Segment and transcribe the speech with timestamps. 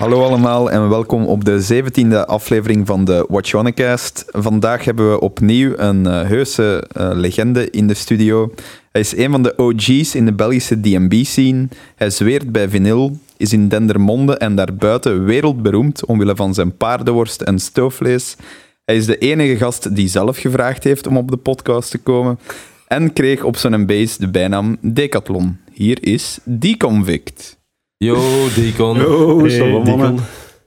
[0.00, 4.24] Hallo allemaal en welkom op de 17e aflevering van de Watch Cast.
[4.28, 8.54] Vandaag hebben we opnieuw een uh, heuse uh, legende in de studio.
[8.92, 11.68] Hij is een van de OG's in de Belgische DB-scene.
[11.96, 17.58] Hij zweert bij vinyl, is in Dendermonde en daarbuiten wereldberoemd omwille van zijn paardenworst en
[17.58, 18.36] stoofvlees.
[18.84, 22.38] Hij is de enige gast die zelf gevraagd heeft om op de podcast te komen
[22.86, 25.58] en kreeg op zijn base de bijnaam Decathlon.
[25.72, 27.59] Hier is Deconvict.
[28.04, 28.96] Yo, Deacon.
[28.96, 30.14] Yo, hey,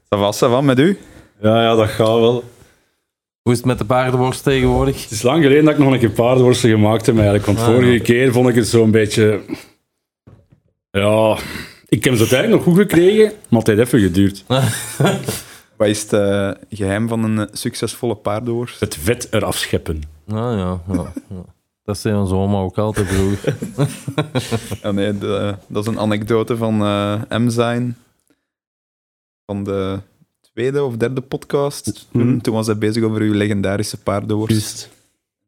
[0.10, 0.98] va, ça va met u?
[1.42, 2.44] Ja, ja, dat gaat wel.
[3.42, 5.02] Hoe is het met de paardenworst tegenwoordig?
[5.02, 7.46] Het is lang geleden dat ik nog een keer paardenworsten gemaakt heb, eigenlijk.
[7.46, 8.00] Want ah, vorige ja.
[8.00, 9.42] keer vond ik het zo'n beetje...
[10.92, 11.38] Ja,
[11.88, 14.44] ik heb ze eigenlijk nog goed gekregen, maar het heeft even geduurd.
[15.78, 18.80] Wat is het uh, geheim van een succesvolle paardenworst?
[18.80, 20.02] Het vet eraf scheppen.
[20.28, 21.53] Ah ja, ja, ja.
[21.84, 23.58] Dat zei onze oma ook altijd vroeger.
[24.84, 27.98] ja, nee, de, dat is een anekdote van uh, M zijn.
[29.46, 30.00] Van de
[30.54, 32.08] tweede of derde podcast.
[32.12, 32.42] Toen, mm.
[32.42, 34.56] toen was hij bezig over uw legendarische paardenworst.
[34.56, 34.90] Just.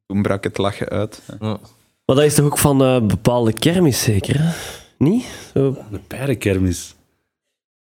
[0.08, 1.22] Toen brak het lachen uit.
[1.40, 1.60] Ja.
[2.06, 4.36] Maar dat is toch ook van uh, bepaalde kermis, zeker?
[4.40, 4.52] Hè?
[4.98, 5.26] Niet?
[5.54, 5.78] Zo.
[5.92, 6.96] Een paardenkermis.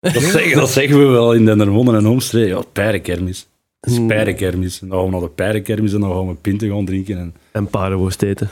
[0.00, 2.56] Dat zeggen, dat zeggen we wel in Dendermonde en omstreken.
[2.56, 3.46] Ja, paardenkermis.
[3.80, 4.78] Het is pijrenkermis.
[4.78, 7.18] Dan gaan we naar de pijrenkermis en dan gaan we pinten gaan drinken.
[7.18, 8.48] En, en paardenworst eten.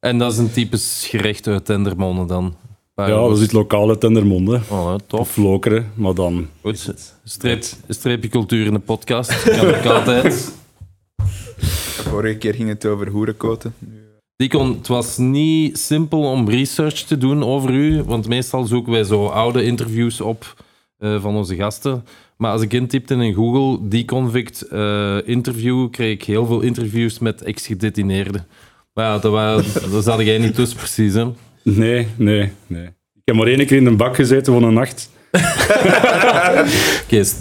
[0.00, 2.54] En dat is een typisch gerecht uit Tendermonde dan?
[2.94, 4.60] Ja, dat is het lokale Tendermonde.
[4.68, 5.20] Oh, tof.
[5.20, 6.48] Of Lokeren, maar dan...
[6.60, 9.42] Goed, streep, streepje cultuur in de podcast.
[9.42, 10.54] Kan ook altijd.
[12.08, 13.74] Vorige keer ging het over hoerenkoten.
[14.36, 19.04] Dikon, het was niet simpel om research te doen over u, want meestal zoeken wij
[19.04, 20.64] zo oude interviews op
[20.98, 22.04] uh, van onze gasten.
[22.38, 27.42] Maar als ik intypte in Google deconvict uh, interview, kreeg ik heel veel interviews met
[27.42, 28.46] ex-gedetineerden.
[28.92, 31.26] Maar ja, dat, was, dat zat jij niet tussen precies, hè?
[31.62, 32.84] Nee, nee, nee.
[33.14, 35.10] Ik heb maar één keer in een bak gezeten voor een nacht.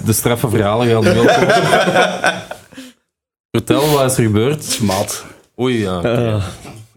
[0.06, 1.26] De straffe verhalen gaan wel
[3.52, 4.64] Vertel, wat is er gebeurd?
[4.64, 5.26] Smaat.
[5.60, 5.98] Oei, ja.
[5.98, 6.26] Okay.
[6.26, 6.46] Uh,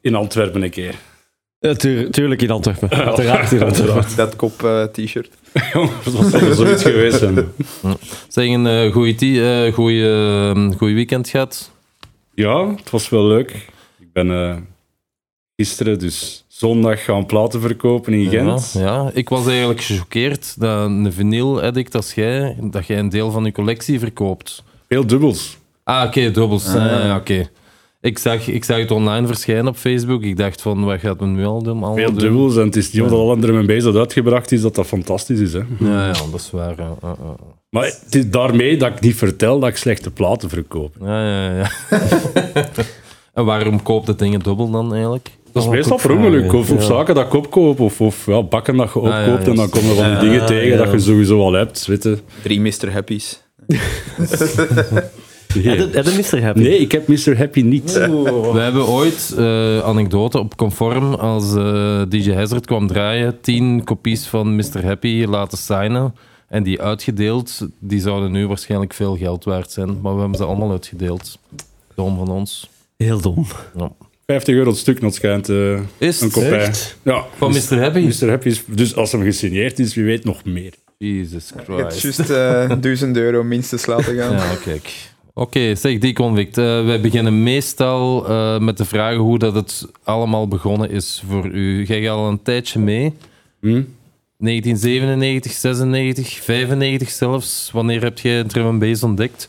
[0.00, 0.94] in Antwerpen een keer.
[1.62, 2.91] Ja, tuur, tuurlijk in Antwerpen.
[2.91, 4.16] Uiteraard in Antwerpen.
[4.16, 5.31] Dat kop uh, t-shirt.
[6.04, 7.19] dat was zeker zoiets geweest.
[8.28, 8.93] Zeg, een uh,
[10.76, 11.71] goede weekend gehad?
[12.34, 13.50] Ja, het was wel leuk.
[13.98, 14.56] Ik ben uh,
[15.56, 18.72] gisteren, dus zondag, gaan platen verkopen in Gent.
[18.72, 19.10] Ja, ja.
[19.15, 23.44] ik was eigenlijk gechoqueerd dat een vinyl addict als jij, dat jij een deel van
[23.44, 24.62] je collectie verkoopt.
[24.88, 25.59] Veel dubbels.
[25.84, 26.75] Ah, oké, okay, dubbels.
[26.75, 27.16] Ah.
[27.16, 27.48] oké.
[28.02, 30.22] Ik zag, ik zag het online verschijnen op Facebook.
[30.22, 31.94] Ik dacht van, wat gaat men nu al doen?
[31.94, 34.86] Veel dubbels en het is niet omdat alle andere mijn bezig uitgebracht is, dat dat
[34.86, 35.52] fantastisch is.
[35.52, 35.62] Hè.
[35.78, 36.74] Ja, ja, dat is waar.
[37.70, 40.94] Maar het is daarmee dat ik niet vertel dat ik slechte platen verkoop.
[41.00, 41.70] Ja, ja, ja.
[43.34, 45.30] en waarom koopt het dingen dubbel dan eigenlijk?
[45.52, 46.52] Dat is meestal per ongeluk.
[46.52, 49.68] Of, of zaken dat ik opkoop, of, of ja, bakken dat je opkoopt en dan
[49.68, 51.86] komen er van die dingen tegen dat je sowieso al hebt.
[51.86, 52.92] Weet Drie Mr.
[52.92, 53.42] Happy's.
[55.52, 56.42] Heb je Mr.
[56.42, 56.60] Happy?
[56.60, 57.36] Nee, ik heb Mr.
[57.36, 57.92] Happy niet.
[57.92, 64.26] We hebben ooit, uh, anekdote op Conform, als uh, DJ Hazard kwam draaien, tien kopies
[64.26, 64.84] van Mr.
[64.84, 66.14] Happy laten signen.
[66.48, 70.00] En die uitgedeeld, die zouden nu waarschijnlijk veel geld waard zijn.
[70.00, 71.38] Maar we hebben ze allemaal uitgedeeld.
[71.94, 72.70] Dom van ons.
[72.96, 73.46] Heel dom.
[73.76, 73.92] Ja.
[74.26, 76.72] 50 euro het stuk, dat schijnt uh, is een kopij.
[77.02, 77.78] Ja, van dus, Mr.
[77.78, 78.00] Happy?
[78.00, 78.28] Mr.
[78.28, 80.72] Happy is, dus als hem gesigneerd is, wie weet nog meer.
[80.98, 81.82] Jesus Christ.
[81.82, 82.30] Het is juist
[82.70, 84.32] uh, 1000 euro minstens laten gaan.
[84.32, 84.92] Ja, kijk.
[85.40, 86.58] Oké, zeg die convict.
[86.58, 91.46] Uh, wij beginnen meestal uh, met de vraag hoe dat het allemaal begonnen is voor
[91.46, 91.84] u.
[91.84, 93.12] Jij gaat al een tijdje mee.
[93.60, 93.82] Hm?
[94.38, 97.70] 1997, 96, 95 zelfs.
[97.72, 99.48] Wanneer heb je drum and bass ontdekt?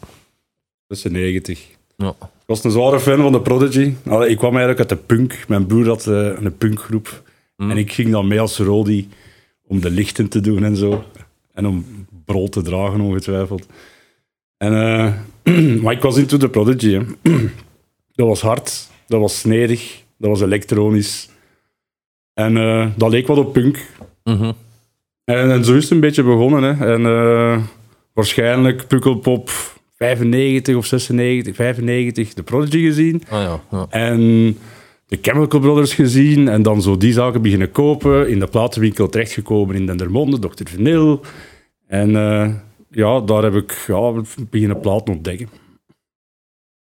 [0.87, 1.67] 96.
[1.97, 2.15] Ja.
[2.19, 3.93] Ik was een zware fan van de Prodigy.
[4.07, 5.45] Allee, ik kwam eigenlijk uit de punk.
[5.47, 7.23] Mijn broer had uh, een punkgroep.
[7.55, 7.69] Hm.
[7.69, 9.09] En ik ging dan mee als Rodi
[9.67, 11.03] om de lichten te doen en zo.
[11.53, 11.85] En om
[12.25, 13.65] brood te dragen, ongetwijfeld.
[14.61, 15.13] En, uh,
[15.81, 16.93] maar ik was into the Prodigy.
[16.93, 17.01] Hè.
[18.15, 21.29] dat was hard, dat was snedig, dat was elektronisch.
[22.33, 23.85] En uh, dat leek wat op punk.
[24.23, 24.53] Mm
[25.23, 26.63] en, en, zo is het een beetje begonnen.
[26.63, 26.93] Hè.
[26.93, 27.63] En uh,
[28.13, 29.49] waarschijnlijk Pukkelpop
[29.95, 33.23] 95 of 96, 95 de Prodigy gezien.
[33.29, 33.85] Ah, ja, ja.
[33.89, 34.19] En
[35.07, 36.47] de Chemical Brothers gezien.
[36.47, 38.29] En dan zo die zaken beginnen kopen.
[38.29, 40.63] In de platenwinkel terechtgekomen in Dendermonde, Dr.
[40.69, 41.21] Vinyl.
[41.87, 42.15] En
[42.91, 45.49] ja, daar heb ik ja, beginnen platen ontdekken.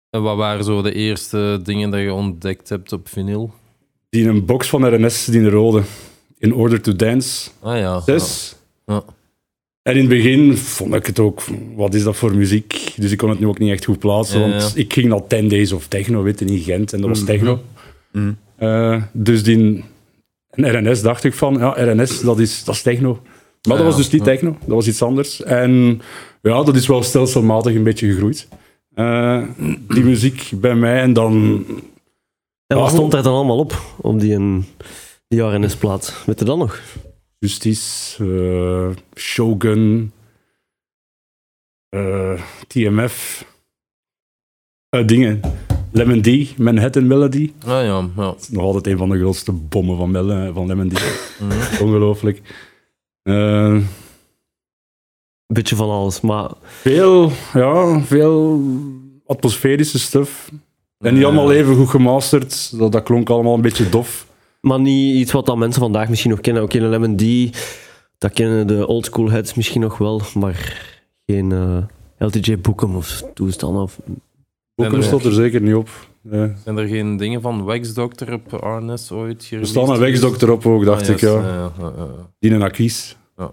[0.09, 3.53] En wat waren zo de eerste dingen dat je ontdekt hebt op vinyl?
[4.09, 5.83] Die een box van RNS, die een rode.
[6.37, 7.49] In Order to Dance.
[7.59, 7.99] Ah ja.
[7.99, 8.55] Zes.
[8.85, 9.03] Ja.
[9.81, 11.43] En in het begin vond ik het ook,
[11.75, 12.93] wat is dat voor muziek?
[12.95, 15.27] Dus ik kon het nu ook niet echt goed plaatsen, Ja, want ik ging naar
[15.27, 17.61] 10 Days of Techno, weet je, in Gent, en dat was techno.
[18.11, 18.33] Mhm.
[18.55, 19.83] Eh, dus die
[20.51, 23.21] RNS dacht ik van, ja, RNS, dat is, dat is techno.
[23.67, 24.31] Maar dat was dus niet ja.
[24.31, 25.43] techno, dat was iets anders.
[25.43, 26.01] En
[26.41, 28.47] ja, dat is wel stelselmatig een beetje gegroeid.
[28.93, 29.43] Eh,
[29.87, 31.65] die muziek bij mij en dan...
[32.67, 34.65] En wat Ah, stond daar dan allemaal op, op die, een,
[35.27, 36.23] die RNS-plaat?
[36.25, 36.81] Weet je dat nog?
[37.39, 40.11] Justice, eh, Shogun,
[41.89, 43.45] eh, TMF,
[44.89, 45.41] eh, dingen.
[45.91, 47.51] Lemon D, Manhattan Melody.
[47.65, 48.35] Ah ja, ja.
[48.49, 50.93] Nog altijd een van de grootste bommen van, Mel van Lemon D.
[51.39, 51.83] Mhm.
[51.83, 52.41] Ongelooflijk.
[53.29, 53.73] Eh,
[55.47, 58.61] Een beetje van alles, maar veel, ja, veel
[59.25, 60.51] atmosferische stuff.
[60.97, 62.77] En niet allemaal even goed gemasterd.
[62.79, 64.27] Dat, dat klonk allemaal een beetje dof.
[64.61, 66.63] Maar niet iets wat dan mensen vandaag misschien nog kennen.
[66.63, 67.23] Oké, een Lemon D,
[68.17, 70.81] dat kennen de oldschool heads misschien nog wel, maar
[71.25, 71.77] geen eh,
[72.27, 73.81] LTJ Boekem of toestanden.
[73.81, 73.99] Of...
[74.75, 75.89] Boeken er- stond er zeker niet op.
[76.63, 80.65] Zijn er geen dingen van Wax Doctor op RNS ooit er staat een wegsdokter op
[80.65, 81.19] ook, dacht Ah, ik.
[81.19, 81.29] Ja.
[81.33, 82.07] ja, ja, ja.
[82.39, 83.17] Die en Akis.
[83.39, 83.51] Ja.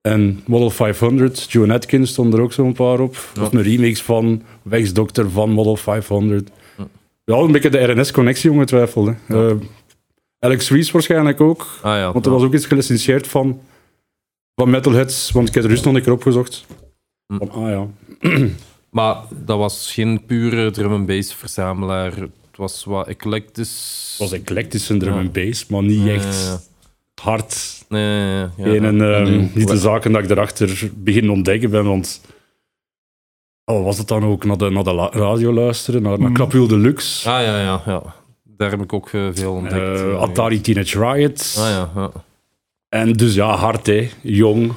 [0.00, 3.16] En Model 500, Joan Atkins stond er ook zo'n paar op.
[3.34, 3.42] Ja.
[3.42, 6.50] Of een remix van Wegsdokter van Model 500.
[6.78, 6.88] Ja.
[7.24, 9.10] Ja, een beetje de RNS-connectie ongetwijfeld.
[9.26, 9.48] Hè.
[9.50, 9.56] Eh,
[10.38, 11.66] Alex Rees waarschijnlijk ook.
[11.82, 12.12] Ah ja.
[12.12, 13.60] Want er was ook iets gelicentieerd van,
[14.54, 15.30] van Metalheads.
[15.30, 16.66] Want ik heb er juist nog een keer opgezocht.
[17.26, 17.36] Hm.
[17.38, 17.86] Van, ah ja.
[18.90, 22.16] Maar dat was geen pure drum and bass verzamelaar.
[22.16, 24.14] Het was wat eclectisch.
[24.18, 25.20] Het was eclectische drum Ja.
[25.20, 26.68] en bass, maar niet echt
[27.22, 27.81] hard.
[27.92, 28.88] Nee, nee, nee, ja, ja.
[28.88, 32.20] en, ehm, nu- niet de zaken dat ik erachter begin ontdekken ben, want...
[33.64, 37.30] Oh, was het dan ook naar de, naar de radio luisteren, naar, naar Capule Deluxe,
[37.30, 38.02] Ah ja, ja, ja.
[38.56, 40.00] Daar heb ik ook eh, veel ontdekt.
[40.00, 41.56] eh, eh, Atari Teenage Riot.
[41.58, 42.10] Ah ja, ja.
[42.88, 44.08] En dus ja, hard hè.
[44.20, 44.72] Jong,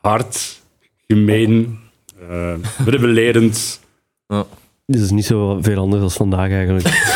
[0.00, 0.60] hard,
[1.06, 1.78] gemeen,
[2.30, 2.54] eh
[2.86, 3.80] rebellerend.
[4.86, 6.86] Dit is niet zo veel anders dan vandaag eigenlijk.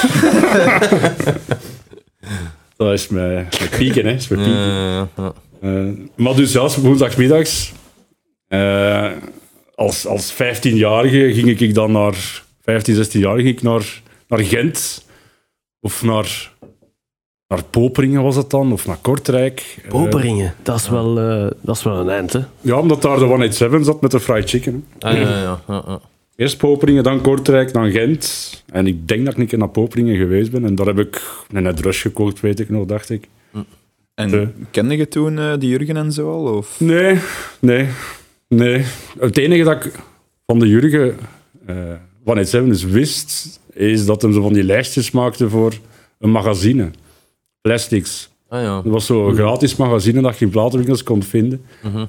[2.76, 4.12] Dat is mijn, mijn pieken, hè.
[4.12, 4.52] Is Ja, pieken.
[4.52, 5.32] ja, ja, ja.
[5.60, 7.72] Eh, maar dus ja, woensdagmiddags,
[8.48, 9.10] eh,
[9.74, 15.04] als, als 15-jarige ging ik dan naar, 15, 16-jarige ging ik naar, naar Gent.
[15.80, 16.52] Of naar,
[17.48, 19.78] naar Poperingen was het dan, of naar Kortrijk.
[19.82, 22.40] Eh, Poperingen, dat is wel, eh, dat is wel een eind, hè?
[22.60, 24.86] ja, omdat daar de 187 zat met de fried chicken.
[24.98, 26.00] Ah, ja, ja, ja, ja, ja.
[26.36, 28.64] Eerst Poperingen, dan Kortrijk, dan Gent.
[28.66, 30.64] En ik denk dat ik een keer naar Poperingen geweest ben.
[30.64, 31.22] En daar heb ik
[31.52, 33.28] een net rush gekookt, weet ik nog, dacht ik.
[34.14, 36.56] En De- kende je toen eh de Jurgen en zo al?
[36.56, 36.80] Of?
[36.80, 37.18] Nee,
[37.60, 37.88] nee,
[38.48, 38.84] nee.
[39.18, 39.92] Het enige dat ik
[40.46, 41.16] van de Jurgen
[41.66, 41.76] eh
[42.24, 45.72] van het dus wist, is dat hij zo van die lijstjes maakte voor
[46.18, 46.90] een magazine.
[47.60, 48.30] Plastics.
[48.48, 48.74] Ah ja.
[48.82, 51.64] Dat was zo'n gratis magazine dat je in platenwinkels kon vinden.
[51.82, 52.04] Mhm.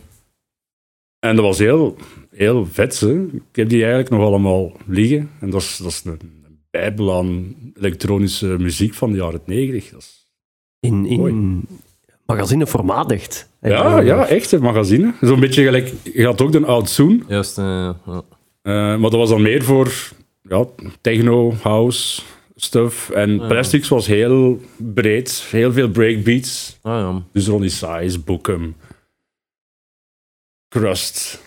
[1.20, 1.98] En dat was heel,
[2.38, 3.00] heel vet.
[3.00, 3.22] Hè.
[3.24, 5.30] Ik heb die eigenlijk nog allemaal liggen.
[5.40, 6.20] En dat is, dat is een
[6.72, 9.90] bijbel aan elektronische muziek van de jaren 90.
[9.90, 10.26] Dat is
[10.80, 11.68] In, in
[12.26, 13.50] magazineformaat echt.
[13.62, 15.14] Ja, ja, echt een magazine.
[15.22, 17.64] Zo'n beetje gelijk, je had ook de Oud Soon, Juist, eh,
[18.06, 18.22] ja.
[18.62, 19.92] eh, maar dat was dan meer voor
[20.42, 20.66] ja,
[21.02, 22.22] techno, house,
[22.56, 23.10] stuff.
[23.10, 23.48] En Ja.
[23.48, 26.78] Plastics was heel breed, heel veel breakbeats.
[26.82, 27.24] Ah ja.
[27.32, 28.76] Dus Ronnie Size, Bookem,
[30.70, 31.46] Crust.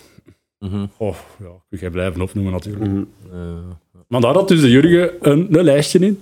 [0.60, 0.86] Mhm.
[0.96, 2.90] Oh, ja, kun jij blijven opnoemen natuurlijk.
[2.90, 3.02] Mhm.
[4.08, 6.18] Maar daar had dus de Jurgen een, een lijstje in.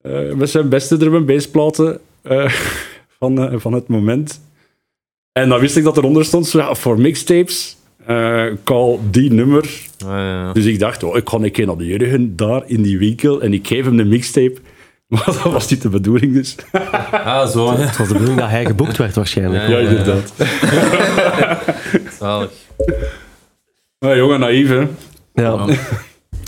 [0.00, 2.48] Eh, met zijn beste drum en eh,
[3.18, 4.40] van, eh, van het moment.
[5.32, 7.76] En dan wist ik dat eronder stond, zo, ja, voor mixtapes,
[8.06, 9.88] eh, call die nummer.
[10.04, 10.52] ah, ja.
[10.52, 13.42] Dus ik dacht, oh, ik ga een keer naar de Jurgen, daar in die winkel,
[13.42, 14.56] en ik geef hem de mixtape.
[15.08, 16.56] Maar dat was niet de bedoeling dus.
[17.10, 17.64] Ah, zo.
[17.72, 17.76] Ja.
[17.76, 19.68] Het was de bedoeling dat hij geboekt werd waarschijnlijk.
[19.68, 20.34] Ja, Ja, inderdaad.
[22.18, 22.50] Zalig.
[24.04, 24.86] Maar jongen, naïef, hè.
[25.34, 25.66] Ja.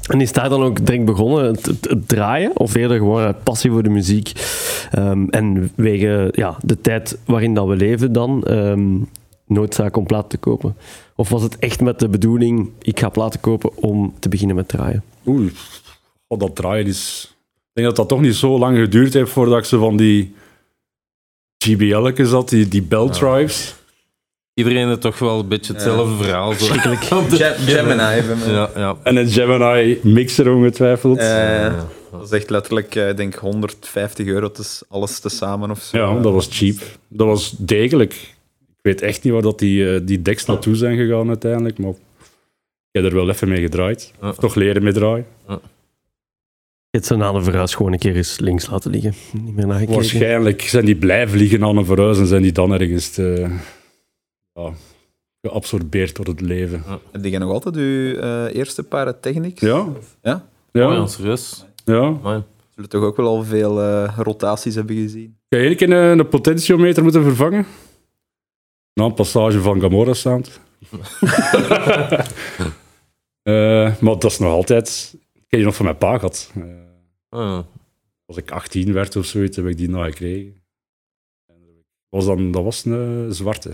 [0.07, 2.51] En is daar dan ook direct begonnen, het, het- het draaien?
[2.59, 4.33] Of eerder gewoon uit passie voor de muziek?
[4.91, 8.97] Ehm, en wegen ja, de tijd waarin dat we leven dan, ehm,
[9.47, 10.77] noodzaak om plaat te kopen?
[11.17, 14.69] Of was het echt met de bedoeling, ik ga platen kopen om te beginnen met
[14.69, 15.03] draaien?
[15.29, 15.53] Oei,
[16.29, 17.29] God, dat draaien is...
[17.59, 20.35] Ik denk dat dat toch niet zo lang geduurd heeft voordat ik ze van die
[21.65, 23.75] GBL'tjes had, die, die bell drives.
[24.59, 26.53] Iedereen heeft toch wel een beetje hetzelfde verhaal.
[26.53, 26.75] Zo.
[26.75, 28.53] Gemini.
[28.53, 28.97] Ja, ja.
[29.03, 31.19] En een Gemini mixer ongetwijfeld.
[31.19, 31.87] Ja.
[32.11, 35.97] dat is echt letterlijk, eh, ik denk 150 euro, dus alles tezamen of zo.
[35.99, 36.77] ja, dat was cheap.
[37.09, 38.13] Dat was degelijk.
[38.13, 41.91] Ik weet echt niet waar dat die, eh, die decks naartoe zijn gegaan uiteindelijk, maar
[41.91, 41.97] ik
[42.91, 44.13] heb er wel even mee gedraaid.
[44.39, 45.27] Toch leren mee draaien.
[46.91, 49.15] Hebt ze na de verhuis gewoon een keer eens links laten liggen.
[49.33, 49.87] Niet meer.
[49.87, 53.49] Waarschijnlijk zijn die blijven liggen aan een verhuis en zijn die dan ergens te,
[54.57, 54.73] ja,
[55.43, 56.83] geabsorbeerd door het leven.
[57.13, 59.61] Heb je nog altijd je eh, eerste paar Technics?
[59.61, 59.87] Ja.
[60.23, 60.49] Ja?
[60.73, 61.65] Ja, Oh, serieus.
[61.85, 61.99] ja.
[62.01, 62.43] Amai.
[62.75, 65.37] Zullen toch ook wel al veel eh, rotaties hebben gezien?
[65.49, 67.67] Ga je een keer een, een potentiometer moeten vervangen?
[68.95, 70.61] Na een passage van Gamora Sound.
[73.43, 75.15] Eh, maar dat is nog altijd...
[75.33, 76.53] Ik heb die nog van mijn pa gehad.
[76.55, 76.63] Eh,
[77.29, 77.59] Ah,
[78.27, 80.63] als ik 18 werd of zoiets, heb ik die nog gekregen.
[81.47, 81.55] En
[82.09, 83.73] was dan, dat was een zwarte.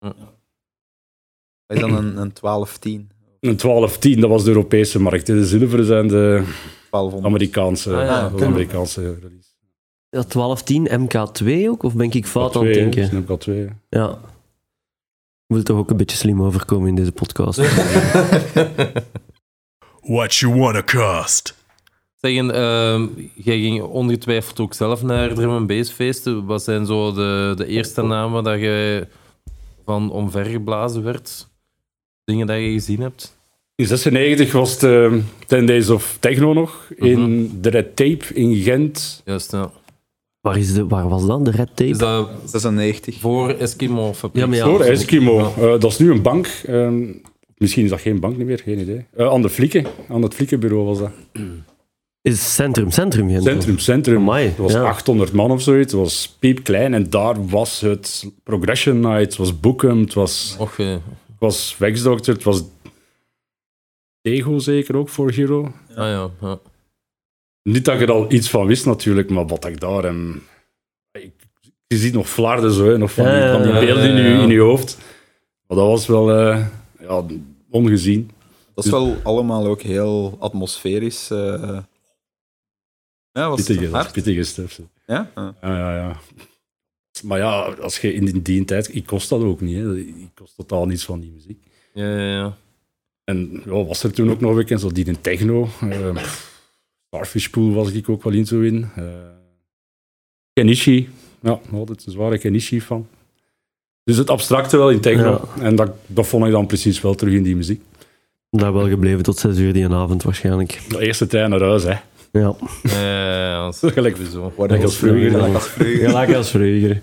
[0.00, 0.14] Dat
[1.66, 2.40] is dan een, een 12-10.
[3.40, 5.26] Een 1210, dat was de Europese markt.
[5.26, 6.44] De zilveren zijn de
[6.90, 7.24] 1200.
[7.24, 8.44] Amerikaanse, Ah, ja, de.
[8.44, 9.48] Amerikaanse release.
[10.08, 11.82] Ja, 1210 MK2 ook?
[11.82, 13.06] Of ben ik fout aan het K2, denken?
[13.06, 13.52] Snap K2.
[13.88, 14.10] Ja.
[15.46, 17.58] Ik wil toch ook een beetje slim overkomen in deze podcast.
[20.00, 21.58] What you wanna cost?
[22.14, 26.46] Zeggen, ehm, jij ging ongetwijfeld ook zelf naar drum and bass feesten.
[26.46, 29.06] Wat zijn zo de, de eerste namen dat je
[29.90, 31.48] van omvergeblazen werd?
[32.24, 33.36] Dingen dat je gezien hebt?
[33.74, 35.12] In 96 was het eh,
[35.46, 36.88] 10 Days of Techno nog.
[36.96, 37.60] In Mhm.
[37.60, 39.22] de Red Tape in Gent.
[39.24, 39.70] Juist, ja.
[40.40, 41.44] waar, is de, waar was dat?
[41.44, 41.90] De red tape?
[41.90, 43.18] Is dat 96.
[43.18, 44.42] voor Eskimo fabriek?
[44.42, 44.64] Ja, maar ja.
[44.64, 44.80] Voor.
[44.80, 45.38] Eskimo.
[45.38, 45.46] Ja.
[45.56, 46.46] Eh, dat is nu een bank.
[46.66, 47.12] Ehm,
[47.56, 49.06] misschien is dat geen bank meer, geen idee.
[49.16, 49.84] Eh, aan de Flikken.
[50.08, 51.10] Aan het Flikkenbureau was dat.
[52.22, 53.42] Is Centrum, Centrum Gent.
[53.42, 54.16] Centrum, Centrum.
[54.16, 54.82] Amai, Het was ja.
[54.82, 55.92] 800 man of zoiets.
[55.92, 56.94] Het was piepklein.
[56.94, 59.20] En daar was het Progression Night.
[59.20, 60.00] Het was Bookem.
[60.00, 62.34] Het was, Och, eh, het was Wax Doctor.
[62.34, 62.62] Het was
[64.20, 65.72] Tego zeker ook voor Giro.
[65.88, 66.58] ah ja, ja.
[67.62, 70.04] Niet dat je er al iets van wist natuurlijk, maar wat ik daar...
[70.04, 70.42] En,
[71.12, 71.32] ik,
[71.86, 74.04] je ziet nog flarden zo, hè, nog van, die, Ja, ja, van die ja, beelden
[74.04, 74.42] in, ja, je, ja.
[74.42, 74.98] in je hoofd.
[75.66, 76.66] Maar dat was wel eh,
[77.00, 77.24] ja,
[77.70, 78.30] ongezien.
[78.74, 81.30] Dat is wel allemaal ook heel atmosferisch.
[81.30, 81.78] eh
[83.32, 84.12] ja, was Pittige, het hard?
[84.12, 84.80] pittige stuff.
[85.06, 85.30] Ja?
[85.34, 86.16] Ja, ja, ja.
[87.22, 88.94] Maar ja, als je in die, die tijd...
[88.94, 89.96] Ik kost dat ook niet, hè.
[89.96, 91.62] Ik kost totaal niets van die muziek.
[91.94, 92.56] ja, ja, ja.
[93.24, 95.68] En ja, was er toen ook nog een zo die in techno.
[95.80, 96.62] eh, pff,
[97.06, 98.88] Starfish Pool was ik ook wel in zo in.
[98.96, 99.04] eh
[100.52, 101.08] Kenichi.
[101.42, 103.08] Ja, altijd een zware Kenichi van.
[104.04, 105.48] Dus het abstracte wel in techno.
[105.60, 107.82] En dat, dat vond ik dan precies wel terug in die muziek.
[108.50, 110.80] Daar wel gebleven tot 6 uur die avond waarschijnlijk.
[110.88, 111.94] De eerste trein naar huis, hè.
[112.32, 112.54] Ja,
[113.62, 114.16] dat is Gelijk.
[114.56, 115.30] Wat Denk als vroeger.
[115.30, 116.08] Gelijk als vroeger.
[116.08, 117.00] gelijk als vroeger.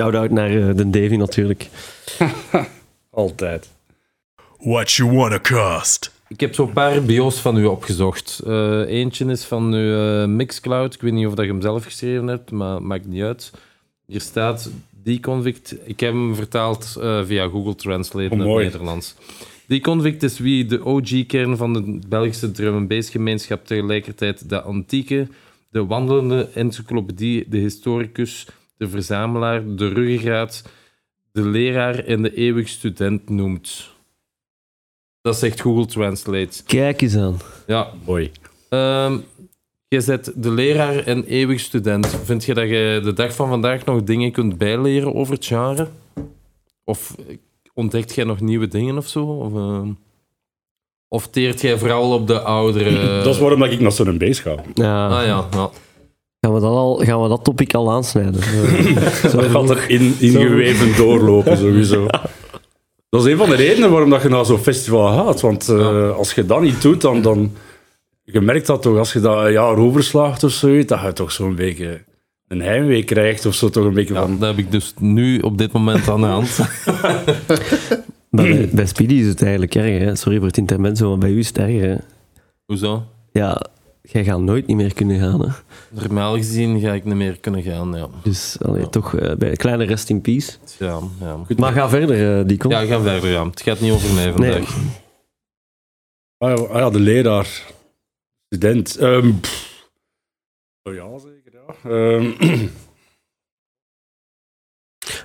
[0.00, 1.68] Shout-out naar eh, de Davy natuurlijk.
[3.10, 3.68] Altijd.
[4.58, 6.12] What you wanna cost?
[6.28, 8.40] Ik heb zo'n paar bio's van u opgezocht.
[8.46, 10.94] Eh, eentje is van uw Mixcloud.
[10.94, 13.50] Ik weet niet of dat je hem zelf geschreven hebt, maar maakt niet uit.
[14.06, 14.70] Hier staat
[15.02, 15.74] Deconvict.
[15.84, 19.02] Ik heb hem vertaald eh, via Google Translate Oh, naar het mooi.
[19.66, 20.02] Nederlands.
[20.02, 25.28] Deconvict is wie de OG-kern van de Belgische drum and bass gemeenschap tegelijkertijd de antieke,
[25.70, 30.62] de wandelende encyclopedie, de historicus, de verzamelaar, de ruggengraat,
[31.32, 33.92] de leraar en de eeuwig student noemt.
[35.22, 36.62] Dat zegt Google Translate.
[36.66, 37.38] Kijk eens aan.
[37.66, 38.30] Ja, Mooi.
[38.68, 39.16] Ehm
[39.94, 42.06] je zet de leraar en eeuwig student.
[42.06, 45.88] Vind je dat je de dag van vandaag nog dingen kunt bijleren over het genre?
[46.84, 47.16] Of
[47.74, 49.24] ontdekt jij nog nieuwe dingen of zo?
[49.24, 49.88] Of, ehm,
[51.08, 52.90] of teert jij vooral op de oudere...
[53.24, 54.54] dat is waarom dat ik naar zo'n base ga.
[54.74, 55.06] Ja.
[55.08, 55.70] Ah ja, ja.
[56.40, 58.40] Gaan, we dat al, gaan we dat topic al aansnijden?
[59.32, 62.06] Dat gaat er in, ingeweven doorlopen, sowieso.
[63.10, 65.40] Dat is een van de redenen waarom dat je naar zo'n festival gaat.
[65.40, 66.08] Want eh, Ja.
[66.08, 67.52] als je dat niet doet, dan, dan...
[68.24, 71.32] Je merkt dat toch, als je dat een jaar overslaagt of zoiets, dat je toch
[71.32, 72.04] zo'n beetje
[72.48, 74.20] een heimwee krijgt of zo, toch een beetje ja.
[74.20, 74.38] van...
[74.38, 76.58] Dat heb ik dus nu op dit moment aan de hand.
[78.34, 80.00] Maar bij, bij Speedy is het eigenlijk erger.
[80.00, 80.16] Hè?
[80.16, 81.88] Sorry voor het intermezzo, maar bij u is het erger.
[81.88, 81.96] Hè?
[82.66, 83.04] Hoezo?
[83.32, 83.62] Ja,
[84.02, 85.40] jij gaat nooit niet meer kunnen gaan.
[85.40, 85.48] Hè?
[85.90, 88.08] Normaal gezien ga ik niet meer kunnen gaan, ja.
[88.22, 90.52] Dus allee, toch eh, bij een kleine rest in peace.
[90.78, 91.38] Ja, ja.
[91.56, 92.68] Maar ga verder, eh Dico.
[92.68, 93.46] Ja, ga verder, ja.
[93.46, 94.76] Het gaat niet over mij vandaag.
[96.38, 97.62] Ah ja, ah ja, de leraar.
[98.48, 98.96] Student.
[98.96, 99.88] Ehm, pff.
[100.82, 101.08] Oh ja,
[101.84, 102.30] Ehm,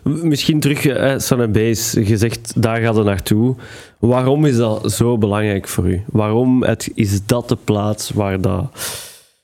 [0.23, 3.55] Misschien terug, eh, Sun and Base, je zegt daar gaat het naartoe.
[3.99, 6.03] Waarom is dat zo belangrijk voor u?
[6.07, 8.71] Waarom het, is dat de plaats waar, dat,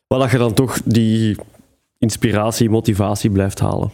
[0.08, 1.38] waar dat je dan toch die
[1.98, 3.92] inspiratie, motivatie blijft halen?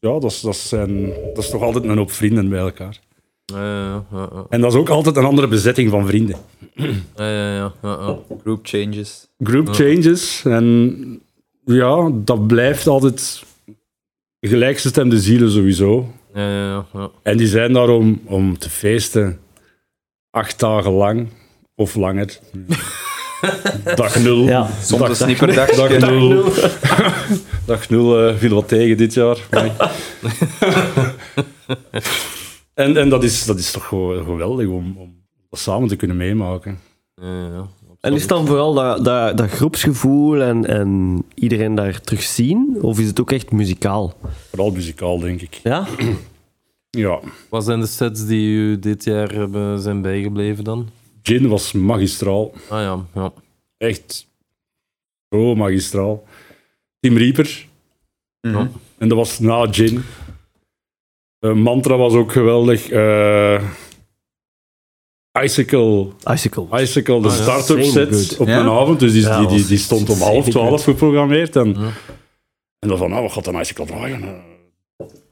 [0.00, 2.98] ja, dat is, dat, zijn, dat is toch altijd een hoop vrienden bij elkaar.
[3.44, 4.46] Ja, ja, ja, ja.
[4.48, 6.36] En dat is ook altijd een andere bezetting van vrienden.
[7.16, 8.18] Ja, ja, ja.
[8.42, 9.28] Group changes.
[9.38, 10.42] Group changes.
[10.44, 11.22] En
[11.64, 13.44] ja, dat blijft altijd
[14.40, 16.12] gelijkgestemde zielen sowieso.
[16.34, 17.10] Ja, ja, ja, ja.
[17.22, 19.40] En die zijn daar om, om te feesten.
[20.30, 21.28] Acht dagen lang.
[21.74, 22.38] Of langer.
[23.94, 24.44] Dag nul.
[24.44, 24.70] Ja.
[24.82, 25.70] Soms dag, een snipperdag.
[25.70, 26.52] Dag nul.
[27.66, 29.38] Dag nul eh, viel wat tegen dit jaar.
[32.74, 36.16] En en dat, is, dat is toch gewoon geweldig om, om dat samen te kunnen
[36.16, 36.78] meemaken.
[37.14, 37.68] ja, ja.
[38.00, 42.78] En is dan vooral dat, dat, dat groepsgevoel en, en iedereen daar terug zien?
[42.80, 44.14] Of is het ook echt muzikaal?
[44.48, 45.54] Vooral muzikaal, denk ik.
[45.54, 45.86] Ja?
[46.98, 50.88] Ja, Wat zijn de sets die u dit jaar hebben, zijn bijgebleven dan?
[51.22, 52.52] Gin was magistraal.
[52.68, 53.32] Ah ja, ja.
[53.76, 54.26] Echt
[55.28, 56.24] zo magistraal.
[57.00, 57.66] Team Reaper.
[58.40, 58.66] Mhm.
[58.98, 60.02] En dat was na Gin.
[61.40, 62.88] Mantra was ook geweldig.
[62.88, 63.62] Eh,
[65.32, 66.66] Icicle, Icicle.
[66.82, 68.36] Icicle, de Ah, start-up Same set good.
[68.38, 68.58] op Ja?
[68.60, 69.00] een avond.
[69.00, 71.56] Dus die, Ja, die, die, stond om half twaalf geprogrammeerd.
[71.56, 71.90] En, Ja.
[72.78, 74.22] en dan van, nou, wat gaat een Icicle draaien?
[74.22, 74.28] Eh,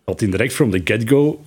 [0.04, 1.40] Had hij direct from the get-go.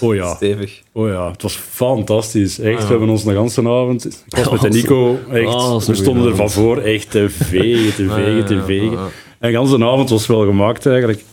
[0.00, 0.34] Oh ja.
[0.34, 0.82] stevig.
[0.92, 2.58] Oh ja, het was fantastisch.
[2.58, 2.84] Echt, Ah, ja.
[2.84, 4.04] we hebben ons de hele avond...
[4.04, 7.94] Ik was met de Nico, echt, Oh, we stonden er van voor, echt te vegen,
[7.94, 8.98] te vegen, te vegen.
[9.38, 11.24] En de hele avond was wel gemaakt eigenlijk.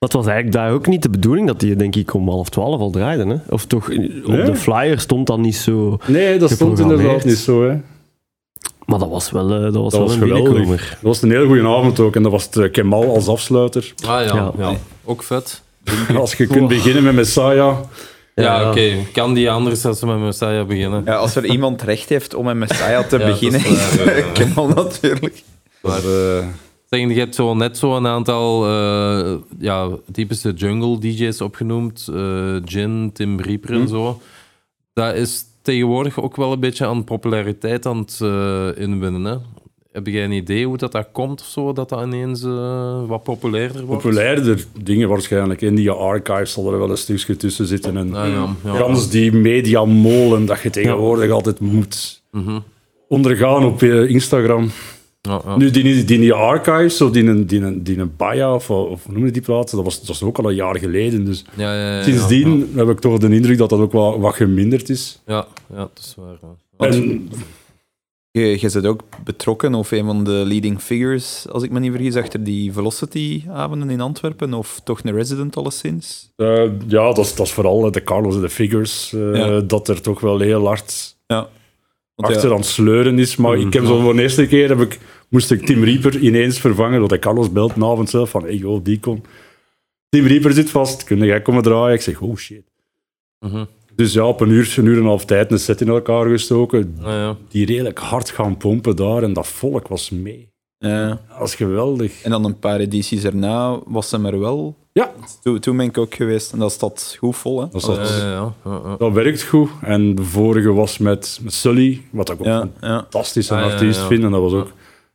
[0.00, 2.80] Dat was eigenlijk daar ook niet de bedoeling dat die denk ik om half twaalf
[2.80, 3.26] al draaide.
[3.26, 3.36] Hè?
[3.54, 4.44] Of toch, op Nee.
[4.44, 5.98] de flyer stond dat niet zo...
[6.06, 7.68] Nee, dat stond inderdaad niet zo.
[7.68, 7.76] Hè.
[8.86, 10.88] Maar dat was wel, eh, dat was Dat wel was een geweldig.
[10.90, 12.16] Dat was een hele goede avond ook.
[12.16, 13.92] En dat was het, eh, Kemal als afsluiter.
[14.06, 14.52] Ah ja, Ja.
[14.58, 14.72] ja.
[15.04, 15.62] ook vet.
[16.16, 17.56] Als je kunt beginnen met Messiah.
[17.56, 17.80] Ja,
[18.34, 18.68] Ja.
[18.70, 18.92] oké.
[19.12, 21.02] Kan die anders als ze met Messiah beginnen?
[21.04, 24.22] Ja, als er iemand recht heeft om met Messiah te dat beginnen, is waar.
[24.32, 25.42] Kemal natuurlijk.
[25.82, 26.44] Dat, eh,
[26.98, 32.08] je hebt zo net zo een aantal eh, ja, typische jungle DJ's opgenoemd.
[32.14, 33.86] eh Jin, Tim Reaper en Hm.
[33.88, 34.20] zo.
[34.92, 39.24] Dat is tegenwoordig ook wel een beetje aan populariteit aan het eh, inwinnen.
[39.24, 39.36] Hè?
[39.92, 41.72] Heb jij een idee hoe dat, dat komt of zo?
[41.72, 42.42] Dat dat ineens
[43.06, 44.02] wat populairder wordt?
[44.02, 45.60] populairder dingen waarschijnlijk.
[45.60, 47.96] In die archives zal er wel een stukje tussen zitten.
[47.96, 48.74] En Ah, ja, ja.
[48.74, 52.58] gans die mediamolen dat je tegenwoordig altijd moet Mhm.
[53.08, 54.70] ondergaan op Instagram.
[55.20, 55.56] Ja, ja.
[55.56, 59.12] Nu, die, die, die archives, of die, een- die, die een Baya, of, of hoe
[59.14, 61.24] noem je die plaatsen, dat was, dat was ook al een jaar geleden.
[61.24, 64.34] Dus Ja, ja, ja, sindsdien heb ik toch de indruk dat dat ook wel wat
[64.34, 65.20] geminderd is.
[65.26, 66.38] Ja, ja, dat is waar.
[66.90, 67.28] En,
[68.32, 71.92] Je, je bent ook betrokken, of een van de leading figures, als ik me niet
[71.92, 76.30] vergis, achter die Velocity-avonden in Antwerpen, of toch een resident alleszins.
[76.36, 79.60] eh, ja, dat is, dat is vooral eh, de Carlos en de figures, eh, Ja.
[79.60, 81.48] dat er toch wel heel hard Ja.
[82.20, 83.36] Achter ja, aan het sleuren is.
[83.36, 86.60] Maar ik heb zo voor de eerste keer heb ik, moest ik Tim Reaper ineens
[86.60, 89.24] vervangen, want Carlos belt een avond zelf van, hey joh, die kon.
[90.08, 91.94] Tim Reaper zit vast, kun jij komen draaien?
[91.94, 92.64] Ik zeg, oh shit.
[93.38, 93.64] Mhm.
[93.94, 96.26] Dus ja, op een uur, een uur en een half tijd een set in elkaar
[96.26, 96.96] gestoken.
[97.00, 97.36] Ah, ja.
[97.48, 100.49] Die redelijk hard gaan pompen daar en dat volk was mee.
[100.88, 101.08] Ja.
[101.08, 102.22] Dat was geweldig.
[102.22, 104.76] En dan een paar edities erna was hem er wel.
[104.92, 105.10] Ja,
[105.42, 107.60] Toen, toen ben ik ook geweest en dat staat goed vol.
[107.60, 107.66] Hè?
[107.70, 108.96] dat, Ja, zat- ja, ja, ja, ja.
[108.98, 109.70] dat werkt goed.
[109.82, 112.98] En de vorige was met, met Sully, wat ik ook Ja, een ja.
[113.00, 114.06] fantastische Ah, ja, artiest ja.
[114.06, 114.24] vind.
[114.24, 114.72] En dat was ook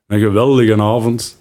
[0.08, 1.38] een geweldige avond.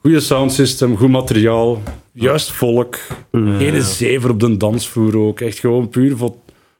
[0.00, 2.96] Goede soundsystem, goed materiaal, juist volk.
[3.32, 5.40] Geen zever op de dansvloer ook.
[5.40, 6.34] Echt gewoon puur voor,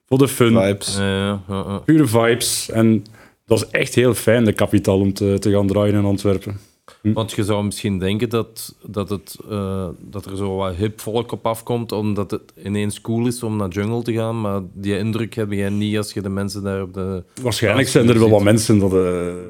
[0.05, 0.61] voor de fun.
[0.61, 0.95] Vibes.
[0.97, 1.77] Ja, ja, ja, ja.
[1.77, 2.69] Pure vibes.
[2.71, 3.05] En
[3.45, 6.57] dat is echt heel fijn, de kapitaal, om te, te gaan draaien in Antwerpen.
[7.01, 11.31] Want je zou misschien denken dat, dat, het, eh, dat er zo wat hip volk
[11.31, 14.41] op afkomt, omdat het ineens cool is om naar jungle te gaan.
[14.41, 17.23] Maar die indruk heb jij niet als je de mensen daar op de.
[17.41, 18.91] Waarschijnlijk zijn er wel wat mensen dat,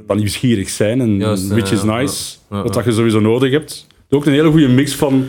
[0.07, 2.35] dat nieuwsgierig zijn, en, Juist, which is nice.
[2.47, 3.87] Wat dat je sowieso nodig hebt.
[4.09, 5.25] Ook een hele goede mix van,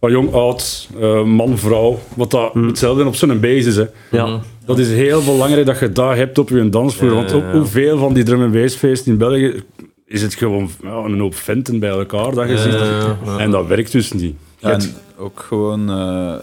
[0.00, 1.98] van jong, oud, eh, man, vrouw.
[2.14, 2.66] Wat dat Hm.
[2.66, 3.76] hetzelfde op zo'n basis is.
[3.76, 3.84] Hè.
[4.10, 4.40] Ja.
[4.64, 7.08] Dat is heel belangrijk dat je dat hebt op je dansvloer.
[7.10, 7.52] Ja, Want ja, ook ja.
[7.52, 9.62] hoeveel van die drum en bass feesten in België
[10.06, 12.72] is het gewoon ja, een hoop venten bij elkaar dat je Ja, ziet.
[12.72, 13.38] ja, ja, ja.
[13.38, 14.36] En dat werkt dus niet.
[14.58, 14.80] Ja, en
[15.18, 16.34] ook gewoon, eh,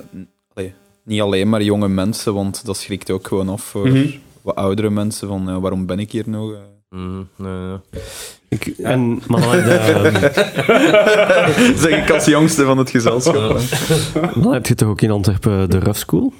[1.03, 4.05] niet alleen maar jonge mensen, want dat schrikt ook gewoon af voor Mhm.
[4.41, 5.27] wat oudere mensen.
[5.27, 6.51] Van waarom ben ik hier nog?
[6.51, 6.57] eh?
[6.89, 7.99] Mhm, ja, ja.
[8.59, 13.59] Ik, en, maar dan heb, je, zeg ik als jongste van het gezelschap.
[14.35, 16.33] dan heb je toch ook in Antwerpen de Rough School?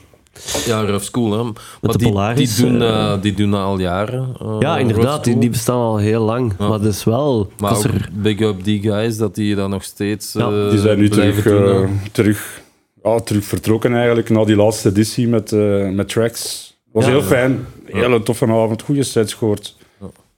[0.65, 1.43] Ja, Rough School, hè.
[1.43, 1.53] Maar
[1.91, 4.35] de die, Polaris, die, doen, eh, eh, die doen dat al jaren.
[4.41, 6.53] eh, Ja, inderdaad, die, die bestaan al heel lang.
[6.59, 6.67] Ja.
[6.67, 7.51] Maar dat is wel...
[7.59, 10.97] Maar er, big up die guys, dat die dat nog steeds Ja, eh, Die zijn
[10.99, 12.61] nu terug, doen, eh, terug,
[13.03, 16.73] ja, terug vertrokken eigenlijk na die laatste editie met, eh, met tracks.
[16.91, 17.11] Was Ja.
[17.11, 17.65] heel fijn.
[17.85, 19.75] Hele toffe avond, goede sets gehoord.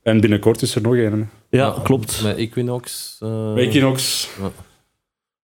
[0.08, 1.30] En binnenkort is er nog een.
[1.50, 2.22] ja, klopt.
[2.24, 3.18] Met Equinox.
[3.20, 4.30] eh, Equinox.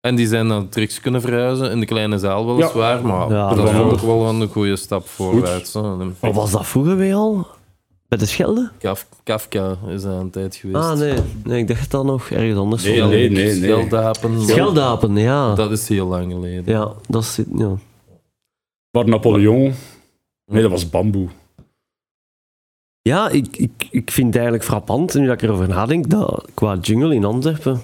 [0.00, 3.66] En die zijn dan terug kunnen verhuizen in de kleine zaal weliswaar, maar Ja, dat
[3.66, 5.72] is dat ook wel een goede stap voorwaarts.
[6.20, 7.46] Wat was dat vroeger weer al?
[8.08, 8.70] Bij de Schelde?
[8.78, 10.84] Kaf- Kafka is daar een tijd geweest.
[10.84, 11.14] Ah, nee.
[11.44, 11.58] nee.
[11.60, 12.84] Ik dacht dat nog ergens anders.
[12.84, 13.10] Nee, was.
[13.10, 13.44] nee, nee.
[13.44, 13.54] nee.
[13.62, 14.40] Scheldapen.
[14.42, 15.54] Scheldapen, ja.
[15.54, 16.74] Dat is heel lang geleden.
[16.74, 17.38] Ja, dat is...
[17.56, 17.72] Ja.
[18.90, 19.74] Maar Napoleon.
[20.46, 21.28] Nee, dat was bamboe.
[23.08, 26.76] Ja, ik, ik, ik vind het eigenlijk frappant, nu dat ik erover nadenk, dat qua
[26.80, 27.80] jungle in Antwerpen,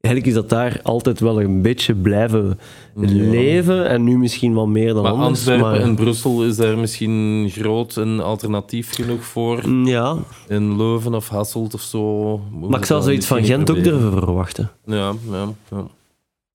[0.00, 2.58] eigenlijk is dat daar altijd wel een beetje blijven
[2.94, 5.28] leven, en nu misschien wel meer dan Maar anders.
[5.38, 9.68] Antwerpen maar, en Brussel is daar misschien groot en alternatief genoeg voor.
[9.68, 10.16] Mm, Ja,
[10.48, 12.38] In Leuven of Hasselt of zo.
[12.38, 14.70] maar ik zou zoiets van Gent ook durven verwachten.
[14.84, 15.86] Ja, ja, ja.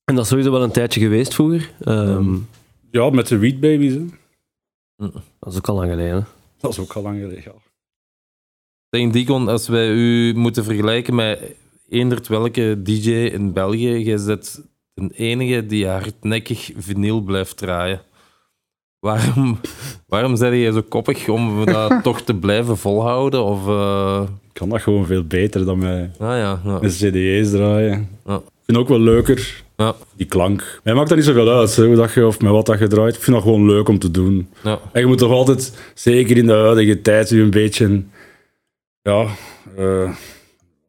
[0.05, 1.71] En dat is sowieso wel een tijdje geweest vroeger.
[1.83, 2.35] Ehm,
[2.91, 3.93] Ja, met de Weed Babies.
[3.93, 4.05] Hè.
[5.39, 6.27] Dat is ook al lang geleden.
[6.59, 7.43] Dat is ook al lang geleden.
[7.45, 7.51] Ja.
[8.93, 11.39] Tegen Dicon, als wij u moeten vergelijken met
[11.89, 14.61] eendert welke DJ in België, jij bent
[14.93, 18.01] de enige die hardnekkig vinyl blijft draaien.
[18.99, 19.59] Waarom,
[20.07, 23.43] waarom zijn jij zo koppig om dat toch te blijven volhouden?
[23.43, 26.79] Of, eh, Ik kan dat gewoon veel beter dan met, ah ja, ja.
[26.81, 28.09] met CD's draaien.
[28.25, 28.35] Ja.
[28.35, 30.79] Ik vind het ook wel leuker, Ja, die klank.
[30.83, 32.87] Mij maakt dat niet zoveel uit, hè, hoe dat je, of met wat dat je
[32.87, 33.15] draait.
[33.15, 34.47] Ik vind dat gewoon leuk om te doen.
[34.63, 34.79] ja.
[34.91, 38.03] En je moet toch altijd, zeker in de huidige tijd, je een beetje
[39.03, 39.25] ja,
[39.77, 40.15] eh,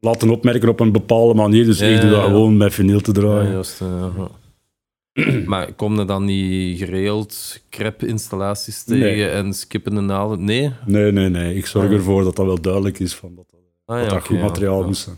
[0.00, 1.64] laten opmerken op een bepaalde manier.
[1.64, 2.24] Dus Ja, ik doe dat ja.
[2.26, 3.52] gewoon met vinyl te Ja, draaien.
[3.52, 4.12] juist, ja.
[5.46, 9.28] maar kom je dan niet geregeld crepe-installaties tegen Nee.
[9.28, 10.44] en skippende naalden?
[10.44, 10.72] Nee?
[10.86, 11.54] Nee, nee, nee.
[11.56, 11.92] Ik zorg Ah.
[11.92, 14.40] ervoor dat dat wel duidelijk is van dat dat, Ah, dat, ja, dat oké, goed
[14.40, 14.86] materiaal ja.
[14.86, 15.16] moest zijn.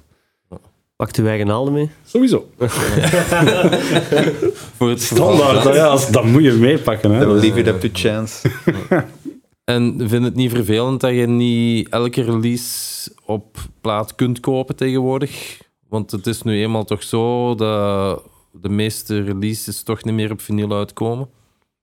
[0.96, 1.90] Pakt uw eigen haalde mee?
[2.04, 2.48] Sowieso.
[4.76, 7.11] Voor het Standaard, ja, dat moet je meepakken.
[7.11, 7.24] Hè.
[7.26, 8.48] Dat leave it up to chance.
[9.66, 15.61] En vind het niet vervelend dat je niet elke release op plaat kunt kopen tegenwoordig?
[15.88, 20.40] Want het is nu eenmaal toch zo dat de meeste releases toch niet meer op
[20.40, 21.29] vinyl uitkomen.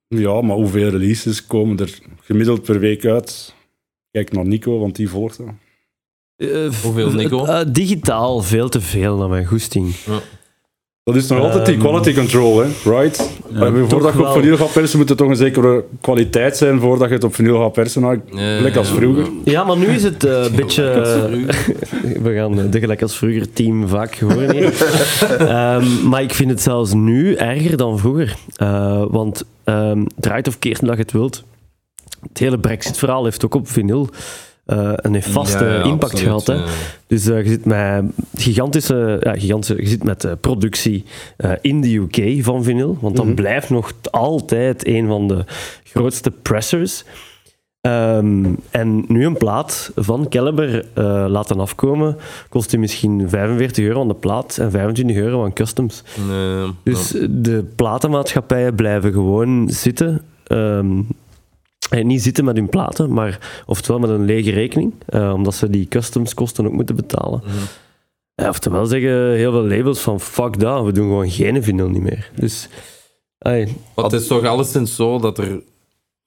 [0.08, 3.56] Ja, maar hoeveel releases komen er gemiddeld per week uit?
[4.12, 5.48] Kijk naar Nico, want die volgt dat.
[6.84, 7.46] Hoeveel, Nico?
[7.46, 9.96] Eh, digitaal veel te veel naar mijn goesting.
[11.04, 12.68] Dat is nog altijd die quality control, hè?
[12.84, 13.30] right?
[13.52, 17.08] Maar voordat je op vinyl gaat persen, moet het toch een zekere kwaliteit zijn voordat
[17.08, 18.02] je het op vinyl gaat persen.
[18.02, 19.28] Nou, Ja, Gelijk als ja, vroeger.
[19.44, 20.84] Ja, maar nu is het eh, een beetje...
[22.24, 24.74] We gaan eh, de gelijk als vroeger team vaak horen hier.
[25.40, 28.36] Ehm, maar ik vind het zelfs nu erger dan vroeger.
[28.56, 31.44] Eh, want ehm, draait of keert dat je het wilt.
[32.28, 34.10] Het hele Brexit-verhaal heeft ook op vinyl
[34.66, 36.48] eh, een Ja, ja, impact absoluut, gehad.
[36.48, 36.54] Hè.
[36.54, 36.64] ja.
[37.08, 38.04] Dus eh, je zit met
[38.36, 41.06] gigantische, ja, gigantische je zit met eh, productie
[41.62, 45.46] in de UK van vinyl, want dat blijft nog altijd een van de
[45.84, 47.04] grootste pressers.
[47.82, 50.86] Ehm, en nu een plaat van Caliber
[51.30, 52.18] laten afkomen,
[52.50, 56.04] kost die misschien 45 euro aan de plaat en 25 euro aan customs.
[56.30, 60.22] Nee, Dus de platenmaatschappijen blijven gewoon zitten.
[60.44, 61.00] ehm,
[62.00, 65.70] en niet zitten met hun platen, maar oftewel met een lege rekening, eh, omdat ze
[65.70, 67.42] die customskosten ook moeten betalen.
[68.36, 72.02] Ja, oftewel zeggen heel veel labels van fuck dat, we doen gewoon geen vinyl niet
[72.02, 72.32] meer.
[72.36, 72.68] Dus,
[73.40, 75.62] ai, Want het is toch alleszins zo dat er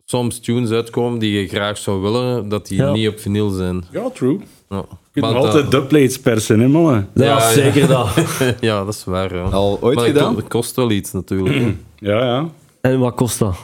[0.04, 2.92] soms tunes uitkomen die je graag zou willen, dat die Ja.
[2.92, 3.84] niet op vinyl zijn.
[3.92, 4.38] Ja, true.
[4.68, 4.84] Ja.
[5.12, 7.08] Je kunt dat- altijd dubplates persen, hè, mannen?
[7.14, 8.08] dat Ja, zeker dat.
[8.60, 9.34] ja, dat is waar.
[9.34, 9.42] Ja.
[9.42, 10.36] Al ooit maar gedaan?
[10.36, 11.74] Het kost wel iets natuurlijk.
[11.98, 12.48] Ja, ja.
[12.80, 13.56] En wat kost dat?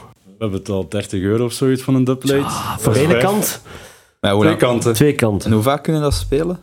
[0.43, 2.49] We hebben het al 30 euro of zoiets van een dubplate.
[2.81, 3.23] Voor is ene vijf.
[3.23, 3.61] kant,
[4.21, 4.93] Maar hoe Twee kanten.
[4.93, 5.47] twee kanten.
[5.49, 6.59] En hoe vaak kunnen dat spelen?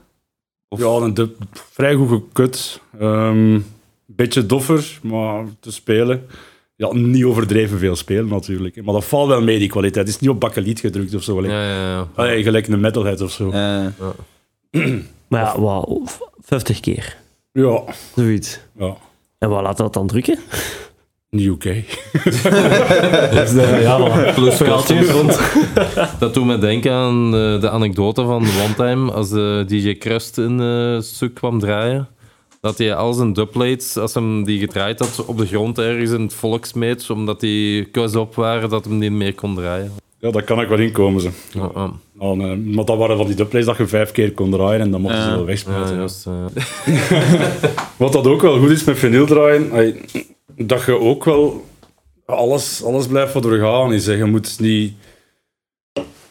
[0.68, 2.80] Ja, een dub, vrij goed gekut.
[2.98, 3.64] Een
[4.06, 6.26] beetje doffer, maar te spelen.
[6.76, 8.84] Ja, niet overdreven veel spelen natuurlijk.
[8.84, 10.06] Maar dat valt wel mee, die kwaliteit.
[10.06, 11.34] Het is niet op bakkeliet gedrukt of zo.
[11.34, 12.08] Gelijk, Ja, ja, ja.
[12.14, 13.50] Allee, gelijk een metalhead of zo.
[13.50, 17.16] Maar ja, wat, 50 keer,
[17.52, 17.82] Ja,
[18.16, 18.60] zoiets.
[18.78, 18.96] ja.
[19.38, 20.38] En wat laat dat dan drukken?
[21.30, 21.84] In de UK.
[23.82, 25.38] ja, maar Plus customs.
[26.18, 30.38] Dat doet me denken aan eh, de anekdote van One Time, als de DJ Crust
[30.38, 32.08] in eh stuk kwam draaien.
[32.60, 36.20] Dat hij al zijn dubplates, als hem die gedraaid had, op de grond ergens in
[36.22, 39.92] het volk smeet, omdat die kus op waren, dat hem niet meer kon draaien.
[40.18, 41.20] Ja, daar kan ik wel inkomen.
[41.20, 41.30] Ze.
[41.52, 41.90] Ja, ja.
[42.20, 42.36] Eh,
[42.74, 45.22] maar dat waren van die dubplates dat je vijf keer kon draaien en dan mochten
[45.22, 45.34] ze Ja.
[45.34, 46.08] wel Ja, wegspuiten.
[46.24, 47.62] eh.
[47.96, 49.72] Wat dat ook wel goed is met vinyl draaien,
[50.66, 51.64] dat je ook wel
[52.26, 54.06] alles, alles blijft wat er gaan is.
[54.06, 54.12] hè.
[54.12, 54.94] Je moet niet...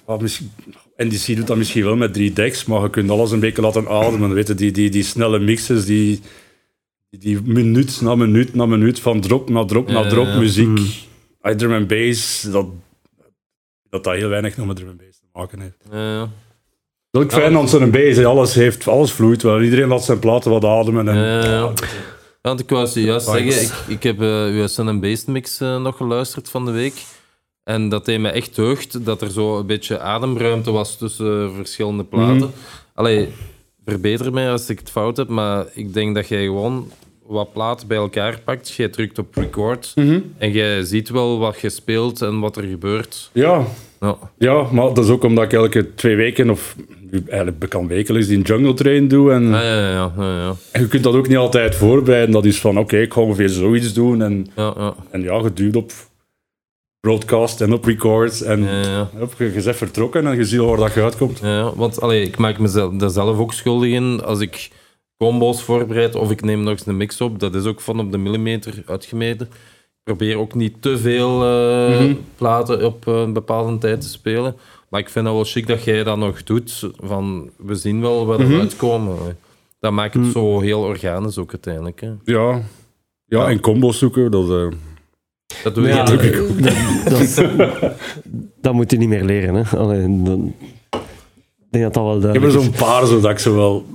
[0.06, 0.52] ah, misschien-
[0.98, 3.88] NDC doet dat misschien wel met drie decks, maar je kunt alles een beetje laten
[3.88, 4.34] ademen.
[4.34, 6.22] Weet je, die, die, die snelle mixes, die,
[7.10, 10.40] die, minuut na minuut na minuut, van drop naar drop naar drop ja, ja.
[10.40, 10.68] muziek.
[10.68, 11.58] Mm.
[11.58, 12.66] Drum and bass, dat,
[13.90, 15.78] dat dat heel weinig nog met drum and bass te maken heeft.
[15.92, 16.20] Ja.
[17.12, 19.62] Dat is ook fijn aan zo'n bass, alles, heeft, alles vloeit wel.
[19.62, 21.08] Iedereen laat zijn platen wat ademen.
[21.08, 21.74] En,
[22.42, 25.82] want ik wou juist zeggen, ik, ik heb eh uw Sun and Bass mix eh,
[25.82, 27.04] nog geluisterd van de week.
[27.64, 31.56] En dat deed me echt deugd dat er zo een beetje ademruimte was tussen eh,
[31.56, 32.36] verschillende platen.
[32.38, 32.48] Mhm.
[32.94, 33.28] Allee,
[33.86, 36.92] verbeter mij als ik het fout heb, maar ik denk dat jij gewoon
[37.26, 38.70] wat platen bij elkaar pakt.
[38.70, 40.20] Jij drukt op record Mhm.
[40.38, 43.30] en jij ziet wel wat je speelt en wat er gebeurt.
[43.34, 43.66] ja,
[44.00, 46.76] Ja, Ja, maar dat is ook omdat ik elke twee weken, of
[47.28, 49.32] eigenlijk bekend wekelijks, die jungle train doe.
[49.32, 52.32] En, Ah, ja, ja, ja, ja, en je kunt dat ook niet altijd voorbereiden.
[52.32, 54.22] Dat is van, oké, ik ga ongeveer zoiets doen.
[54.22, 54.96] En, ja, ja.
[55.12, 55.92] en ja, je duwt op
[57.00, 58.42] broadcast en op record.
[58.42, 58.64] En
[59.18, 61.40] hup, je, je bent vertrokken en je ziet waar dat je uitkomt.
[61.40, 64.70] Ja, ja, want allee, ik maak mezelf daar zelf ook schuldig in als ik
[65.18, 67.40] combo's voorbereid of ik neem nog eens een mix op.
[67.40, 69.50] Dat is ook van op de millimeter uitgemeten.
[70.04, 72.14] Probeer ook niet te veel eh, Mhm.
[72.36, 74.56] platen op eh, een bepaalde tijd te spelen.
[74.90, 76.90] Maar ik vind het wel chic dat jij dat nog doet.
[76.98, 78.50] Van, we zien wel waar Mhm.
[78.54, 79.16] we uitkomen.
[79.80, 82.02] Dat maakt het zo heel organisch ook uiteindelijk.
[82.02, 82.12] Hè.
[82.24, 82.62] Ja.
[83.26, 84.50] Ja, en combo's zoeken, dat...
[84.50, 84.68] eh,
[85.64, 86.22] Dat doe je Ja, dat,
[87.10, 87.42] dat, is-
[88.62, 89.56] dat moet je niet meer leren.
[89.56, 89.78] Hè.
[89.78, 90.54] Allee, dan,
[90.92, 93.86] ik denk dat dat wel ik heb er zo'n paar zodat ik ze wel...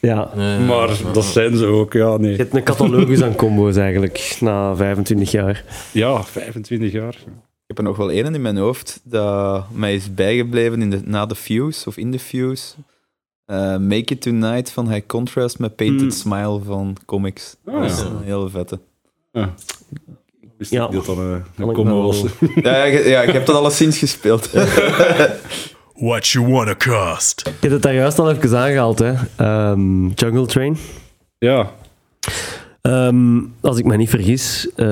[0.00, 0.30] Ja.
[0.34, 1.12] Nee, Maar ja.
[1.12, 2.30] dat zijn ze ook, ja, nee.
[2.30, 5.64] Je hebt een catalogus aan combo's eigenlijk, na 25 jaar.
[5.92, 7.14] Ja, 25 jaar.
[7.14, 11.00] Ik heb er nog wel één in mijn hoofd dat mij is bijgebleven in de,
[11.04, 12.74] na de Fuse of in de Fuse.
[13.44, 16.10] Eh, Make It Tonight van High Contrast met Painted Hmm.
[16.10, 17.56] Smile van comics.
[17.64, 18.04] Ah, dat is ja.
[18.06, 18.78] een hele vette.
[19.32, 19.54] Ja.
[20.58, 20.86] Wist Ja.
[20.86, 22.24] ik dat dan Kan een ik combo was.
[22.54, 24.50] Ja, je, ja, ik heb dat alleszins gespeeld.
[26.00, 27.42] What you wanna cost?
[27.44, 29.12] Je hebt het daar juist al even aangehaald, hè.
[29.36, 30.76] Ehm, Jungle Train.
[31.38, 31.70] Ja.
[32.80, 34.86] Ehm, als ik me niet vergis, eh,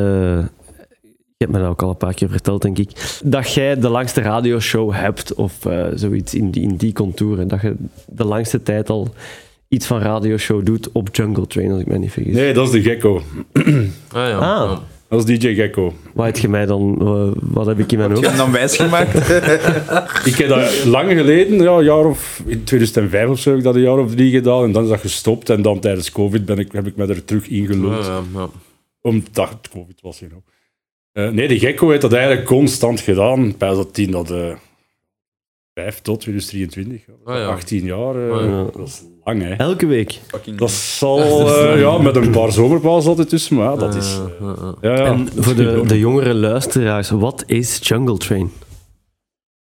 [1.37, 3.89] je hebt me dat ook al een paar keer verteld, denk ik, dat jij de
[3.89, 7.49] langste radioshow hebt, of eh, zoiets in die, in die contouren.
[7.49, 7.75] Dat je
[8.07, 9.15] de langste tijd al
[9.69, 12.35] iets van radioshow doet op Jungle Train, als ik me niet vergis.
[12.35, 13.23] Nee, dat is de Gecko.
[14.13, 14.39] Ah, ja.
[14.39, 14.79] Ah.
[15.09, 15.93] Dat is DJ Gecko.
[16.15, 18.39] Wat heb je mij dan, eh, wat heb ik in mijn Heb je hoofd?
[18.39, 19.15] hem dan wijsgemaakt?
[20.31, 23.65] Ik heb dat lang geleden, ja, een jaar of, in 2005 of zo, heb ik
[23.65, 24.63] dat een jaar of drie gedaan.
[24.65, 25.51] En dan is dat gestopt.
[25.51, 28.05] En dan tijdens COVID ben ik, heb ik me er terug ingelood.
[28.07, 28.49] Ja, ja, ja.
[29.01, 30.43] Omdat het COVID was, you know.
[31.13, 33.55] Eh, nee, de Gecko heeft dat eigenlijk constant gedaan.
[33.59, 34.55] Bij dat tien dat eh
[35.81, 37.01] 5 tot 2023.
[37.25, 37.47] Ah, ja.
[37.47, 38.29] 18 jaar.
[38.29, 38.63] eh, Ah, ja.
[38.77, 39.55] Dat is lang, hè.
[39.55, 40.21] Elke week.
[40.57, 44.21] Dat zal, eh, ja, met een paar zomerpauzen altijd tussen, maar ja, dat is...
[44.81, 44.95] Ja.
[45.05, 48.53] En voor de, de jongere luisteraars, wat is Jungle Train?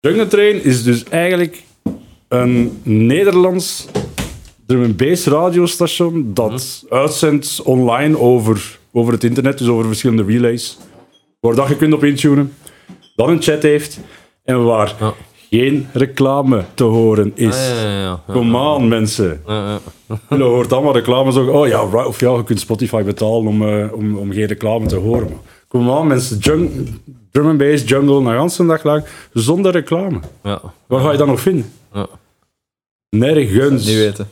[0.00, 1.62] Jungle Train is dus eigenlijk
[2.28, 3.86] een Nederlands
[4.66, 10.78] drum and bass radiostation dat uitzendt online over, over het internet, dus over verschillende relays,
[11.40, 12.52] waar dat je kunt op intunen,
[13.16, 13.98] dan een chat heeft
[14.44, 15.14] en waar Ja.
[15.50, 17.56] Geen reclame te horen is.
[17.56, 18.22] Ah, ja, ja, ja.
[18.32, 19.42] Kom aan, mensen.
[20.28, 21.46] Je hoort allemaal reclame zo.
[21.46, 24.86] Oh ja, right, of ja, je kunt Spotify betalen om, eh, om, om geen reclame
[24.86, 25.28] te horen.
[25.28, 26.38] Maar kom aan, mensen.
[26.38, 26.70] Jung,
[27.30, 30.20] drum and bass, jungle, een ganse dag lang, zonder reclame.
[30.42, 30.60] Ja.
[30.86, 31.72] Waar ga je dat nog vinden?
[31.92, 32.06] Ja.
[33.10, 33.86] Nergens.
[33.86, 34.28] Niet weten.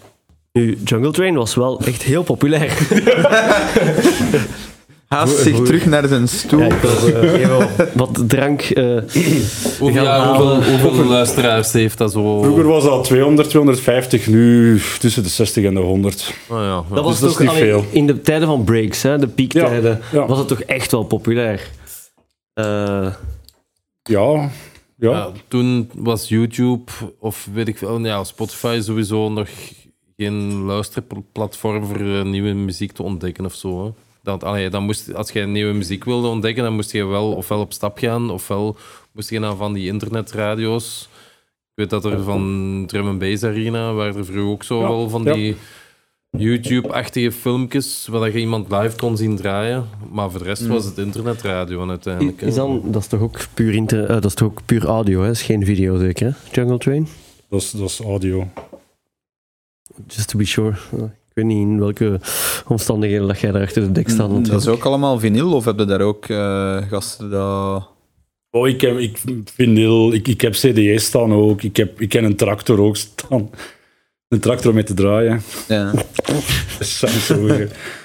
[0.52, 2.78] Nu, Jungle Train was wel echt heel populair.
[5.06, 6.60] Haast zich terug naar zijn stoel.
[6.60, 8.60] Ja, ik wil eh, wat drank...
[8.62, 10.56] eh, Hoeveel, gaan ja, halen.
[10.64, 12.42] hoeveel, hoeveel luisteraars heeft dat zo?
[12.42, 16.34] Vroeger was dat 200, 250, nu tussen de 60 en de 100.
[16.48, 16.84] Ah, ja, ja.
[16.94, 17.84] dat was dat is toch niet allee, veel.
[17.90, 20.26] in de tijden van breaks, hè, de piektijden, Ja, ja.
[20.26, 21.70] was het toch echt wel populair.
[22.52, 22.64] Eh,
[24.02, 24.50] Ja,
[24.98, 25.10] ja.
[25.10, 29.48] Ja, toen was YouTube of weet ik veel, ja, Spotify sowieso nog
[30.16, 33.84] geen luisterplatform voor nieuwe muziek te ontdekken of zo.
[33.84, 33.90] Hè.
[34.26, 37.60] Dat, allee, dan moest, als je nieuwe muziek wilde ontdekken, dan moest je wel ofwel
[37.60, 38.76] op stap gaan, ofwel
[39.12, 41.08] moest je naar van die internetradio's.
[41.70, 44.88] Ik weet dat er van Drum and Bass Arena waren er vroeger ook zo Ja,
[44.88, 45.32] wel van ja.
[45.32, 45.56] die
[46.30, 49.84] YouTube-achtige filmpjes waar je iemand live kon zien draaien.
[50.12, 52.40] Maar voor de rest was het internetradio uiteindelijk.
[52.42, 55.20] is dan, dat is toch ook puur, inter, eh, dat is toch ook puur audio,
[55.20, 55.26] hè?
[55.26, 56.50] Dat is geen video zeker, hè?
[56.52, 57.08] Jungle Train?
[57.48, 58.48] Dat, is, dat is audio.
[60.06, 60.76] Just to be sure.
[61.36, 62.20] Ik weet niet in welke
[62.66, 64.28] omstandigheden dat jij daar achter de dek staat.
[64.28, 67.88] Mm, Dat is ook allemaal vinyl, of heb je daar ook eh, gasten dat...
[68.50, 71.62] Oh, ik, heb, ik, vinyl, ik, ik heb CD's staan ook.
[71.62, 73.50] Ik heb, ik ken een tractor ook staan.
[74.28, 75.42] Een tractor om mee te draaien.
[75.68, 75.90] Ja.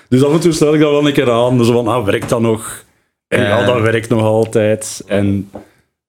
[0.09, 1.65] Dus af en toe stel ik dat wel een keer aan.
[1.65, 2.83] Zo van, ah, werkt dat nog?
[3.27, 3.65] En ja, Ja.
[3.65, 5.03] dat werkt nog altijd.
[5.07, 5.49] En,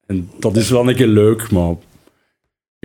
[0.07, 1.75] en dat is wel een keer leuk, maar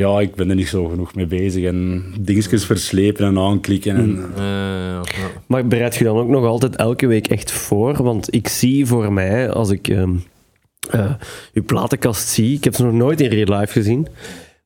[0.01, 1.63] ja, ik ben er niet zo genoeg mee bezig.
[1.63, 3.95] En dingetjes verslepen en aanklikken.
[3.95, 5.29] En, ja, ja.
[5.45, 8.03] Maar bereid je dan ook nog altijd elke week echt voor?
[8.03, 10.15] Want ik zie voor mij, als ik ehm
[10.89, 11.11] eh,
[11.53, 14.07] uw platenkast zie, ik heb ze nog nooit in real life gezien.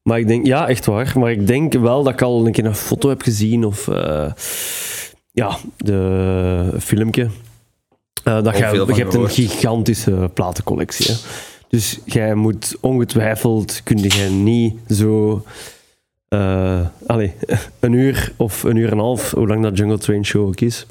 [0.04, 1.14] Maar ik denk, ja, echt waar.
[1.16, 4.32] Maar ik denk wel dat ik al een keer een foto heb gezien of eh,
[5.32, 7.28] ja, de filmpje.
[8.24, 11.06] Eh, dat van je hebt een gigantische platencollectie.
[11.06, 11.20] Hè?
[11.72, 15.44] Dus jij moet ongetwijfeld, kun jij niet zo
[16.28, 17.34] eh allee,
[17.80, 20.62] een uur of een uur en een half, hoe lang dat Jungle Train show ook
[20.62, 20.86] is,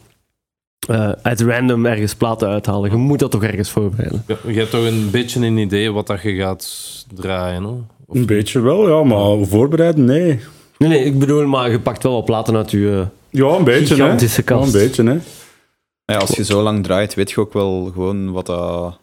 [0.89, 2.91] eh, uit random ergens platen uithalen.
[2.91, 4.25] Je moet dat toch ergens voorbereiden.
[4.27, 7.69] Ja, Je hebt toch een beetje een idee wat dat je gaat draaien, hè?
[8.07, 10.41] Of een beetje wel, ja, maar voorbereiden, nee.
[10.79, 13.07] Nee, nee, ik bedoel, maar je pakt wel wat platen uit je...
[13.31, 14.01] Ja, een beetje, hè.
[14.03, 14.75] Gigantische Ja, kast.
[14.75, 15.19] een beetje, hè.
[16.05, 18.99] Ja, als je zo lang draait, weet je ook wel gewoon wat dat...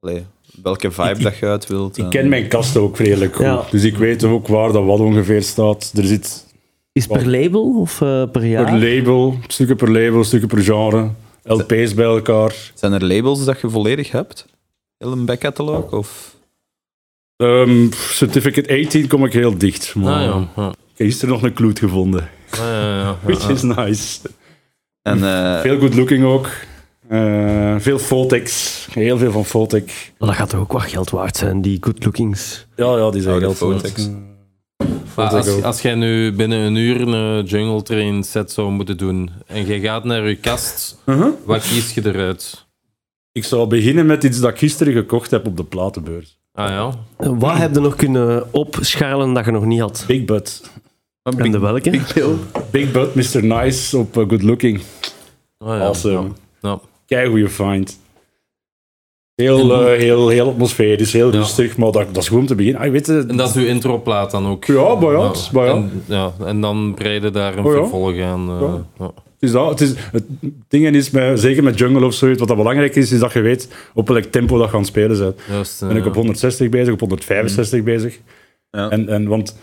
[0.00, 0.24] Allee,
[0.62, 1.96] welke vibe Ik- dat je uit wilt.
[1.98, 3.44] Ik en- ken mijn kast ook redelijk goed.
[3.44, 3.64] Ja.
[3.70, 5.92] Dus ik weet ook waar dat wat ongeveer staat.
[5.96, 6.46] Er zit
[6.92, 8.64] Is per label of eh, per jaar?
[8.64, 11.10] per label, stukken per label, stukken per genre.
[11.44, 12.54] LP's bij elkaar.
[12.74, 14.46] Zijn er labels dat je volledig hebt?
[14.98, 15.92] Heel een backcatalog?
[15.92, 16.36] Of?
[17.36, 19.94] Ehm, certificate 18 kom ik heel dicht.
[19.94, 20.62] Maar Ah, ja.
[20.62, 20.68] ja.
[20.68, 22.28] Ik heb gisteren nog een kloot gevonden.
[22.50, 24.18] Ah, ja, ja, Which is nice.
[25.02, 26.48] En, eh, Veel good looking ook.
[27.12, 28.86] Eh, veel Fotex.
[28.90, 30.12] Heel veel van Fotec.
[30.18, 32.66] Maar dat gaat toch ook wat geld waard zijn, die good lookings.
[32.76, 34.08] Ja, ja, die zijn Oude heel Fotex.
[35.14, 35.62] Maar Vond ik als, ook.
[35.64, 39.80] als jij nu binnen een uur een jungle train set zou moeten doen en je
[39.80, 41.32] gaat naar je kast, Uh-huh.
[41.44, 42.66] wat kies je eruit?
[43.32, 46.38] Ik zou beginnen met iets dat ik gisteren gekocht heb op de platenbeurs.
[46.52, 46.90] Ah ja.
[47.30, 50.04] Wat heb je nog kunnen opschalen dat je nog niet had?
[50.06, 50.70] Big Bud.
[51.22, 52.00] En de welke?
[52.70, 53.44] Big Bud, Mr.
[53.44, 54.80] Nice op eh, Good Looking.
[55.58, 55.84] Ah, ja.
[55.84, 56.28] Awesome.
[56.62, 56.68] Ja.
[56.70, 56.80] Ja.
[57.12, 58.00] Kei goede find.
[59.34, 61.38] Heel, eh, heel, heel atmosferisch, heel Ja.
[61.38, 62.80] rustig, maar dat, dat is om te beginnen.
[62.80, 64.64] Ah, je weet het, En dat is uw introplaat dan ook?
[64.64, 65.72] Ja, maar ja.
[65.72, 67.78] En, ja, en dan breiden daar een Oh ja.
[67.78, 68.48] vervolg aan.
[68.50, 68.84] eh, Ja.
[68.98, 69.04] ja.
[69.14, 70.24] Het, is dat, het, is, het
[70.68, 73.40] ding is, met, zeker met jungle of zoiets, wat dat belangrijk is, is dat je
[73.40, 75.40] weet op welk tempo dat je aan het spelen bent.
[75.48, 78.18] Juist, eh, Ben ik op 160 bezig, op 165 bezig.
[78.70, 78.90] Ja.
[78.90, 79.56] En, en, want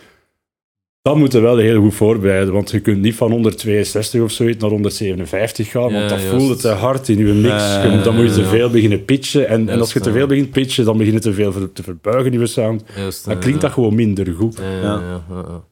[1.01, 4.61] dat moet je wel heel goed voorbereiden, want je kunt niet van 162 of zoiets
[4.61, 7.47] naar 157 gaan, Ja, want dat het te hard in je mix.
[7.53, 8.47] Ja, Je moet- dan moet je te ja.
[8.47, 9.47] veel beginnen pitchen.
[9.47, 10.15] En, en als je te ja.
[10.15, 12.83] veel begint pitchen, dan begin je te veel te verbuigen in je sound.
[12.95, 14.57] juist, Dan klinkt dat gewoon minder goed.
[14.57, 15.01] Ja, ja, Ja.
[15.01, 15.63] ja, ja, ja.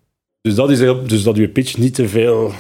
[0.42, 2.52] Dus dat, is heel, dus dat je pitch niet te veel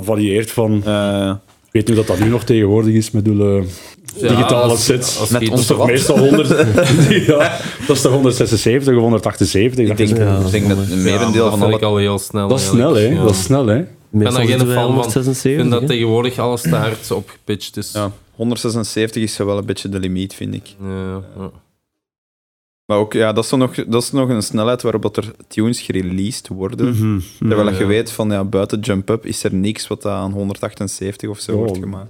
[0.00, 0.82] varieert van...
[0.84, 1.32] Eh,
[1.66, 3.64] Ik weet niet hoe dat, dat nu nog tegenwoordig is met de
[4.20, 5.18] digitale als- sets.
[5.20, 5.86] als Met dat toch wat?
[5.86, 6.48] meestal 100...
[7.26, 9.80] ja, dat is toch 176 of 178?
[9.80, 11.76] ik Dat denk, is, Ja, ik denk dat een merendeel dat van alle...
[11.76, 12.48] ik al heel snel.
[12.48, 13.14] dat is snel, hè?
[13.14, 13.84] Dat is snel, hè?
[14.10, 14.92] Meestal geen zitten wij fan van.
[14.94, 15.52] 176.
[15.52, 17.92] Ik vind dat tegenwoordig alles te hard opgepitcht is.
[17.92, 20.74] Ja, 176 is wel een beetje de limiet, vind ik.
[20.82, 21.50] Ja, ja.
[22.86, 25.80] Maar ook, ja, dat is, nog, dat is nog een snelheid waarop dat er tunes
[25.80, 26.88] gereleased worden.
[26.88, 27.20] Mhm.
[27.38, 27.86] Terwijl dat je Ja.
[27.88, 31.58] weet van ja, buiten Jump Up is er niks wat aan 178 of zo Oh.
[31.58, 32.08] wordt gemaakt.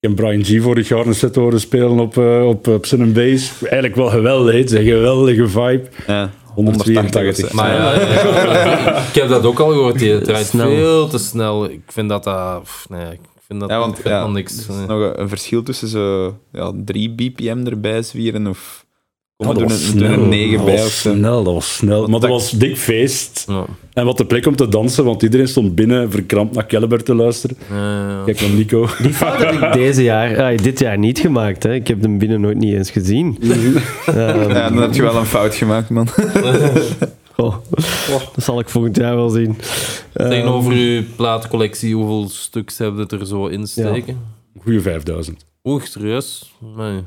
[0.00, 0.62] Heb Brian G.
[0.62, 3.62] vorig jaar een set horen spelen op, eh, op, op Sun Bass.
[3.62, 4.54] Eigenlijk wel geweldig.
[4.54, 5.82] Het is een geweldige vibe.
[6.06, 7.28] Ja, 182.
[7.28, 7.56] of zo.
[7.56, 9.98] Maar ja, ja, ik heb dat ook al gehoord.
[9.98, 10.68] Die draait Snel.
[10.68, 11.70] veel te snel.
[11.70, 12.62] Ik vind dat dat...
[12.62, 14.52] pff, Nee, ik vind dat Ja, want niks.
[14.52, 14.86] er is nee.
[14.86, 18.86] nog een, een verschil tussen zo ja, 3 bpm erbij zwieren of
[19.38, 20.22] kom Ja, er dat doen was een, doen snel.
[20.22, 21.12] een 9 Dat bij was of zo.
[21.14, 22.06] snel, dat was snel.
[22.06, 23.44] Maar dat was dik feest.
[23.48, 23.64] Ja.
[23.92, 27.14] En wat de plek om te dansen, want iedereen stond binnen verkrampt naar Caliber te
[27.14, 27.56] luisteren.
[27.70, 28.22] Ja, ja.
[28.24, 28.88] Kijk naar Nico.
[29.02, 31.62] Die fout heb ik deze jaar, ah, dit jaar niet gemaakt.
[31.62, 31.74] Hè.
[31.74, 33.38] Ik heb hem binnen nooit niet eens gezien.
[34.06, 36.08] Ehm, Ja, dan heb je wel een fout gemaakt, man.
[37.36, 37.54] oh,
[38.34, 39.56] dat zal ik volgend jaar wel zien.
[40.12, 44.18] Tegenover Ehm, uw plaatcollectie, hoeveel stuks hebben het er zo in steken?
[44.62, 45.44] Goeie 5000.
[45.64, 46.52] Oeh, serieus?
[46.76, 47.00] Nee.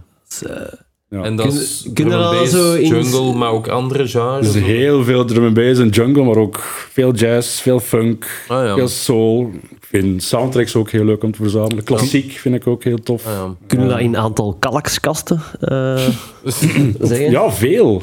[1.15, 1.21] Ja.
[1.23, 4.51] En dat Kun- is drum and dat bass, zo in- jungle, maar ook andere genres?
[4.51, 6.59] Dus heel veel drum and bass en jungle, maar ook
[6.91, 8.75] veel jazz, veel funk, Ah ja.
[8.75, 9.49] veel soul.
[9.69, 11.83] Ik vind soundtracks ook heel leuk om te verzamelen.
[11.83, 13.25] Klassiek vind ik ook heel tof.
[13.25, 13.55] Ah, ja.
[13.67, 16.07] Kunnen we dat in aantal kalkskasten eh,
[16.99, 17.31] zeggen?
[17.31, 18.01] Ja, veel.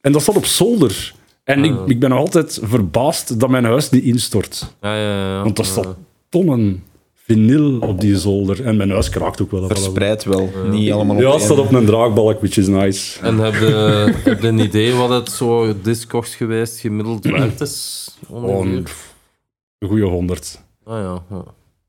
[0.00, 1.14] En dat staat op zolder.
[1.44, 1.82] En ik, Ah.
[1.88, 4.74] ik ben nog altijd verbaasd dat mijn huis niet instort.
[4.80, 5.42] Ja, ja, ja.
[5.42, 5.70] Want er Ja.
[5.70, 5.96] staat
[6.28, 6.82] tonnen
[7.24, 8.64] vinyl op die zolder.
[8.64, 9.66] En mijn huis kraakt ook wel.
[9.66, 13.20] Verspreid wel, niet allemaal op Ja, het staat op een draagbalk, which is nice.
[13.20, 13.66] En heb je,
[14.24, 18.08] heb je een idee wat het zo discogs geweest gemiddeld waard is?
[18.30, 18.86] Een
[19.88, 20.62] goede 100.
[20.84, 21.44] Ah ja, ja.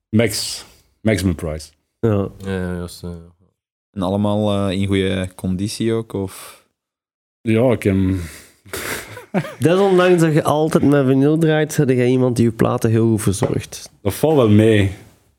[0.10, 0.66] Max.
[1.02, 1.70] Maximum price.
[2.00, 2.30] Ja.
[2.38, 3.02] Ja, ja, juist.
[3.02, 3.14] ja.
[3.92, 6.14] En allemaal eh, in goede conditie ook?
[6.14, 6.64] Of...
[7.42, 7.96] Ja, ik heb...
[9.60, 13.22] Desondanks dat je altijd met vinyl draait, heb je iemand die je platen heel goed
[13.22, 13.90] verzorgt.
[14.02, 14.92] Dat valt wel mee.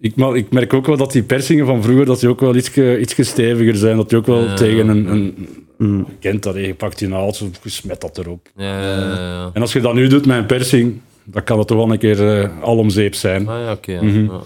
[0.05, 2.57] Ik, maar ik merk ook wel dat die persingen van vroeger dat die ook wel
[2.57, 3.97] iets, iets steviger zijn.
[3.97, 4.55] Dat die ook wel Ja.
[4.55, 5.07] tegen een...
[5.13, 6.07] een Mm.
[6.09, 8.49] je kent dat, je pakt die naald, zo, je smet dat erop.
[8.57, 9.51] Ja, ja, ja, ja.
[9.53, 11.99] En als je dat nu doet met een persing, dan kan het toch wel een
[11.99, 13.49] keer eh, al om zeep zijn.
[13.49, 13.93] Ah ja, oké.
[13.93, 14.03] ja.
[14.03, 14.25] Mhm.
[14.25, 14.41] Ja.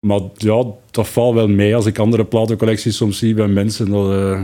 [0.00, 1.74] Maar ja, dat valt wel mee.
[1.76, 4.40] Als ik andere platencollecties soms zie bij mensen, dat eh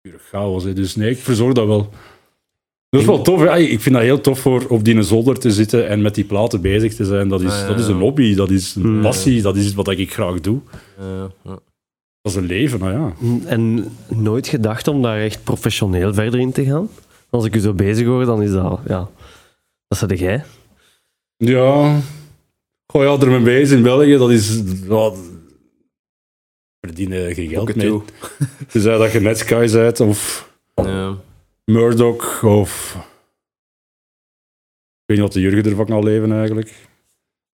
[0.00, 0.64] pure chaos.
[0.64, 0.72] Hè.
[0.72, 1.88] Dus nee, ik verzorg dat wel.
[2.90, 3.40] Dat is wel tof.
[3.40, 3.58] hè.
[3.58, 6.60] Ik vind dat heel tof voor op die zolder te zitten en met die platen
[6.60, 7.28] bezig te zijn.
[7.28, 8.00] Dat is, Ah, ja, dat is een ja.
[8.00, 9.02] hobby, dat is een Mm.
[9.02, 10.60] passie, dat is wat ik graag doe.
[10.98, 11.58] Ja, ja.
[12.22, 13.12] Dat is een leven, nou ja.
[13.46, 16.88] En nooit gedacht om daar echt professioneel verder in te gaan?
[17.30, 18.80] Als ik u zo bezig hoor, dan is dat...
[18.86, 19.08] Ja,
[19.88, 20.44] dat zeg jij.
[21.36, 22.00] Ja,
[22.86, 24.62] goh ja, er mee bezig in België, dat is...
[24.88, 25.12] Ja,
[26.80, 27.86] verdienen geen geld mee.
[27.86, 28.02] toe.
[28.72, 31.16] Tenzij dat je Netsky bent of Ja.
[31.72, 32.96] Murdoch of...
[34.96, 36.72] Ik weet niet wat de Jurgen ervan kan leven eigenlijk.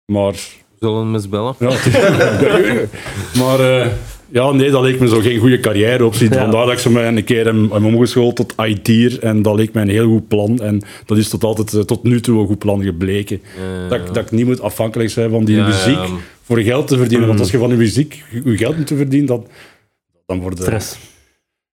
[0.06, 0.32] Maar...
[0.32, 1.56] We zullen hem eens bellen.
[1.60, 1.68] Ja,
[3.44, 3.88] maar eh,
[4.30, 6.30] ja, nee, dat leek me zo geen goede carrière optie.
[6.30, 6.38] Ja.
[6.42, 9.20] Vandaar dat ik zo mij een keer heb, heb omgeschoold tot IT'er.
[9.24, 10.60] En dat leek mij een heel goed plan.
[10.60, 13.42] En dat is tot, altijd, eh, tot nu toe een goed plan gebleken.
[13.90, 16.08] Dat, ik- dat ik niet moet afhankelijk zijn van die Ja, muziek ja.
[16.44, 17.28] voor geld te verdienen.
[17.28, 19.48] Want als je van je muziek je geld moet verdienen, dan,
[20.26, 20.66] dan wordt het...
[20.68, 20.98] Stress.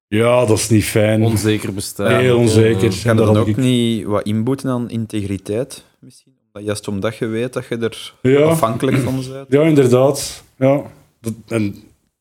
[0.09, 1.23] Ja, dat is niet fijn.
[1.23, 2.21] Onzeker bestaan.
[2.21, 2.93] Heel onzeker.
[2.93, 5.85] Je daar dan ook ik- niet wat inboeten aan integriteit?
[6.01, 6.33] Misschien?
[6.47, 8.41] Omdat- Juist omdat je weet dat je er Ja.
[8.43, 9.47] afhankelijk van bent.
[9.49, 10.43] Ja, inderdaad.
[10.59, 10.83] Ja.
[11.21, 11.77] Dat, en,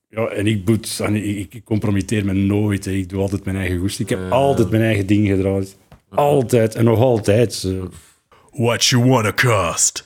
[0.09, 2.86] ja, en ik, boet, en ik, ik compromitteer me nooit.
[2.86, 2.91] hè.
[2.91, 3.99] Ik doe altijd mijn eigen goest.
[3.99, 5.77] Ik heb altijd mijn eigen ding gedraaid.
[6.09, 6.75] Altijd.
[6.75, 7.67] En nog altijd.
[8.51, 10.05] What you wanna cost?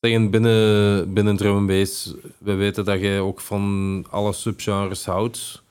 [0.00, 5.62] Zeggen, binnen, binnen drum and bass, we weten dat jij ook van alle subgenres houdt.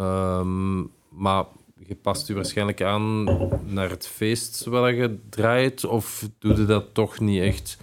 [0.00, 1.44] Ehm, maar
[1.86, 3.24] je past je waarschijnlijk aan
[3.64, 7.78] naar het feest waar je draait, of doe je dat toch niet echt?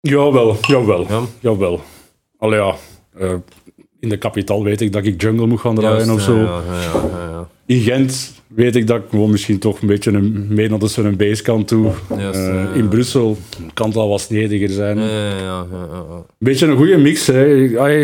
[0.00, 1.06] Jawel, jawel.
[1.08, 1.22] Ja?
[1.40, 1.80] Jawel.
[2.38, 2.76] Allee ja,
[3.14, 3.34] eh,
[4.00, 6.36] in de kapitaal weet ik dat ik jungle moet gaan draaien Juist, of zo.
[6.36, 7.48] Ja, ja, ja, ja, ja.
[7.66, 10.92] In Gent weet ik dat ik gewoon misschien toch een beetje een, meer naar de
[10.96, 11.90] een basekant toe.
[12.18, 12.72] Juist, Eh, ja, ja.
[12.72, 13.36] In Brussel
[13.74, 14.98] kan het al wat snediger zijn.
[14.98, 16.14] Ja, ja, ja, ja, ja, ja.
[16.16, 17.46] Een beetje een goede mix, hè.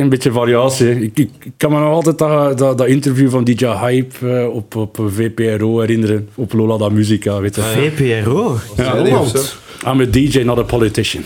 [0.00, 0.90] Een beetje variatie.
[1.02, 4.54] Ik, ik, ik kan me nog altijd dat, dat, dat interview van DJ Hype eh,
[4.54, 7.40] op, op VPRO herinneren, op Lola da Musica.
[7.40, 7.62] Weet je.
[7.62, 8.56] VPRO?
[8.76, 9.90] Ja, Really, of zo?
[9.90, 11.22] I'm a DJ, not a politician.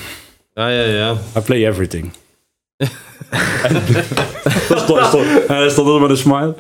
[0.54, 1.12] Ja, ja, ja.
[1.36, 2.10] I play everything.
[4.68, 6.55] dat stond, stond, hij stond er met een smile.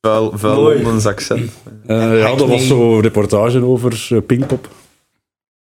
[0.00, 0.62] Vuil, vuil.
[0.62, 1.52] Londens accent.
[1.86, 4.68] Eh, ja, dat was zo'n reportage over uh, Pinkpop.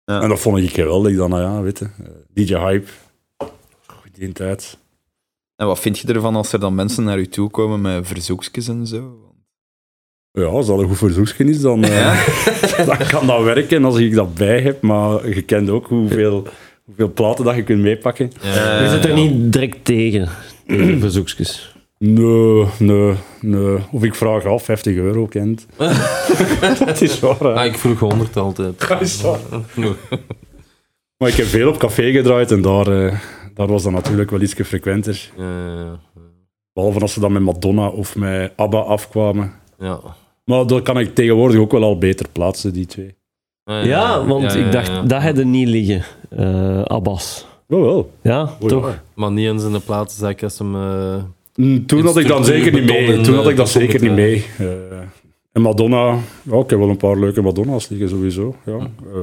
[0.04, 0.20] Ja.
[0.20, 1.84] En dat vond ik geweldig dan, nou ja, weet je.
[1.84, 2.88] Eh, DJ Hype.
[3.86, 4.78] Goed die tijd.
[5.56, 8.68] En wat vind je ervan als er dan mensen naar je toe komen met verzoekjes
[8.68, 9.28] en zo?
[10.32, 12.26] Ja, als dat een goed verzoekje is, dan, eh,
[12.86, 13.76] dan kan dat werken.
[13.76, 16.46] En als ik dat bij heb, maar je kent ook hoeveel,
[16.88, 18.32] hoeveel platen dat je kunt meepakken.
[18.42, 20.28] Ja, Je zit er niet direct tegen,
[20.66, 21.76] tegen verzoekjes.
[21.98, 23.76] Nee, nee, nee.
[23.92, 25.66] Of ik vraag af, 50 euro kent.
[26.86, 27.54] dat is waar.
[27.54, 28.78] Ah, ik vroeg 100 altijd.
[28.88, 29.38] Dat is waar.
[31.18, 33.18] Maar ik heb veel op café gedraaid en daar, eh,
[33.54, 35.30] daar was dat natuurlijk wel iets frequenter.
[35.36, 36.00] Ja, ja,
[36.72, 39.52] Behalve als ze dan met Madonna of met ABBA afkwamen.
[39.78, 40.00] ja.
[40.44, 43.14] Maar dat kan ik tegenwoordig ook wel al beter plaatsen, die twee.
[43.68, 45.02] Ja, Ja, want ja, ja, ik dacht, ja.
[45.02, 47.46] dat had er niet liggen, eh, Abbas.
[47.66, 48.10] Wel.
[48.22, 48.86] Ja, Oei, toch?
[48.88, 49.02] ja.
[49.14, 50.74] Maar niet eens in de platenzak als hem...
[50.74, 51.22] eh,
[51.54, 53.12] Mm, Toen had ik dan structuur zeker niet mee.
[53.12, 54.46] en, Toen had ik eh, dat zeker niet mee.
[54.58, 54.66] Eh,
[55.52, 58.54] en Madonna, ja, ik heb wel een paar leuke Madonna's liggen sowieso.
[58.64, 59.22] Ja, Eh,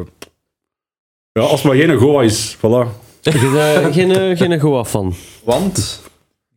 [1.31, 2.87] ja als het maar geen Goa is, voilà.
[3.91, 5.13] Geen, eh, geen goa van.
[5.43, 6.01] Want,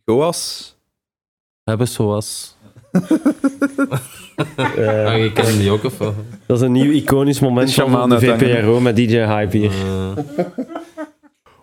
[0.05, 0.74] Goas,
[1.64, 2.57] hebben zoals...
[4.66, 6.14] Ah, je kent die ook, of wat?
[6.47, 8.18] dat is een nieuw iconisch moment van de.
[8.18, 9.70] VPRO met DJ Hype hier.
[9.70, 10.24] Eh,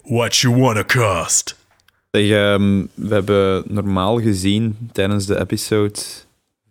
[0.03, 1.57] What you wanna cost?
[2.11, 5.99] Zeg, ehm, we hebben normaal gezien tijdens de episode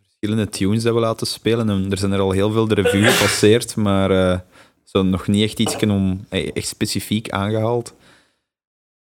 [0.03, 1.69] verschillende tunes dat we laten spelen.
[1.69, 4.39] En er zijn er al heel veel de revue gepasseerd, maar eh,
[4.85, 7.95] zo nog niet echt iets om, eh, echt specifiek aangehaald.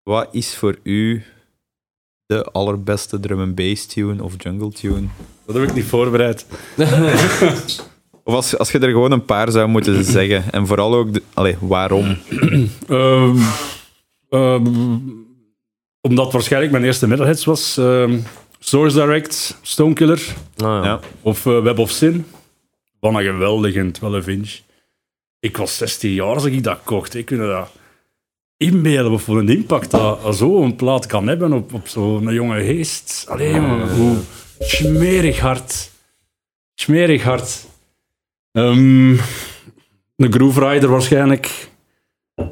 [0.02, 1.24] Wat is voor u
[2.26, 5.06] de allerbeste drum and bass tune of jungle tune?
[5.46, 6.46] Dat heb ik niet voorbereid.
[8.24, 10.52] Of als, als je er gewoon een paar zou moeten zeggen.
[10.52, 12.16] En vooral ook, de, allee, waarom?
[12.88, 13.36] Ehm,
[14.28, 14.98] ehm,
[16.00, 17.76] omdat waarschijnlijk mijn eerste metalheads was.
[17.76, 18.18] ehm,
[18.58, 20.90] Source Direct, Stonekiller nou ja.
[20.90, 21.00] Ja.
[21.22, 22.26] of eh, Web of Sin.
[23.00, 24.58] Wat een geweldige 12 inch.
[25.40, 27.14] Ik was 16 jaar als ik dat kocht.
[27.14, 27.68] Ik dat
[28.56, 32.64] inbeelden of voor een impact dat dat zo'n plaat kan hebben op, op zo'n jonge
[32.64, 33.24] geest.
[33.28, 34.16] Allee, jongen, hoe
[34.58, 35.90] smerig hard.
[36.74, 37.66] Smerig hard.
[38.52, 39.10] Ehm,
[40.16, 41.68] een Groove Rider waarschijnlijk.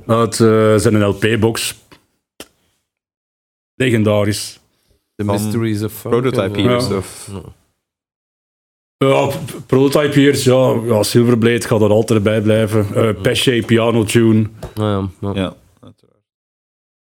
[0.06, 1.74] Uit eh, zijn LP-box.
[3.74, 4.60] Legendarisch.
[5.16, 6.02] The Mysteries of.
[6.02, 6.96] Prototype of, Heroes Ja.
[6.96, 7.30] of...
[8.96, 9.30] Ja.
[9.66, 12.86] Prototype Years, ja, ja Silverblade gaat er altijd bij blijven.
[12.94, 14.46] Eh Pesce, Piano Tune.
[14.74, 15.32] Ja, ja.
[15.34, 15.56] Ja,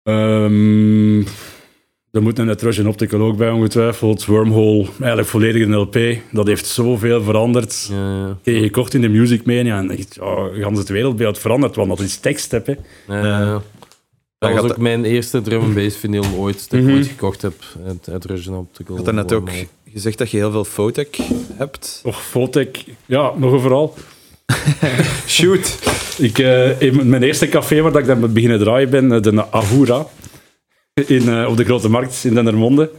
[0.06, 1.20] Ehm
[2.10, 4.24] er moet een Etruscan Optical ook bij, ongetwijfeld.
[4.24, 5.98] Wormhole, eigenlijk volledig een LP.
[6.32, 7.88] Dat heeft zoveel veranderd.
[7.92, 7.96] Ja,
[8.42, 8.52] ja.
[8.52, 12.00] Je gekocht in de Music Mania en echt, ja, gans het wereldbeeld veranderd, want dat
[12.00, 12.74] is tekst, heb, hè.
[13.08, 13.62] Ja.
[14.38, 16.94] Dat was ook mijn eerste drum and bass vinyl ooit dat ik Mhm.
[16.94, 17.54] ooit gekocht heb.
[17.82, 18.08] Het,
[18.48, 18.60] Optical.
[18.86, 19.50] Je had daarnet ook
[19.92, 21.16] gezegd dat je heel veel Fotec
[21.54, 22.00] hebt.
[22.04, 23.94] Och, Fotec, ja, nog een verhaal.
[25.26, 25.78] Shoot!
[26.18, 29.20] Ik, eh, in mijn eerste café waar dat ik dan met beginnen draaien ben, eh,
[29.20, 30.06] de Ahura,
[31.06, 32.90] in, eh, op de Grote Markt in Dendermonde.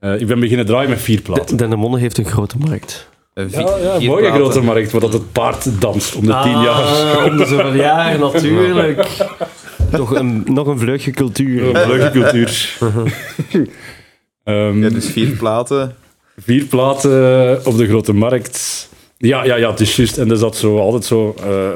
[0.00, 1.56] Eh, ik ben beginnen draaien met vier platen.
[1.56, 3.08] Dendermonde heeft een grote markt.
[3.34, 3.46] Ja,
[3.78, 7.24] ja, mooie grote markt, waar dat het paard danst om de Ah, tien jaar.
[7.24, 9.06] Om de zoveel jaar, natuurlijk.
[9.92, 11.76] Toch een, nog een vleugje cultuur.
[11.76, 12.78] Een leuke cultuur.
[14.44, 15.94] Ehm, Ja, dus vier platen.
[16.40, 17.10] Vier platen
[17.66, 18.87] op de grote markt.
[19.18, 20.18] Ja, ja, ja, het is juist.
[20.18, 21.34] En er zat zo altijd zo.
[21.38, 21.70] eh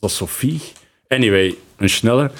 [0.00, 0.60] dat Sophie?
[1.08, 2.30] Anyway, een snelle.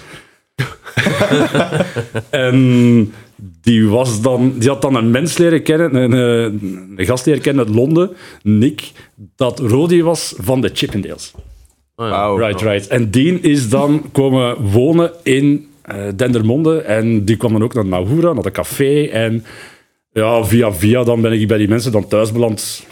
[2.31, 3.13] en
[3.61, 7.43] die, was dan, die had dan een mens leren kennen, een, eh, een gast leren
[7.43, 8.11] kennen uit Londen,
[8.43, 8.91] Nick,
[9.37, 11.33] dat Rodi was van de Chippendales.
[11.97, 12.11] Oh, ja.
[12.11, 12.39] Wauw.
[12.39, 12.87] Right, right.
[12.87, 16.81] En die is dan komen wonen in eh, Dendermonde.
[16.81, 19.05] En die kwam dan ook naar Nahoera, naar de café.
[19.05, 19.45] En
[20.13, 22.87] ja, via via dan ben ik bij die mensen dan thuis beland.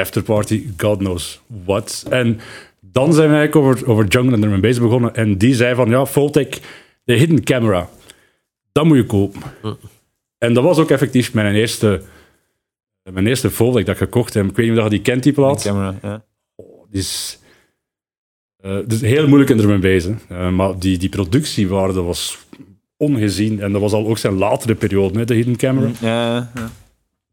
[0.00, 2.06] Afterparty, God knows what.
[2.10, 2.40] En
[2.80, 5.14] dan zijn we eigenlijk over, over jungle en drum and bass begonnen.
[5.14, 6.60] En die zei van, ja, Voltec,
[7.04, 7.88] de hidden camera.
[8.72, 9.42] Dat moet je kopen.
[10.38, 12.02] En dat was ook effectief mijn eerste,
[13.02, 14.44] mijn eerste Voltec dat ik gekocht heb.
[14.44, 15.62] Ik weet niet of je die kent, die plaat.
[15.62, 16.24] Camera, ja.
[16.90, 17.38] Die is,
[18.86, 20.16] dus heel moeilijk in ermee bezig.
[20.28, 22.38] Eh, maar die, die productiewaarde was
[22.96, 23.60] ongezien.
[23.60, 25.90] En dat was al ook zijn latere periode, hè, de Hidden Camera.
[26.00, 26.70] Ja, ja.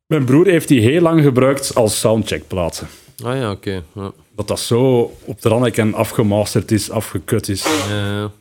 [0.07, 2.87] Mijn broer heeft die heel lang gebruikt als soundcheckplaten.
[3.23, 3.83] Ah ja, oké.
[3.95, 4.11] Ja.
[4.35, 7.63] Dat dat zo op de rand en afgemasterd is, afgekut is.
[7.89, 8.31] Ja, ja.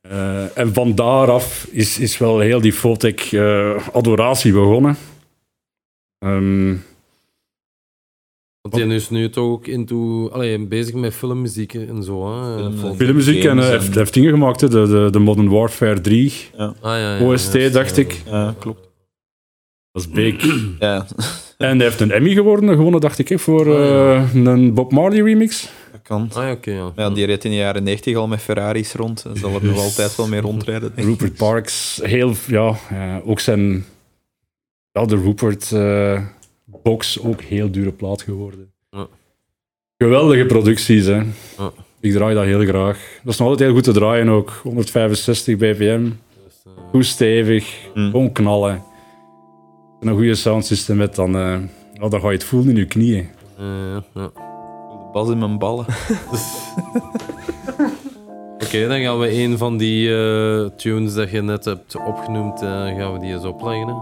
[0.00, 4.96] Eh, en van daaraf is, is wel heel die Fotec eh adoratie begonnen.
[6.18, 6.74] Ehm,
[8.60, 12.42] Want die is nu toch ook into, allee, bezig met filmmuziek en zo.
[12.42, 12.72] Hè?
[12.78, 16.32] Film- filmmuziek en en- heeft, heeft dingen gemaakt, hè, de, de, de Modern Warfare 3,
[16.56, 18.02] Ah, ja, ja, OST, dacht ja.
[18.02, 18.22] ik.
[18.26, 18.83] ja, klopt.
[19.94, 20.34] Dat is big.
[20.78, 21.06] Ja,
[21.58, 25.68] En hij heeft een Emmy geworden, gewonnen, dacht ik, voor eh, een Bob Marley remix.
[25.92, 26.30] dat kan.
[26.32, 26.92] Ah ja, oké, ja.
[26.96, 29.24] Ja, die reed in de jaren 90 al met Ferraris rond.
[29.24, 30.92] en Zal er nog altijd wel mee rondrijden.
[30.94, 31.04] denk ik.
[31.20, 32.74] Rupert Parks, heel, ja,
[33.24, 33.84] ook zijn,
[34.92, 36.20] ja, de Rupert eh,
[36.64, 38.72] box, ook heel dure plaat geworden.
[38.90, 39.06] Ja.
[39.98, 41.16] Geweldige producties, hè.
[41.58, 41.72] Ja.
[42.00, 42.98] Ik draai dat heel graag.
[43.22, 44.60] Dat is nog altijd heel goed te draaien ook.
[44.62, 48.10] 165 bpm, eh, goed stevig, Mm.
[48.10, 48.82] gewoon knallen.
[50.04, 51.56] En een goede soundsystem met, dan, eh,
[51.92, 53.28] ja, dan ga je het voelen in je knieën.
[53.58, 54.30] eh, ja, ja.
[54.32, 55.86] De bas in mijn ballen.
[58.64, 63.12] Oké, dan gaan we een van die eh, tunes dat je net hebt opgenoemd, gaan
[63.12, 63.86] we die eens opleggen.
[63.88, 63.94] Hè?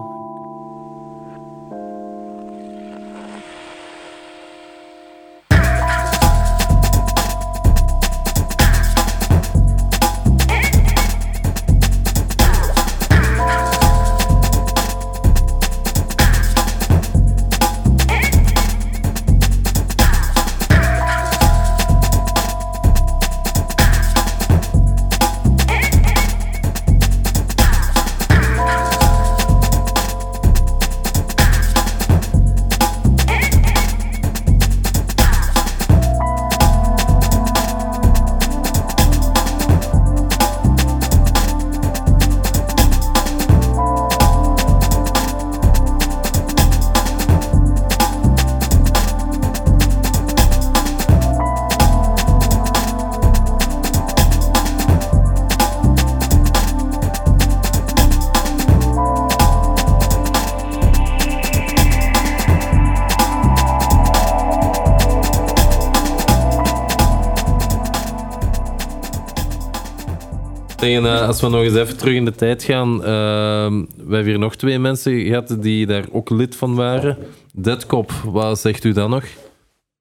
[71.50, 73.04] We nog eens even terug in de tijd gaan.
[73.04, 77.18] ehm, we hebben hier nog twee mensen gehad die daar ook lid van waren.
[77.54, 79.24] Deadcop, wat zegt u dan nog?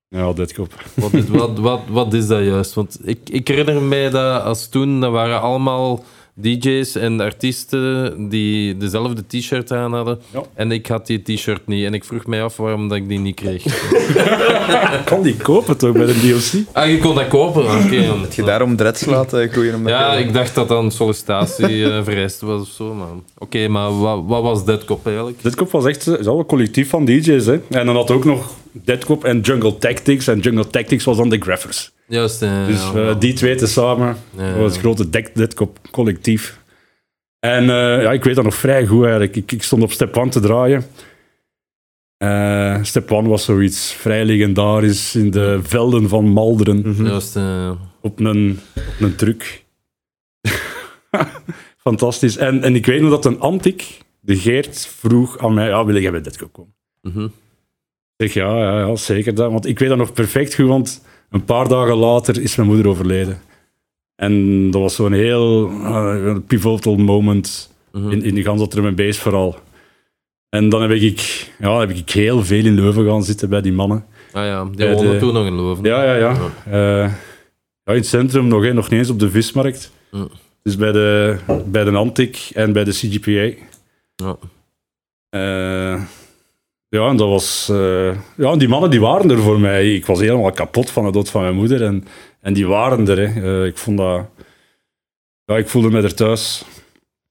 [0.07, 0.73] Ja, dit kop.
[0.93, 2.73] Wat is, wat, wat, wat is dat juist?
[2.73, 6.03] Want ik, ik herinner mij dat als toen, dat waren allemaal
[6.33, 10.19] DJ's en artiesten die dezelfde t-shirt aan hadden.
[10.33, 10.43] Ja.
[10.53, 11.85] En ik had die t-shirt niet.
[11.85, 13.63] En ik vroeg mij af waarom dat ik die niet kreeg.
[15.05, 16.63] kan die kopen toch bij de DLC?
[16.71, 17.63] ah, je kon dat kopen?
[17.63, 17.95] Oké.
[17.95, 19.85] Heb je daarom dreads laten groeien?
[19.85, 22.93] Ja, ik dacht dat dat een sollicitatie eh, vereist was of zo.
[22.93, 23.07] Maar...
[23.37, 25.41] Oké, maar wat, wat was Deadcop eigenlijk?
[25.41, 27.45] Deadcop was echt eh, zo een collectief van DJ's.
[27.45, 27.59] Hè.
[27.69, 30.27] En dan had ook nog Deadcop en Jungle Tactics.
[30.27, 31.91] En Jungle Tactics was dan de Graffers.
[32.11, 36.59] Juist, Dus eh, die twee tezamen Ja, dat was het grote Dead- Deadcop collectief.
[37.39, 39.35] En eh, ja, ik weet dat nog vrij goed eigenlijk.
[39.35, 40.83] Ik, ik stond op step 1 te draaien.
[42.17, 46.95] Eh, step 1 was zoiets vrij legendarisch in de velden van Malderen.
[47.05, 49.63] Juist, eh, op een, op een truck.
[51.77, 52.37] Fantastisch.
[52.37, 55.97] En, en ik weet nog dat een Antik, de Geert, vroeg aan mij, ja, wil
[56.01, 56.73] jij bij Deadco komen?
[57.01, 57.23] mhm.
[58.15, 59.51] Ik zeg, ja, ja, ja, zeker dat.
[59.51, 62.87] Want ik weet dat nog perfect goed, want een paar dagen later is mijn moeder
[62.87, 63.41] overleden.
[64.15, 68.11] En dat was zo'n heel eh, pivotal moment Mhm.
[68.11, 69.55] in, in de ganse drum en bass vooral.
[70.49, 73.73] En dan heb ik, ja, heb ik heel veel in Leuven gaan zitten bij die
[73.73, 74.05] mannen.
[74.31, 75.83] Ah ja, die woonden de- toen nog in Leuven.
[75.83, 76.31] Ja, ja, ja.
[76.65, 77.11] Eh,
[77.83, 79.91] ja in het centrum nog, hè, nog niet eens op de vismarkt.
[80.11, 80.27] Ja.
[80.63, 83.63] Dus bij de, bij de Antic en bij de CGPA.
[84.15, 84.37] Ja.
[85.29, 86.01] Eh,
[86.99, 87.69] ja, en dat was...
[87.71, 88.05] eh,
[88.37, 89.93] ja, en die mannen die waren er voor mij.
[89.95, 91.83] Ik was helemaal kapot van de dood van mijn moeder.
[91.83, 92.05] En,
[92.41, 93.17] en die waren er.
[93.33, 93.59] Hè.
[93.61, 94.25] Eh, ik vond dat...
[95.45, 96.63] Ja, ik voelde me er thuis.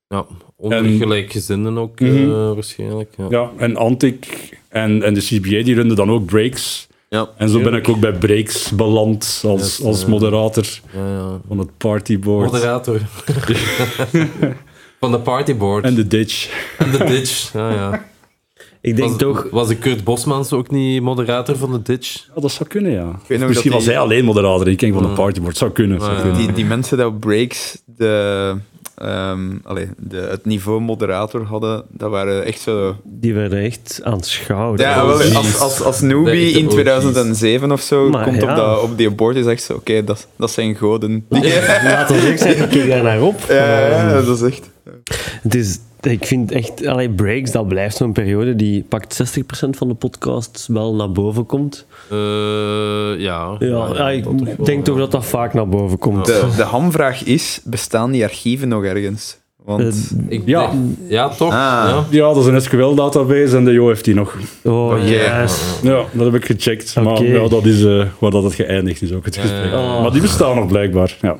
[0.09, 2.31] Ja, onder En- gelijkgezinden ook Mhm.
[2.31, 3.15] eh, waarschijnlijk.
[3.17, 3.27] Ja.
[3.31, 4.27] Ja, en Antic
[4.69, 6.89] en, en de CBA die runden dan ook breaks.
[7.09, 7.29] Ja.
[7.37, 11.41] En zo ben ik ook bij breaks beland als, Yes, als moderator Ja, ja.
[11.49, 12.53] van het partyboard.
[12.53, 13.01] Moderator.
[15.01, 15.85] Van de partyboard.
[15.85, 16.49] En de ditch.
[16.79, 17.53] En de ditch.
[17.53, 18.05] Ja, ja.
[18.83, 19.47] Ik denk Was, toch...
[19.51, 22.27] was de Kurt Bosmans ook niet moderator van de ditch?
[22.35, 23.19] Ja, dat zou kunnen, ja.
[23.47, 24.69] Misschien was die- hij alleen moderator.
[24.69, 25.57] Ik ging van de partyboard.
[25.57, 26.01] Zou kunnen.
[26.01, 26.23] zou Ah, ja.
[26.23, 26.39] kunnen.
[26.47, 28.55] Die, die mensen die op breaks de,
[28.95, 32.97] ehm, allee, de, het niveau moderator hadden, dat waren echt zo...
[33.05, 34.81] Die werden echt aanschouwd.
[34.81, 36.73] Ja, wel, als, als, als newbie in OG's.
[36.75, 38.51] 2007 of zo Maar komt ja.
[38.51, 41.25] op, dat, op die board en zegt zo, oké, dat, dat zijn goden.
[41.29, 41.43] Die,
[41.85, 43.41] Laat ons ook zeggen, ik kijk daar naar op.
[43.49, 44.71] ja, ja, dat is echt...
[45.43, 49.89] Het is, ik vind echt, allee, breaks, dat blijft zo'n periode die pakt 60% van
[49.89, 51.87] de podcasts wel naar boven komt.
[52.11, 52.17] Eh,
[53.19, 53.57] ja.
[53.59, 55.01] Ja, ja, ik wel, denk toch ja.
[55.01, 56.27] dat dat vaak naar boven komt.
[56.27, 59.40] De, de hamvraag is, bestaan die archieven nog ergens?
[59.77, 60.13] Want...
[60.29, 60.71] Eh, Ik Ja.
[60.71, 61.53] denk- ja, toch?
[61.53, 61.55] Ah.
[61.89, 62.05] Ja.
[62.11, 64.37] Ja, dat is een SQL-database en de Jo heeft die nog.
[64.65, 65.41] oh, Ja.
[65.43, 65.61] yes.
[65.83, 66.95] Ja, dat heb ik gecheckt.
[67.03, 69.73] Maar ja, dat is eh, waar dat het geëindigd is, ook het gesprek.
[69.73, 71.17] Maar die bestaan nog blijkbaar.
[71.23, 71.37] Ja.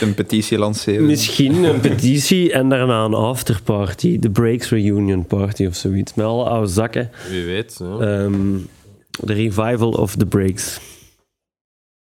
[0.00, 1.06] een petitie lanceren.
[1.06, 4.18] Misschien een petitie en daarna een afterparty.
[4.18, 6.14] De Breaks Reunion Party of zoiets.
[6.14, 7.10] Met alle oude zakken.
[7.30, 7.80] Wie weet.
[7.98, 8.06] Ja.
[8.06, 8.32] Ehm,
[9.20, 10.80] De revival of the Breaks.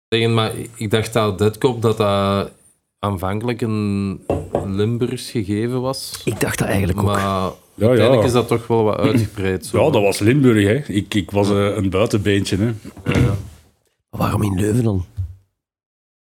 [0.10, 2.52] Zeggen, maar ik dacht dat Deadcop dat dat
[3.00, 4.20] aanvankelijk een
[4.66, 6.22] Limburgs gegeven was.
[6.26, 7.06] Ik dacht dat eigenlijk ook.
[7.06, 8.28] Maar Ja, uiteindelijk ja.
[8.28, 9.66] is dat toch wel wat uitgebreid.
[9.66, 9.86] Zo.
[9.86, 10.64] ja, dat was Limburg.
[10.64, 10.94] Hè.
[10.94, 12.58] Ik, ik was eh, een buitenbeentje.
[12.58, 12.72] Hè.
[14.10, 15.06] Waarom in Leuven dan?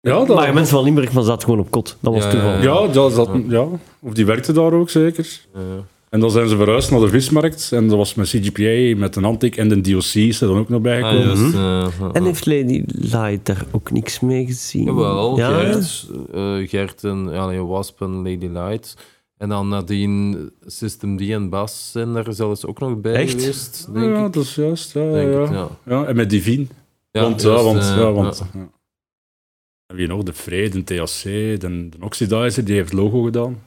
[0.00, 1.96] Ja, dat, Maar mensen van Limburg van zat gewoon op kot.
[2.00, 2.50] Dat was Ja, toeval.
[2.52, 3.66] ja, ja, dat zat, ja,
[4.00, 5.40] of die werkte daar ook zeker.
[5.54, 5.60] Ja.
[6.14, 7.72] En dan zijn ze verhuisd naar de vismarkt.
[7.72, 10.68] En dat was met CGPA, met een Antic en de DOC is er dan ook
[10.68, 12.10] nog bij Ah, juist, ja, ja.
[12.12, 14.84] En heeft Lady Light daar ook niks mee gezien?
[14.84, 15.48] Jawel, Ja?
[15.48, 18.96] Gert, eh, Gert en ja, nee, Wasp en Lady Light.
[19.36, 23.30] En dan nadien System D en Bas zijn daar zelfs ook nog bij Echt?
[23.30, 24.32] geweest, denk ja, ik.
[24.32, 24.92] dat is juist.
[24.92, 25.40] Ja, Denk ja.
[25.40, 25.68] het, ja.
[25.84, 26.04] ja.
[26.04, 26.66] en met Divine.
[27.10, 28.60] Ja, want, ja, juist, want, eh, ja, want ja.
[28.60, 28.68] ja.
[29.86, 30.22] En wie nog?
[30.22, 31.58] De Vrede, de THC, de,
[31.88, 33.62] de Oxidizer, die heeft het logo gedaan.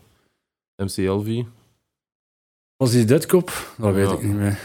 [0.76, 1.44] MCLV.
[2.78, 3.52] Was die Deadcop?
[3.78, 4.14] Dat weet Ja.
[4.14, 4.58] ik niet meer.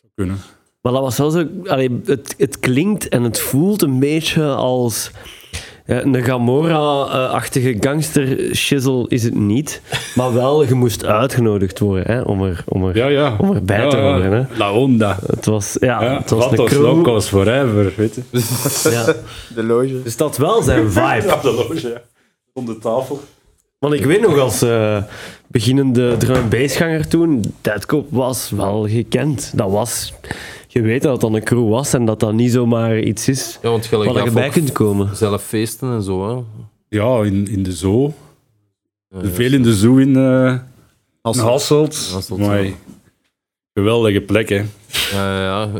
[0.00, 0.36] Zou kunnen.
[0.82, 1.44] Maar dat was wel zo...
[1.64, 5.10] Allee, het, het klinkt en het voelt een beetje als...
[5.86, 9.80] ja, een Gamora-achtige gangster-shizzle is het niet.
[10.14, 13.36] Maar wel, je moest uitgenodigd worden hè, om, er, om, er, Ja, ja.
[13.38, 14.32] om erbij ja, te horen.
[14.32, 14.56] Hè.
[14.58, 15.18] La Onda.
[15.26, 16.82] Het was, ja, Ja, het was een Vatos crew.
[16.82, 18.22] Locos Forever, weet je.
[18.90, 19.04] Ja.
[19.54, 20.02] De loge.
[20.02, 21.26] Dus dat wel zijn vibe.
[21.26, 22.00] Ja, de loge, ja.
[22.52, 23.20] Om de tafel.
[23.78, 25.02] Want ik weet nog als eh,
[25.46, 29.52] beginnende drum bassganger toen, Deadcop was wel gekend.
[29.54, 30.12] Dat was...
[30.68, 33.58] Je weet dat het dan een crew was en dat dat niet zomaar iets is
[33.62, 35.16] Ja, want gelijk waar je bij kunt komen.
[35.16, 36.42] zelf feesten en zo, hè.
[36.88, 38.12] Ja, in, in de zoo.
[39.08, 40.56] Ja, Veel in de zoo in, eh
[41.34, 41.94] in Hasselt.
[43.74, 44.64] Geweldige plek, hè.
[45.12, 45.70] Ja, ja.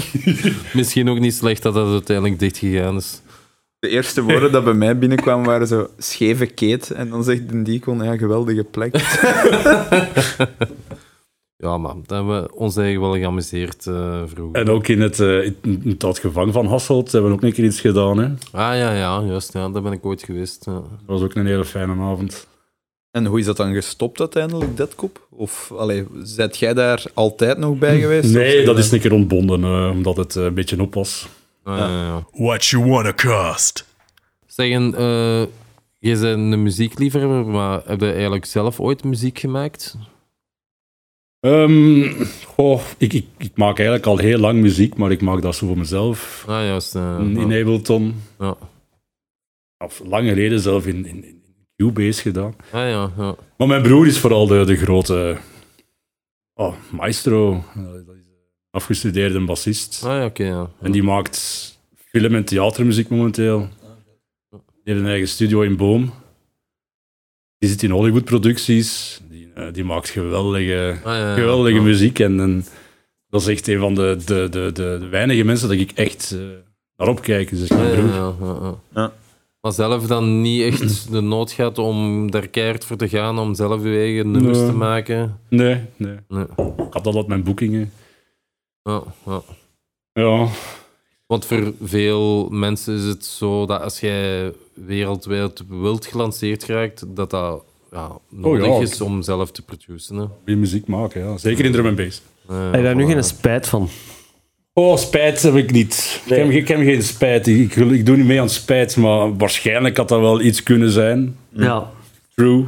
[0.74, 3.20] Misschien ook niet slecht dat dat uiteindelijk dicht gegaan is.
[3.78, 6.90] De eerste woorden dat bij mij binnenkwamen waren zo scheve keet.
[6.90, 8.94] En dan zegt de Deacon, ja, geweldige plek.
[11.58, 14.60] Ja, maar dat hebben we ons eigen wel geamuseerd eh, vroeger.
[14.60, 17.52] En ook in het, eh, in, in dat gevang van Hasselt hebben we ook een
[17.52, 18.24] keer iets gedaan, hè.
[18.50, 19.52] Ah ja, ja, juist.
[19.52, 20.64] Ja, daar ben ik ooit geweest.
[20.64, 20.72] Ja.
[20.72, 22.46] Dat was ook een hele fijne avond.
[23.16, 25.26] En hoe is dat dan gestopt uiteindelijk, Deadcop?
[25.30, 28.32] Of, allee, zet jij daar altijd nog bij geweest?
[28.32, 31.28] Nee, dat is een keer ontbonden, eh, omdat het eh, een beetje op was.
[31.74, 32.26] Ja.
[32.32, 33.86] What you wanna cost?
[34.46, 35.44] Zeggen, eh
[35.98, 39.96] je bent een muziekliefhebber, maar heb je eigenlijk zelf ooit muziek gemaakt?
[41.40, 42.12] Ehm,
[42.44, 45.66] goh, ik, ik, ik maak eigenlijk al heel lang muziek, maar ik maak dat zo
[45.66, 46.44] voor mezelf.
[46.48, 46.94] Ah, juist.
[46.94, 47.60] eh, in, ja.
[47.60, 48.22] Ableton.
[48.38, 48.56] Ja.
[49.78, 51.42] Of lang geleden zelf in, in, in
[51.76, 52.54] Cubase gedaan.
[52.72, 53.34] Ah ja, ja.
[53.56, 55.36] Maar mijn broer is vooral de, de grote
[56.54, 57.52] oh, maestro.
[57.74, 58.25] Eh, Dat is
[58.76, 60.02] afgestudeerde bassist.
[60.04, 60.70] Ah ja, oké, ja.
[60.80, 61.38] En die maakt
[62.10, 63.68] film- en theatermuziek momenteel.
[64.50, 66.12] Die heeft een eigen studio in Boom.
[67.58, 69.20] Die zit in Hollywood-producties.
[69.30, 71.34] Die, eh, die maakt geweldige, Ah, ja, ja.
[71.34, 71.82] geweldige Ja.
[71.82, 72.18] muziek.
[72.18, 72.64] En, en
[73.28, 76.30] dat is echt een van de, de, de, de, de weinige mensen dat ik echt
[76.32, 76.38] eh,
[76.96, 77.50] naar opkijk.
[77.50, 78.06] Dus Ah, broer.
[78.08, 78.74] ja, ja, ja.
[78.94, 79.12] Ja.
[79.60, 83.54] Maar zelf dan niet echt de nood gaat om daar keihard voor te gaan, om
[83.54, 84.66] zelf je eigen nummers Nee.
[84.66, 85.38] te maken.
[85.48, 86.16] Nee, nee.
[86.28, 86.44] Nee.
[86.76, 87.92] Ik had dat op mijn boekingen.
[88.86, 89.42] Ja, ja.
[90.12, 90.48] Ja,
[91.26, 97.30] Want voor veel mensen is het zo dat als jij wereldwijd wild gelanceerd raakt, dat
[97.30, 97.62] dat
[97.92, 98.80] ja, nodig ja.
[98.80, 100.22] is om zelf te produceren.
[100.22, 100.26] Hè.
[100.44, 101.36] weer muziek maken, ja.
[101.36, 102.22] Zeker in drum and bass.
[102.46, 103.88] Heb je daar nu geen spijt van?
[104.72, 106.22] Oh, spijt heb ik niet.
[106.28, 106.38] Nee.
[106.38, 107.46] Ik, heb, ik heb geen spijt.
[107.46, 110.90] Ik, ik, ik doe niet mee aan spijt, maar waarschijnlijk had dat wel iets kunnen
[110.90, 111.36] zijn.
[111.48, 111.90] Ja.
[112.34, 112.64] True.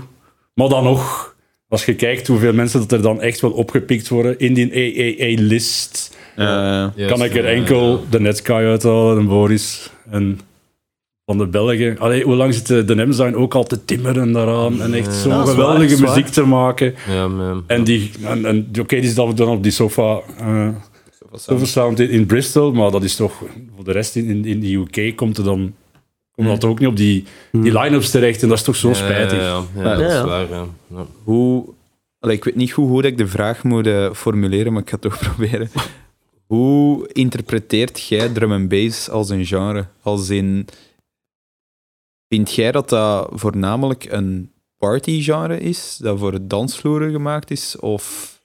[0.54, 1.34] Maar dan nog,
[1.68, 6.16] als je kijkt hoeveel mensen dat er dan echt wel opgepikt worden in die AAA-list,
[6.34, 10.40] Eh, kan ik er enkel de Netsky uithalen, en Boris en
[11.24, 11.98] van de Belgen.
[11.98, 15.30] Allee, hoe lang zitten de Nems zijn ook al te timmeren daaraan en echt zo'n
[15.30, 16.08] Ja, waar, geweldige waar.
[16.08, 16.94] muziek te maken.
[17.08, 17.64] Ja, man.
[17.66, 20.68] En, die, en, en oké, die is dan dan op die sofa, eh
[21.32, 23.42] sofa sound in, in Bristol, maar dat is toch
[23.74, 25.74] voor de rest in, in, in de UK komt er dan
[26.46, 29.38] komt dat ook niet op die, die line-ups terecht en dat is toch zo spijtig.
[29.38, 30.48] Ja, ja, ja, ja, dat is waar.
[30.48, 30.66] Ja.
[30.86, 31.06] Ja.
[31.24, 31.64] hoe,
[32.18, 34.98] allee, ik weet niet goed hoe ik de vraag moet eh, formuleren, maar ik ga
[35.00, 35.70] het toch proberen.
[36.46, 39.86] Hoe interpreteert jij drum and bass als een genre?
[40.02, 40.66] Als in,
[42.28, 48.36] vind jij dat dat voornamelijk een partygenre is, dat voor dansvloeren gemaakt is, of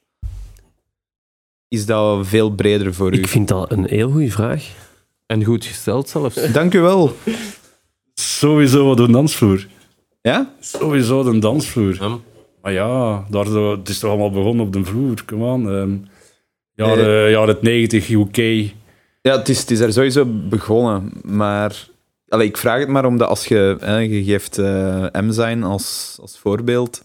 [1.68, 3.18] is dat veel breder voor u?
[3.18, 4.82] Ik vind dat een heel goede vraag.
[5.26, 6.52] En goed gesteld zelfs.
[6.52, 7.12] Dank u wel.
[8.14, 9.66] Sowieso wat een dansvloer.
[10.22, 10.54] Ja?
[10.60, 11.94] Sowieso de dansvloer.
[12.00, 12.18] Ja.
[12.62, 15.24] Maar ja, daar, zo- het is toch allemaal begonnen op de vloer.
[15.24, 15.70] Come on.
[15.70, 15.96] ehm,
[16.74, 18.36] jaren, jaren 90 UK.
[19.22, 21.88] Ja, het is, het is er sowieso begonnen, maar
[22.28, 26.18] allee, ik vraag het maar omdat als je, hè, je geeft eh M zijn als,
[26.20, 27.02] als voorbeeld,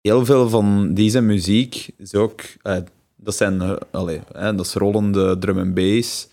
[0.00, 2.76] heel veel van deze muziek is ook, eh,
[3.16, 6.28] dat zijn, allee, hè, dat is rollende drum en bass.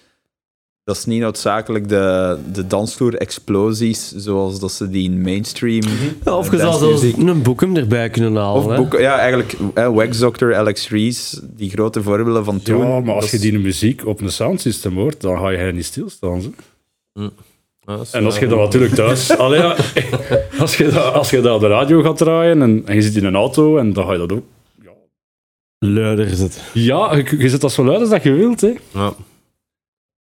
[0.89, 5.83] Dat is niet noodzakelijk de, de dansvloer-explosies zoals dat ze die in mainstream.
[6.25, 8.63] Ja, of eh, je zou zelfs een boekem erbij kunnen halen.
[8.63, 8.75] Of hè.
[8.75, 12.87] boeken, ja, eigenlijk hè, Wax Doctor, Alex Rees, die grote voorbeelden van toen.
[12.87, 16.41] Ja, maar als je die muziek op een soundsystem hoort, dan ga je niet stilstaan.
[16.41, 16.51] Zo.
[17.13, 19.31] Ja, is En als je dat natuurlijk thuis...
[19.37, 19.75] Allee, ja,
[20.59, 23.15] als, je dat, als je dat op de radio gaat draaien en, en je zit
[23.15, 24.43] in een auto, en dan ga je dat ook...
[25.79, 26.63] Luider is het.
[26.73, 28.61] Ja, je, je zet dat zo luid als dat je wilt.
[28.61, 28.73] Hè.
[28.93, 29.13] Ja.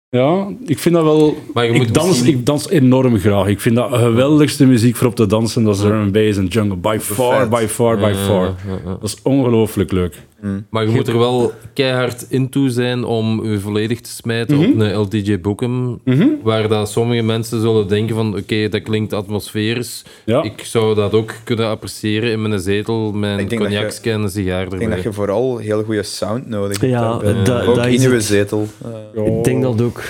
[0.09, 1.37] Ja, ik vind dat wel...
[1.55, 3.47] Ik dans, misschien- ik dans enorm graag.
[3.47, 5.63] Ik vind dat de geweldigste muziek voor op te dansen.
[5.65, 6.77] Dat is drum and bass en jungle.
[6.77, 8.55] By far, by far, by far.
[8.85, 10.23] Dat is ongelooflijk leuk.
[10.71, 14.71] Maar je moet er wel keihard in toe zijn om je volledig te smijten Mhm.
[14.71, 16.01] op een LDJ Bookem.
[16.43, 20.05] Waar dat sommige mensen zullen denken van oké, dat klinkt atmosferisch.
[20.25, 20.43] Ja.
[20.43, 24.71] Ik zou dat ook kunnen appreciëren in mijn zetel, mijn cognacsje en een sigaar Ik
[24.71, 24.95] denk erbij.
[24.97, 26.93] dat je vooral heel goede sound nodig hebt.
[26.93, 28.67] Ja, da- ook dat in je zetel.
[29.15, 30.03] Eh, Ik denk dat ook.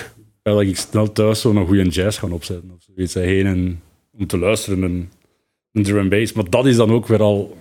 [0.43, 2.71] ja, dat ik snel thuis zo'n goede jazz gaan opzetten.
[2.77, 3.81] Of zoiets heen en
[4.17, 4.81] om te luisteren.
[4.81, 5.09] Een,
[5.71, 6.33] een drum bass.
[6.33, 7.57] Maar dat is dan ook weer al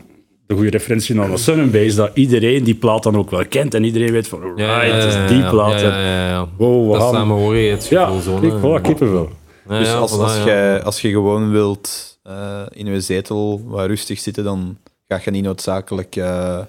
[0.47, 1.95] de goede referentie naar de Sun and Bass.
[1.95, 3.75] Dat iedereen die plaat dan ook wel kent.
[3.75, 5.81] En iedereen weet van, right, dat is die plaat.
[5.81, 6.49] Ja, ja, ja, ja.
[6.57, 7.15] Wow, we Dat gaan...
[7.15, 8.15] samenhorigheidsgevoel.
[8.15, 8.59] Ja, zo, kijk, hè.
[8.59, 9.29] voilà, kippenvel.
[9.69, 10.45] Ja, dus ja, als, als, ja.
[10.45, 14.79] jij- als je gewoon wilt eh, in je zetel wat rustig zitten, dan
[15.09, 16.61] ga je niet noodzakelijk eh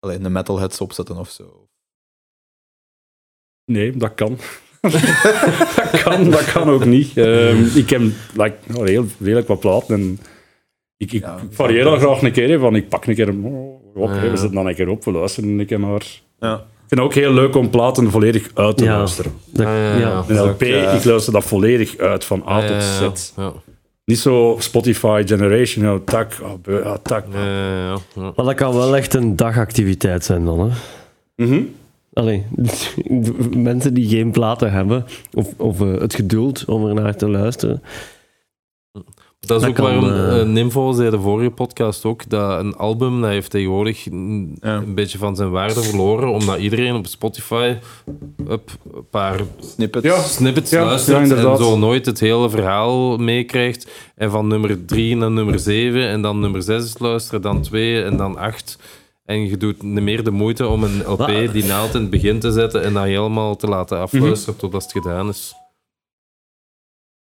[0.00, 1.68] alleen een metalheads opzetten of zo.
[3.64, 4.38] Nee, dat kan.
[4.80, 6.30] dat kan.
[6.30, 7.16] Dat kan ook niet.
[7.16, 8.00] Ehm, ik heb
[8.34, 10.18] like, nou, heel redelijk wat platen en
[11.00, 12.48] ik, ik Ja, varieer daar graag een keer.
[12.48, 14.20] hè, Van, ik pak een keer, oh, Ja.
[14.20, 16.20] we zetten dan een keer op, we luisteren een keer naar.
[16.40, 16.54] Ja.
[16.54, 18.96] Ik vind het ook heel leuk om platen volledig uit te Ja.
[18.96, 19.32] luisteren.
[19.46, 19.98] Dat- Ja, ja, ja.
[19.98, 20.24] ja.
[20.28, 23.32] Een is LP, ook, eh, ik luister dat volledig uit, van A tot Z.
[23.36, 23.52] ja.
[24.04, 27.24] Niet zo Spotify Generation, tak, ah, beu, ah, tak.
[27.32, 28.32] Ja, ja, ja, ja.
[28.36, 30.60] Maar dat kan wel echt een dagactiviteit zijn dan.
[30.60, 30.76] Hè?
[31.46, 31.60] Mhm.
[32.12, 32.44] Allee,
[33.56, 37.82] mensen die geen platen hebben, of, of eh, het geduld om er naar te luisteren.
[39.46, 43.20] Dat is Dat ook kan, waarom Nimfo zei de vorige podcast ook, dat een album
[43.20, 44.76] dat heeft tegenwoordig een, Ja.
[44.76, 47.74] een beetje van zijn waarde verloren, omdat iedereen op Spotify
[48.48, 50.06] up, een paar Snippets.
[50.06, 50.22] Ja.
[50.22, 53.90] snippets Ja, luistert ja, en zo nooit het hele verhaal meekrijgt.
[54.14, 58.16] En van nummer 3 naar nummer 7 en dan nummer 6 luisteren, dan 2 en
[58.16, 58.78] dan 8.
[59.24, 62.40] En je doet niet meer de moeite om een LP die naald in het begin
[62.40, 65.54] te zetten en dat helemaal te laten afluisteren totdat het gedaan is.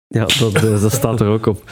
[0.09, 1.63] Ja, dat, eh, dat staat er ook op.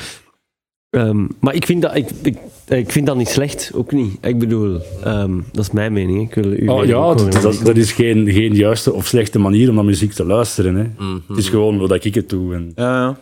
[0.92, 2.36] Ehm, maar ik vind, dat, ik, ik,
[2.68, 4.18] ik vind dat niet slecht, ook niet.
[4.20, 6.16] Ik bedoel, ehm, dat is mijn mening.
[6.18, 6.22] hè.
[6.24, 7.42] Ik wil uw Oh, mening ja, dat, horen.
[7.42, 10.74] dat, dat is geen, geen juiste of slechte manier om naar muziek te luisteren.
[10.74, 10.82] Hè.
[10.98, 11.18] Mhm.
[11.28, 13.16] Het is gewoon wat ik het doe en Ja, ja.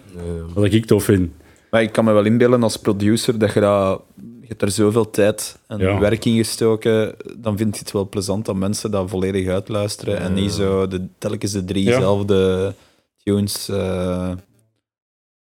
[0.54, 1.30] Wat ik tof vind.
[1.70, 4.02] Maar ik kan me wel inbeelden als producer dat je dat...
[4.40, 5.98] Je hebt er zoveel tijd en Ja.
[5.98, 10.34] werk in gestoken, dan vind je het wel plezant dat mensen dat volledig uitluisteren en
[10.34, 12.74] niet zo de, telkens de driezelfde
[13.22, 13.68] tunes.
[13.68, 14.30] eh,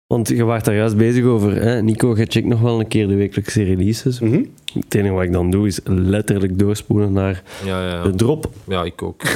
[0.07, 1.61] Want je was daar juist bezig over.
[1.61, 1.81] Hè?
[1.81, 4.19] Nico, je checkt nog wel een keer de wekelijkse releases.
[4.19, 4.43] Mhm.
[4.83, 8.49] Het enige wat ik dan doe is letterlijk doorspoelen naar Ja, ja, de drop.
[8.67, 9.21] ja, ik ook.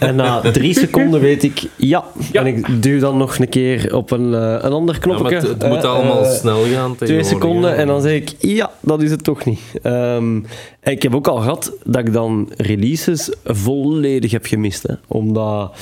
[0.00, 2.04] En na drie seconden weet ik ja.
[2.32, 5.22] En ik duw dan nog een keer op een, eh, een ander knopje.
[5.22, 6.96] maar het, het moet Eh, allemaal eh, snel gaan.
[6.96, 9.60] Twee seconden en dan zeg ik ja, dat is het toch niet.
[9.82, 10.40] Ehm,
[10.80, 14.82] en ik heb ook al gehad dat ik dan releases volledig heb gemist.
[14.82, 15.76] Hè, omdat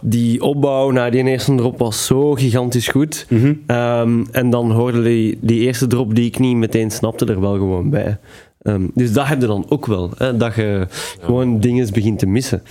[0.00, 3.26] die opbouw naar die eerste drop was zo gigantisch goed.
[3.28, 3.52] Mhm.
[3.66, 7.52] Ehm, en dan hoorde die, die eerste drop die ik niet meteen snapte er wel
[7.52, 8.18] gewoon bij.
[8.62, 10.10] Ehm, dus dat heb je dan ook wel.
[10.16, 10.86] Hè, dat je
[11.20, 12.62] gewoon dingen begint te missen.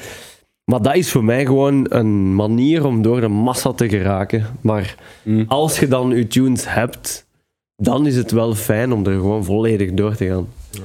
[0.63, 4.45] Maar dat is voor mij gewoon een manier om door de massa te geraken.
[4.61, 5.45] Maar Mm.
[5.47, 7.27] als je dan je tunes hebt,
[7.75, 10.47] dan is het wel fijn om er gewoon volledig door te gaan.
[10.73, 10.81] Eh,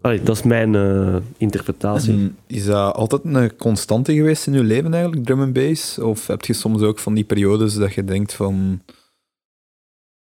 [0.00, 2.12] Allee, dat is mijn eh, interpretatie.
[2.12, 5.98] En Is dat altijd een constante geweest in je leven eigenlijk, drum and bass?
[5.98, 8.82] Of heb je soms ook van die periodes dat je denkt van...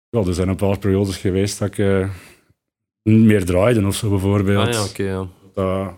[0.08, 2.08] Ja, er zijn een paar periodes geweest dat ik eh,
[3.02, 4.66] meer draaide of zo bijvoorbeeld.
[4.66, 5.26] ah ja, oké, ja.
[5.54, 5.92] Dat-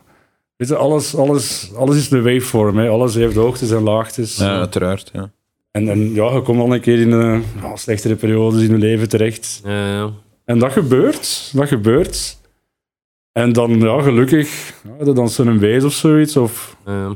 [0.56, 2.78] weet je, alles, alles, alles is een waveform.
[2.78, 2.88] Hè.
[2.88, 4.36] Alles heeft hoogtes en laagtes.
[4.36, 5.10] Ja, uiteraard.
[5.12, 5.30] Ja.
[5.70, 8.78] En, en ja, je komt al een keer in eh, ja, slechtere periodes in je
[8.78, 9.60] leven terecht.
[9.64, 10.10] Ja, ja.
[10.44, 11.50] En dat gebeurt.
[11.54, 12.40] Dat gebeurt.
[13.32, 16.36] En dan, ja, gelukkig, ja, dan zo'n wees of zoiets.
[16.36, 17.08] Of, ja.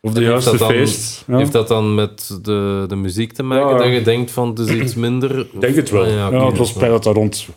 [0.00, 1.24] of de En heeft juiste dat dan- feest.
[1.26, 1.36] Ja.
[1.38, 3.78] Heeft dat dan met de, de muziek te maken, Ja.
[3.78, 5.38] dat je denkt van het is iets minder?
[5.38, 6.02] Ik denk het wel.
[6.02, 7.48] Ah, ja, het was bij dat dat rond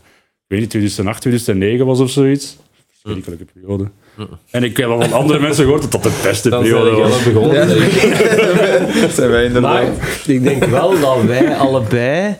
[0.47, 2.57] weet niet, 2008, 2009 was of zoiets.
[3.01, 3.89] Verschrikkelijke periode.
[4.51, 6.95] En ik heb al van andere mensen gehoord dat dat de beste Dan zijn periode
[7.03, 7.23] we was.
[7.23, 7.67] wel begonnen.
[7.79, 9.11] denk ik.
[9.11, 9.83] Zijn wij inderdaad...
[9.83, 12.35] Maar ik denk wel dat wij allebei.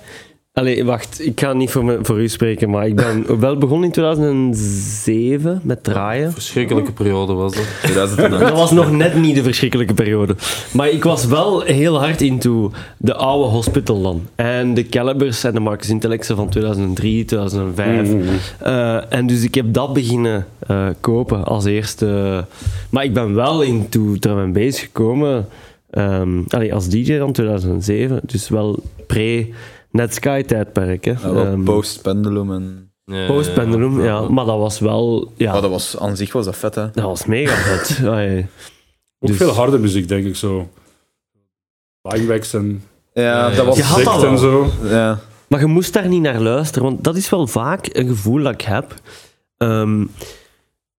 [0.58, 3.86] Allee, wacht, ik ga niet voor, me, voor u spreken, maar ik ben wel begonnen
[3.86, 6.32] in 2007 met draaien.
[6.34, 7.66] Verschrikkelijke periode was dat.
[7.82, 8.40] 2008.
[8.40, 10.36] Dat was nog net niet de verschrikkelijke periode.
[10.72, 14.22] Maar ik was wel heel hard into de oude hospital dan.
[14.36, 18.12] En de Calibers en de Marcus Intellectsen van 2003, 2005.
[18.60, 22.46] Eh, en dus ik heb dat beginnen eh, kopen als eerste.
[22.90, 25.48] Maar ik ben wel into drum and bass gekomen
[25.90, 28.20] ehm, allee, als DJ dan 2007.
[28.24, 28.80] Dus wel
[29.92, 31.06] pre-Netsky-tijdperk.
[31.06, 31.12] hè.
[31.12, 32.92] Ja, wel Ehm, Post-pendulum en...
[33.06, 34.22] Ja, Post-pendulum, ja.
[34.22, 35.32] Maar dat was wel...
[35.36, 36.92] Ja, dat was, aan zich was dat vet, hè.
[36.92, 38.00] dat was mega vet.
[39.20, 40.70] Ook Dus- veel harde muziek, denk ik zo.
[42.02, 42.84] Linebacks en
[43.14, 43.78] Ja, Ja, dat was...
[43.78, 44.32] Je had dat sect wel.
[44.32, 44.68] en zo.
[44.84, 45.20] Ja.
[45.48, 48.54] Maar je moest daar niet naar luisteren, want dat is wel vaak een gevoel dat
[48.54, 48.94] ik heb.
[49.58, 50.06] Ehm,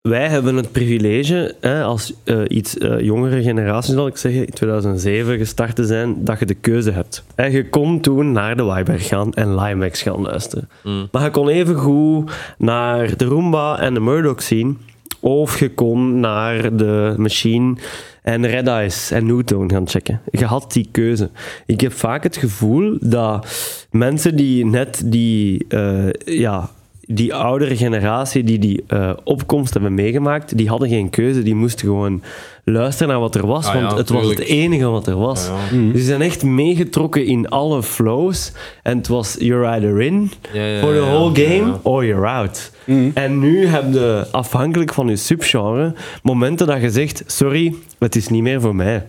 [0.09, 4.53] wij hebben het privilege, hè, als eh, iets eh, jongere generatie, zal ik zeggen, in
[4.53, 7.25] 2007 gestart te zijn, dat je de keuze hebt.
[7.35, 10.69] En je kon toen naar de Weiberg gaan en Limax gaan luisteren.
[10.85, 11.09] Mm.
[11.13, 14.79] Maar je kon even goed naar de Roomba en de Murdoch zien,
[15.21, 17.77] of je kon naar de Machine
[18.23, 20.21] en Red Eyes en Newtone gaan checken.
[20.31, 21.31] Je had die keuze.
[21.67, 23.47] Ik heb vaak het gevoel dat
[23.91, 26.71] mensen die net die, eh, ja,
[27.11, 31.43] die oudere generatie, die die eh, opkomst hebben meegemaakt, die hadden geen keuze.
[31.43, 32.23] Die moesten gewoon
[32.65, 35.47] luisteren naar wat er was, Ah ja, want het was het enige wat er was.
[35.47, 35.93] Ja, ja.
[35.93, 38.53] Dus ze zijn echt meegetrokken in alle flows.
[38.83, 41.81] En het was you're either in Ja, ja, for the whole ja, game ja.
[41.83, 42.71] or you're out.
[43.15, 48.29] En nu heb je, afhankelijk van je subgenre, momenten dat je zegt, sorry, het is
[48.29, 49.07] niet meer voor mij.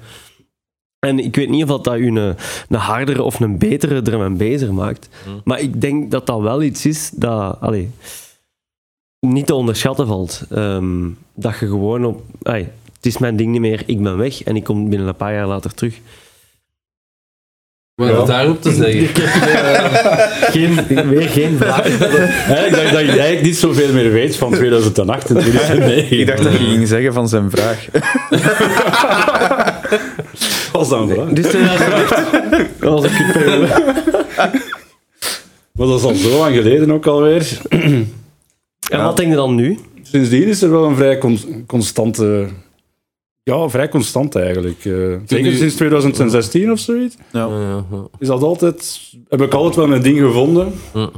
[1.00, 2.36] En ik weet niet of dat, dat u een,
[2.70, 5.10] een hardere of een betere drum en maakt.
[5.44, 7.90] Maar ik denk dat dat wel iets is dat allee,
[9.20, 10.44] niet te onderschatten valt.
[10.50, 12.22] Ehm, dat je gewoon op...
[12.44, 15.16] allee, het is mijn ding niet meer, ik ben weg en ik kom binnen een
[15.16, 16.00] paar jaar later terug.
[17.96, 19.08] Wat heb daarop te zeggen?
[20.54, 21.86] Geen, weer geen vraag.
[22.68, 26.20] Ik dacht dat je eigenlijk niet zoveel meer weet van 2008 en 2009.
[26.20, 27.88] Ik dacht dat je ging zeggen van zijn vraag.
[30.80, 31.34] was dan.
[31.34, 32.10] Dus 2008
[32.82, 33.68] dat was een kutperiode.
[35.72, 37.62] Maar dat is al zo lang geleden ook alweer.
[38.90, 39.78] En wat denk je dan nu?
[40.02, 42.48] Sindsdien is er wel een vrij con- constante...
[43.44, 44.86] Ja, vrij constant eigenlijk.
[44.86, 47.18] eh zeker sinds 2016 of zoiets.
[47.32, 48.08] Ja, ja, ja.
[48.20, 49.00] Is dat altijd...
[49.28, 50.74] Heb ik altijd wel mijn ding gevonden.
[50.94, 51.10] Ja.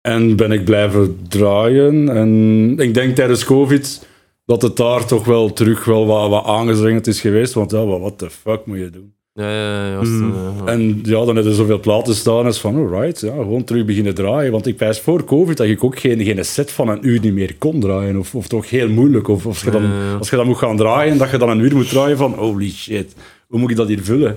[0.00, 2.08] En ben ik blijven draaien.
[2.08, 4.06] En ik denk tijdens COVID
[4.48, 7.52] dat het daar toch wel terug wel wat, wat aangezwengeld is geweest.
[7.52, 9.12] Want ja, wat the fuck moet je doen?
[9.34, 10.34] Ja, ja, ja, Mm.
[10.34, 10.72] ja, ja.
[10.72, 14.14] En ja, dan hebben er zoveel platen staan als van, alright, ja, gewoon terug beginnen
[14.14, 14.52] draaien.
[14.52, 17.32] Want ik wijs voor COVID dat ik ook geen, geen set van een uur niet
[17.32, 18.16] meer kon draaien.
[18.16, 19.28] Of, of toch heel moeilijk.
[19.28, 21.74] Of, of je dan, als je dan moet gaan draaien, dat je dan een uur
[21.74, 23.14] moet draaien van, holy shit,
[23.48, 24.36] hoe moet ik dat hier vullen?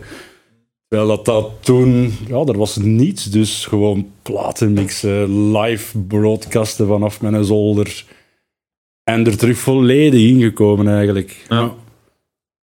[0.88, 3.24] Terwijl dat, dat toen, ja, er was niets.
[3.26, 8.06] Dus gewoon platen mixen, live broadcasten vanaf mijn zolder.
[9.04, 11.46] En er terug volledig ingekomen eigenlijk.
[11.50, 11.72] Ja.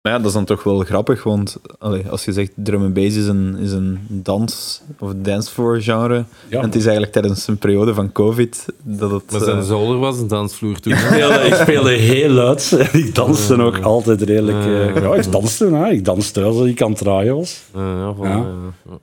[0.01, 2.93] Maar ja, dat is dan toch wel grappig, want allee, als je zegt drum and
[2.93, 6.57] bass is een, is een dans- of dancefloor genre, Ja.
[6.59, 9.31] en het is eigenlijk tijdens een periode van covid dat het...
[9.31, 10.93] Maar zijn eh, zolder was een dansvloer toen.
[10.93, 14.57] Ik speelde, ik speelde heel luid en ik danste ook altijd redelijk.
[14.65, 15.03] eh, Eh.
[15.03, 15.89] ja, ik danste, hè.
[15.89, 17.61] ik danste als ik aan het draaien was.
[17.75, 18.45] Eh, ja, voilà, Ja.
[18.89, 18.97] ja.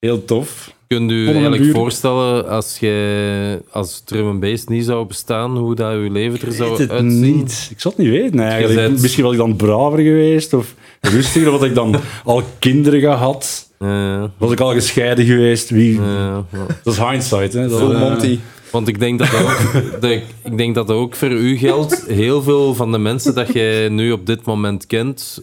[0.00, 0.72] Heel tof.
[0.86, 1.74] Kunt u eigenlijk buren.
[1.76, 6.48] voorstellen, als je als drum and bass niet zou bestaan, hoe dat uw leven er
[6.48, 7.20] Ik zou weet het uitzien?
[7.36, 7.68] niet.
[7.70, 9.00] Ik zou het niet weten eigenlijk.
[9.00, 13.68] Misschien was ik dan braver geweest of rustiger, of had ik dan al kinderen gehad.
[13.78, 15.70] Eh, Was ik al gescheiden geweest?
[15.70, 16.00] Wie?
[16.00, 16.44] ja.
[16.84, 17.52] Dat is hindsight.
[17.52, 17.68] Hè.
[17.68, 18.38] Dat, Full Monty.
[18.70, 20.10] Want ik denk dat dat ook, dat,
[20.42, 22.06] ik denk dat dat ook voor u geldt.
[22.06, 25.42] Heel veel van de mensen dat jij nu op dit moment kent,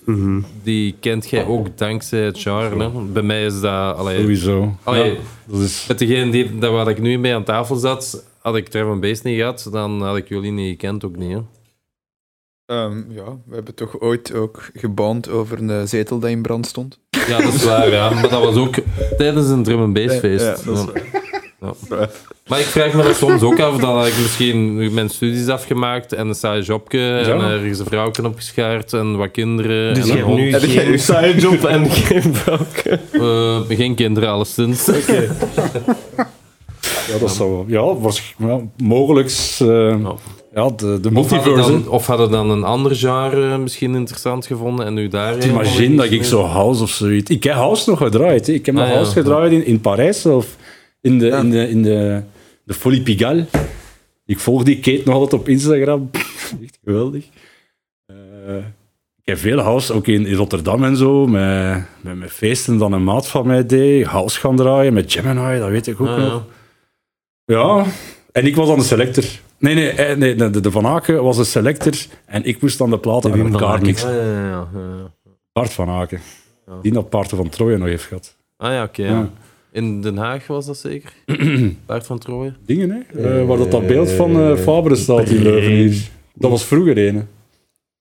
[0.64, 2.84] die kent jij ook dankzij het genre.
[2.84, 2.90] Hè?
[2.90, 3.98] Bij mij is dat...
[3.98, 4.76] Allee, Sowieso.
[4.84, 5.86] allee, Ja, dat is...
[5.88, 9.02] Met degene die, dat waar ik nu mee aan tafel zat, had ik drum and
[9.02, 11.32] bass niet gehad, dan had ik jullie niet gekend, ook niet.
[11.32, 11.42] Hè?
[12.66, 17.00] Ehm, ja, we hebben toch ooit ook geband over een zetel die in brand stond.
[17.28, 18.10] Ja, dat is waar, ja.
[18.10, 18.76] Maar dat was ook
[19.18, 20.46] tijdens een drum and bass feest.
[20.46, 21.25] Ja, dat is Ja.
[21.62, 21.74] Ja.
[22.48, 26.14] Maar ik vraag me dat soms ook af, dan had ik misschien mijn studies afgemaakt
[26.14, 30.22] en een saai jobje en ergens een vrouwtje opgeschaard en wat kinderen Dus en je
[30.22, 33.00] een hebt nu Heb geen uw- side job en geen vrouwke.
[33.70, 34.86] Eh, geen kinderen, alleszins.
[37.12, 37.64] Ja, dat zou...
[37.68, 39.28] Ja, was, ja mogelijk.
[39.60, 39.68] eh,
[40.54, 41.72] ja, de, de Of hadden, multiverse.
[41.72, 45.46] dan, of hadden dan een ander genre misschien interessant gevonden en nu daar...
[45.46, 47.30] Imagine dat ik zo house of zoiets.
[47.32, 48.48] Ik heb house nog gedraaid.
[48.48, 48.54] hè.
[48.54, 48.96] Ik heb nog Ah, ja.
[48.96, 50.48] house gedraaid in, in Parijs zelf.
[51.06, 51.40] In de, Ja.
[51.40, 52.22] in de, in de,
[52.64, 53.46] de Folie Pigalle.
[54.26, 56.10] Ik volg die Kate nog altijd op Instagram.
[56.64, 57.26] Echt geweldig.
[58.06, 58.16] Eh,
[59.22, 61.28] ik heb veel house, ook in, in Rotterdam en zo.
[61.28, 64.06] Met, met, met feesten dan een maat van mij deed.
[64.06, 66.44] House gaan draaien met Gemini, dat weet ik ook Ah, nog.
[67.46, 67.56] ja.
[67.56, 67.86] Ja,
[68.32, 69.24] en ik was dan de selector.
[69.58, 71.94] Nee, nee, eh, nee de, de Van Aken was de selector
[72.26, 74.10] en ik moest dan de platen aan elkaar mixen.
[74.10, 75.12] Ah, ja, ja, ja, ja.
[75.54, 76.20] Bart Van Aken.
[76.82, 78.36] Die dat Paarden van Troje nog heeft gehad.
[78.58, 79.04] Ah ja, oké.
[79.04, 79.30] ja.
[79.76, 81.12] In Den Haag was dat zeker?
[81.86, 82.56] Paard van Trooien?
[82.66, 83.22] Dingen, hè?
[83.40, 86.10] Eh, waar dat, dat beeld van eh Fabre staat in Leuven hier.
[86.34, 87.28] Dat was vroeger een.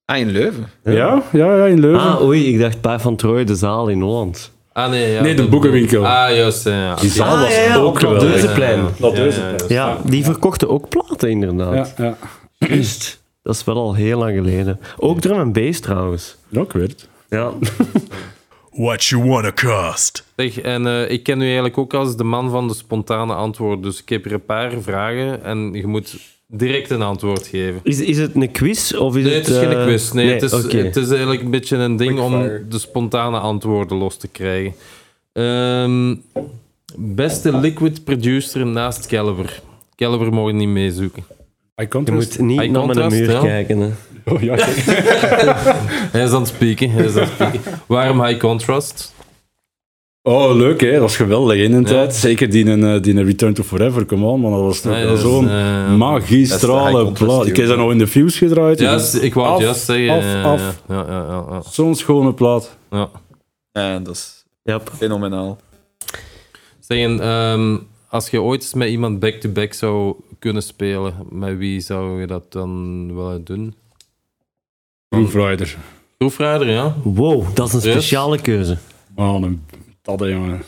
[0.04, 0.66] Ah, in Leuven.
[0.84, 2.00] Ja, ja, ja, in Leuven.
[2.00, 4.52] Ah, oei, ik dacht Paar van Troje, de zaal in Holland.
[4.72, 5.22] Ah nee, ja.
[5.22, 6.06] Nee, de boekenwinkel.
[6.06, 6.64] Ah, juist.
[6.64, 6.94] ja, ja.
[6.94, 8.28] Die zaal Ah, was ja, ja, ook geweldig.
[8.30, 8.80] Deuzeplein.
[8.98, 11.94] Dat Ja, die verkochten ook platen inderdaad.
[11.96, 12.16] Ja, ja.
[12.68, 13.22] Juist.
[13.42, 14.80] Dat is wel al heel lang geleden.
[14.96, 16.36] Ook drum en bass trouwens.
[16.48, 17.08] Ja, ik weet het.
[17.28, 17.50] Ja.
[18.76, 20.24] What you wanna cost?
[20.36, 23.82] Zeg, en eh, ik ken u eigenlijk ook als de man van de spontane antwoorden.
[23.82, 26.16] Dus ik heb er een paar vragen en je moet
[26.46, 27.80] direct een antwoord geven.
[27.82, 29.46] Is, is het een quiz of is Nee, het...
[29.46, 30.12] het is geen eh, quiz.
[30.12, 32.32] Nee, het, is, het is eigenlijk een beetje een ding om
[32.68, 34.74] de spontane antwoorden los te krijgen.
[35.32, 36.14] Ehm,
[36.96, 39.62] beste liquid producer naast Caliber.
[39.96, 41.24] Caliber mogen niet meezoeken.
[41.76, 43.40] Je moet niet naar mijn contrast, muur ja.
[43.40, 43.78] kijken.
[43.78, 43.90] Hè.
[44.32, 44.54] Oh, ja.
[46.12, 46.90] Hij is aan het spieken.
[46.90, 47.60] Hij is aan het spieken.
[47.86, 49.14] Waarom high contrast?
[50.22, 50.90] oh, leuk hè.
[50.92, 51.86] Dat was geweldig in een Ja.
[51.88, 52.14] tijd.
[52.14, 54.52] Zeker die, in, eh, die in Return to Forever, come on man.
[54.52, 57.46] Dat was toch zo'n eh, magistrale plaat.
[57.46, 58.78] Ik heb dat nog in de Fuse gedraaid.
[58.78, 60.10] Ja, ik wou het Af, juist zeggen.
[60.16, 60.82] af, ja, af.
[60.88, 62.76] Ja, ja, ja, ja, Zo'n schone plaat.
[62.90, 63.10] ja.
[63.72, 64.90] Ja, dat is Yep.
[64.96, 65.58] fenomenaal.
[66.80, 67.76] Zeggen, ehm,
[68.08, 72.52] als je ooit eens met iemand back-to-back zou kunnen spelen, met wie zou je dat
[72.52, 73.74] dan willen doen?
[75.14, 75.76] Groove Rider.
[76.18, 76.94] Proefrijder, ja.
[77.02, 77.90] Wow, dat is een Yes.
[77.92, 78.76] speciale keuze.
[79.16, 79.62] Oh, een,
[80.02, 80.62] dat hè, jongen.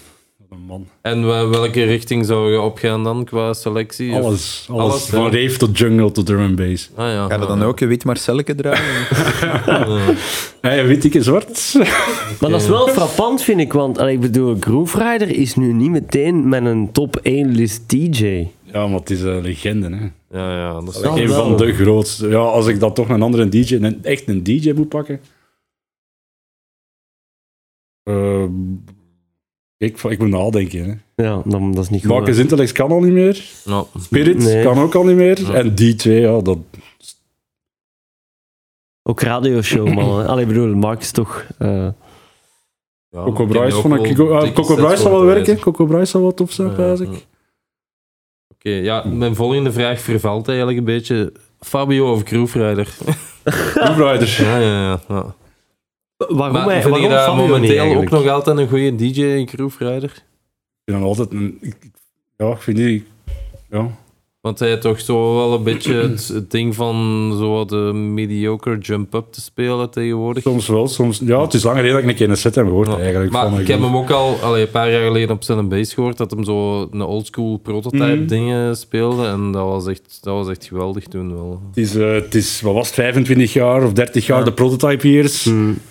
[0.48, 0.86] Wat een man.
[1.02, 4.12] En welke richting zou je opgaan dan qua selectie?
[4.12, 4.66] Of- Alles.
[4.70, 5.42] alles, Alles, van ja.
[5.42, 6.90] rave tot jungle tot drum and bass.
[6.94, 7.26] Ah, ja.
[7.28, 8.84] Ga je dan ook een wit Marcelleke dragen?
[10.60, 11.74] Hey, weet ik zwart?
[12.40, 13.72] Maar dat is wel frappant, vind ik.
[13.72, 17.82] Want allee, ik bedoel, Groove Rider is nu niet meteen met een top 1 list
[17.88, 18.46] DJ.
[18.76, 20.04] Ja, maar het is een legende, hè.
[20.38, 21.44] Ja, ja, dat is Ja, Een wel.
[21.48, 22.28] van de grootste.
[22.28, 25.20] Ja, als ik dat toch een andere DJ, een, echt een DJ moet pakken.
[28.02, 28.52] Ehm,
[29.76, 30.84] ik, ik moet nadenken.
[31.14, 31.24] Hè.
[31.24, 32.10] Ja, dan, dat is niet goed.
[32.10, 33.44] Marcus Intellect kan al niet meer.
[33.64, 34.62] Nou, Spirit Nee.
[34.64, 35.54] kan ook al niet meer.
[35.54, 36.58] En die twee, ja, dat...
[39.02, 40.26] Ook radioshow, man.
[40.28, 41.46] Allee, ik bedoel, Mark is toch...
[41.58, 41.88] eh,
[43.08, 44.16] ja, Coco Bryce vond ik...
[44.16, 45.58] wel Coco, Bryce zal wel werken.
[45.58, 46.92] Coco Bryce zal wat tof zijn, ja.
[46.92, 47.26] ik.
[48.66, 51.32] Oké, ja, mijn volgende vraag vervalt eigenlijk een beetje.
[51.60, 52.86] Fabio of Grooverider?
[53.44, 54.36] Groove Rider.
[54.44, 55.00] Ja, ja, ja.
[55.08, 55.34] ja.
[56.16, 60.10] waarom Maar hij, waarom dat Fabio momenteel ook nog altijd een goede DJ, Grooverider?
[60.12, 60.22] Ik
[60.84, 61.58] vind hem altijd een...
[61.60, 61.90] ik-
[62.36, 63.06] Ja, ik vind die...
[63.70, 63.90] Ja.
[64.46, 66.94] Want hij heeft toch zo wel een beetje het, het ding van
[67.38, 70.42] zo wat de mediocre jump-up te spelen tegenwoordig.
[70.42, 71.20] Soms wel, soms...
[71.24, 72.98] Ja, het is langer geleden dat ik een keer een set heb gehoord, Ja.
[72.98, 73.32] eigenlijk.
[73.32, 75.94] Maar van, ik heb hem ook al allee, een paar jaar geleden op zijn base
[75.94, 78.26] gehoord dat hem zo een oldschool prototype Mhm.
[78.26, 79.26] dingen speelde.
[79.26, 81.62] En dat was, echt, dat was echt geweldig toen wel.
[81.68, 84.44] Het is, eh, het is, wat was het, 25 jaar of 30 jaar Ja.
[84.44, 85.46] de prototype years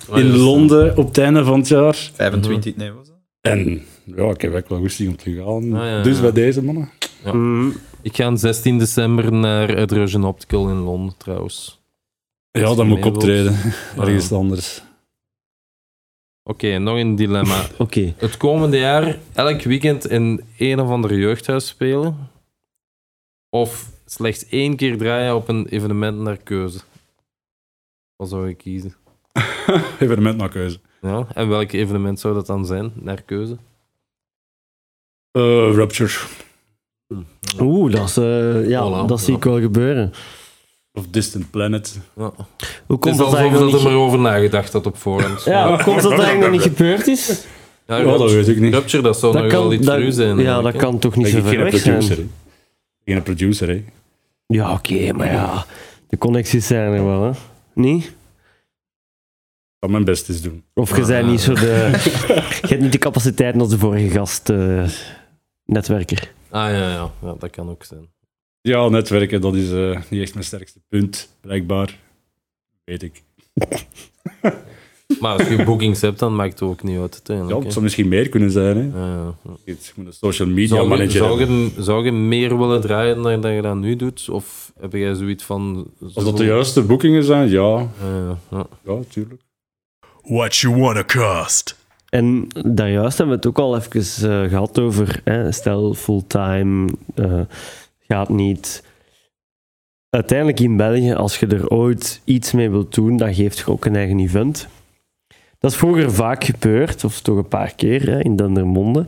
[0.10, 0.38] Ah, in.
[0.38, 2.10] Londen op het einde van het jaar.
[2.14, 3.16] 25, nee, was dat?
[3.42, 3.82] En
[4.16, 5.74] ja, ik heb echt wel goesting om te gaan.
[5.74, 6.22] Ah, ja, dus ja.
[6.22, 6.90] bij deze mannen.
[7.34, 7.74] Mm.
[8.06, 11.82] Ik ga 16 december naar Hydrogen Optical in Londen trouwens.
[12.52, 13.16] Ja, dan moet ik mee wilt.
[13.16, 13.56] optreden.
[14.32, 14.32] Ah.
[14.32, 14.84] Anders.
[16.44, 17.66] Oké, nog een dilemma.
[17.78, 18.14] Oké.
[18.18, 22.30] Het komende jaar elk weekend in een of ander jeugdhuis spelen.
[23.50, 26.80] Of slechts één keer draaien op een evenement naar keuze.
[28.16, 28.96] Wat zou je kiezen?
[30.00, 30.80] Evenement naar keuze.
[31.02, 33.58] Ja, en welk evenement zou dat dan zijn, naar keuze?
[35.32, 36.44] Eh, Rupture.
[37.60, 39.38] Oeh, dat, is, eh, ja, Voilà, dat zie ja.
[39.38, 40.14] ik wel gebeuren.
[40.94, 42.00] Of Distant Planet.
[42.16, 42.32] Ja.
[42.86, 43.98] Hoe komt is dat eigenlijk dat nog er niet...
[43.98, 45.44] maar over nagedacht had op voorhand.
[45.44, 47.46] Ja, hoe komt dat eigenlijk nog niet gebeurd is?
[47.88, 48.74] Ja, Ja, dat weet ik niet.
[48.74, 50.28] Rupture, dat zou nog wel iets dat- zijn.
[50.30, 51.94] Ja, dat eigenlijk, kan toch niet zo ver weg zijn?
[51.98, 52.26] producer, hè.
[53.14, 53.84] Geen producer, hè.
[54.48, 55.66] Ja, oké, maar ja,
[56.10, 57.32] de connecties zijn er wel, hè?
[57.74, 58.04] Niet?
[58.06, 58.12] Ik
[59.80, 60.64] ga mijn best eens doen.
[60.74, 61.08] Of je Ah.
[61.08, 61.90] bent niet zo de...
[62.62, 64.84] je hebt niet de capaciteiten als de vorige gast, eh,
[65.66, 66.32] netwerker.
[66.56, 68.10] Ah ja, ja, ja, dat kan ook zijn.
[68.62, 72.00] Ja, netwerken, dat is eh, niet echt mijn sterkste punt, blijkbaar.
[72.84, 73.24] Weet ik.
[75.20, 78.08] Maar als je bookings hebt, dan maakt het ook niet uit Ja, het zou misschien
[78.08, 79.00] meer kunnen zijn, hè.
[79.00, 79.36] Ja,
[79.66, 83.22] ja, moet een social media Zou, je, manager zou, je, zou je meer willen draaien
[83.22, 84.30] dan dat je dat nu doet?
[84.30, 85.88] Of heb jij zoiets van...
[86.14, 87.78] Als dat de juiste boekingen zijn, ja.
[87.78, 88.68] Ja, ja, ja.
[88.84, 89.42] Ja, tuurlijk.
[90.22, 91.85] What you wanna cost?
[92.16, 97.40] En daarjuist hebben we het ook al even eh, gehad over, hè, stel fulltime, eh,
[98.08, 98.84] gaat niet.
[100.10, 103.86] Uiteindelijk in België, als je er ooit iets mee wilt doen, dan geeft je ook
[103.86, 104.68] een eigen event.
[105.60, 109.06] Dat is vroeger vaak gebeurd, of toch een paar keer, hè, in Dendermonde.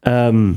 [0.00, 0.52] Ehm,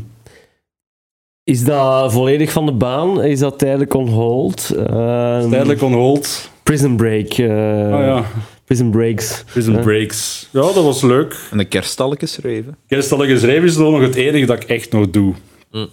[1.43, 3.23] is dat volledig van de baan?
[3.23, 4.69] Is dat tijdelijk on hold?
[4.75, 6.51] Ehm, Tijdelijk on hold.
[6.63, 7.29] Prison Break.
[7.29, 8.23] Ah ja,
[8.67, 9.43] Prison Breaks.
[9.51, 9.79] Prison Ja.
[9.79, 10.49] Breaks.
[10.51, 11.35] Ja, dat was leuk.
[11.51, 12.77] En de kerststalletjes reven.
[12.87, 15.33] Kerstallige schrijven is nog het enige dat ik echt nog doe.
[15.71, 15.89] En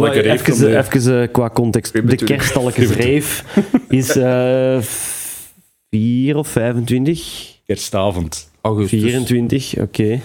[0.00, 1.92] maar reef even, eh, qua context.
[1.92, 3.44] De Crib kerstalletjes reef
[3.88, 4.78] is eh
[5.90, 7.54] 4 of 25?
[7.66, 8.50] Kerstavond.
[8.60, 9.00] Augustus.
[9.00, 10.20] 24, oké.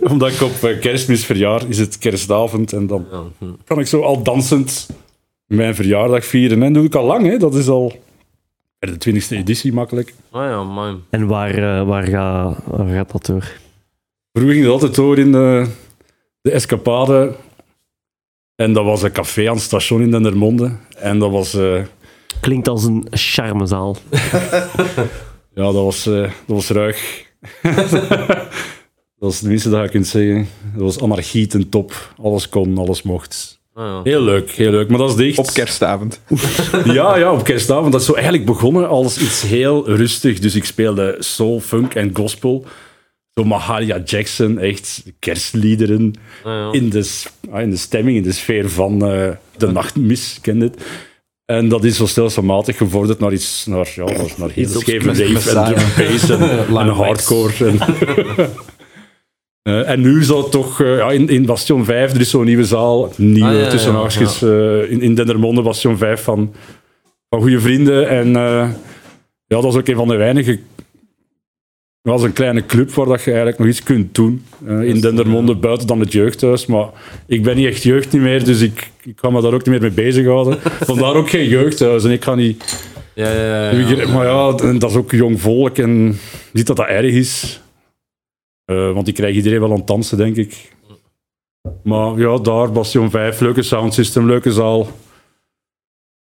[0.12, 2.72] Omdat ik op eh, kerstmis verjaar, is het kerstavond.
[2.72, 3.06] En dan
[3.38, 3.44] hm.
[3.64, 4.86] kan ik zo al dansend
[5.46, 6.62] mijn verjaardag vieren.
[6.62, 7.36] En dat doe ik al lang, hè.
[7.36, 8.04] Dat is al
[8.86, 10.14] de 20e editie makkelijk.
[10.30, 11.02] Ah ja, man.
[11.10, 13.52] En waar, eh, waar, gaat, waar gaat dat door?
[14.32, 15.66] Vroeger ging dat altijd door in de,
[16.40, 17.34] de Escapade.
[18.54, 20.76] En dat was een café aan het station in Dendermonde.
[20.98, 21.54] En dat was...
[21.54, 21.82] eh,
[22.40, 23.96] Klinkt als een charmezaal.
[25.54, 27.24] Ja, dat was, eh, dat was ruig.
[29.18, 30.48] dat is het minste dat je kunt zeggen.
[30.72, 32.14] Dat was anarchie ten top.
[32.22, 33.55] Alles kon, alles mocht.
[33.76, 34.00] Ah, ja.
[34.02, 34.88] Heel leuk, heel leuk.
[34.88, 35.38] Maar dat is dicht.
[35.38, 36.20] Op kerstavond.
[36.84, 37.92] Ja, ja, op kerstavond.
[37.92, 40.38] Dat is zo eigenlijk begonnen als iets heel rustig.
[40.38, 42.64] Dus ik speelde soul, funk en gospel.
[43.34, 46.14] Zo Mahalia Jackson, echt kerstliederen.
[46.44, 46.72] Ah, ja.
[46.72, 47.10] In de,
[47.50, 50.84] ah, in de stemming, in de sfeer van eh, de nachtmis, ken het?
[51.44, 55.58] En dat is zo stelselmatig gevorderd naar iets, naar, ja, naar, naar heel scheve rave
[55.58, 57.66] en drum bass en, hardcore.
[57.66, 57.78] En,
[59.66, 62.44] Eh, en nu zal het toch, eh, ja, in, in Bastion 5, er is zo'n
[62.44, 64.80] nieuwe zaal, nieuwe Ah, ja, tussen ja.
[64.82, 66.54] eh, in, in Dendermonde, Bastion 5 van,
[67.28, 68.08] van goede vrienden.
[68.08, 68.28] En
[69.46, 70.58] ja, dat is ook een van de weinige.
[72.02, 74.44] Dat was een kleine club waar dat je eigenlijk nog iets kunt doen.
[74.66, 76.66] in Dendermonde, buiten dan het jeugdhuis.
[76.66, 76.88] Maar
[77.26, 79.80] ik ben niet echt jeugd niet meer, dus ik, ik ga me daar ook niet
[79.80, 80.58] meer mee bezighouden.
[80.90, 82.04] Vandaar ook geen jeugdhuis.
[82.04, 82.84] En ik ga niet.
[83.14, 84.08] Ja, ja, ja.
[84.08, 86.18] Maar ja, en dat is ook jong volk en
[86.52, 87.60] niet dat dat erg is.
[88.66, 90.74] Eh, want die krijgt iedereen wel aan het dansen, denk ik.
[91.82, 94.86] Maar ja, daar, Bastion 5, leuke soundsystem, leuke zaal.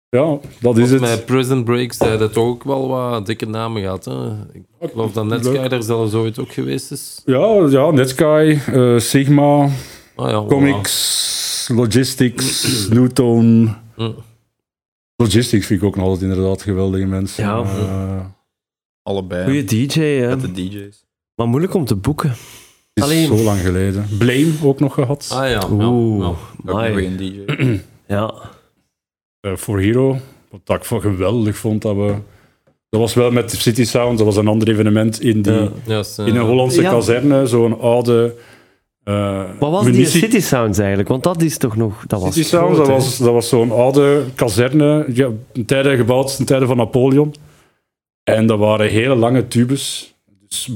[0.09, 1.01] Ja, dat is het.
[1.01, 4.05] Met Prison Breaks hebben dat toch ook wel wat dikke namen gehad.
[4.05, 4.31] Hè?
[4.51, 5.69] Ik geloof dat Netsky Leuk.
[5.69, 7.21] daar zelfs ooit ook geweest is.
[7.25, 9.69] Ja, ja Netsky, eh, Sigma,
[10.15, 13.75] Ah, ja, Comics, Logistics, Newton.
[15.15, 17.43] Logistics vind ik ook nog altijd inderdaad geweldige mensen.
[17.43, 17.61] Ja.
[17.63, 18.25] Eh,
[19.03, 19.43] Allebei.
[19.43, 20.29] Goeie DJ, hè?
[20.35, 21.05] Met de DJ's.
[21.35, 22.29] Maar moeilijk om te boeken.
[22.29, 22.37] het
[22.93, 24.05] is Alleen- zo lang geleden.
[24.17, 25.29] Blame ook nog gehad.
[25.33, 26.25] Ah ja, ja, Oeh, ja.
[26.27, 27.05] Ook nog amai.
[27.05, 27.79] een DJ.
[28.07, 28.33] Ja.
[29.39, 30.17] eh, voor Hero.
[30.65, 32.15] Wat ik van geweldig vond dat we.
[32.89, 35.69] Dat was wel met City Sound, dat was een ander evenement in, die, Ja.
[35.85, 36.89] Ja, eh, in een Hollandse Ja.
[36.91, 38.35] kazerne, zo'n oude
[39.03, 41.09] eh, Wat was die City Sounds eigenlijk?
[41.09, 42.03] Want dat is toch nog...
[42.07, 45.97] Dat was City Sounds, groot, dat was, dat was zo'n oude kazerne, ja, een tijden
[45.97, 47.33] gebouwd, ten tijde van Napoleon.
[48.23, 50.10] En dat waren hele lange tubes,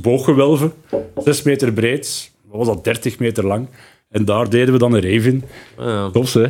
[0.01, 0.73] booggewelven,
[1.17, 3.67] 6 meter breed, wat was dat, 30 meter lang.
[4.09, 5.43] En daar deden we dan een rave in.
[5.77, 6.45] Ah, ja, Tof, hè?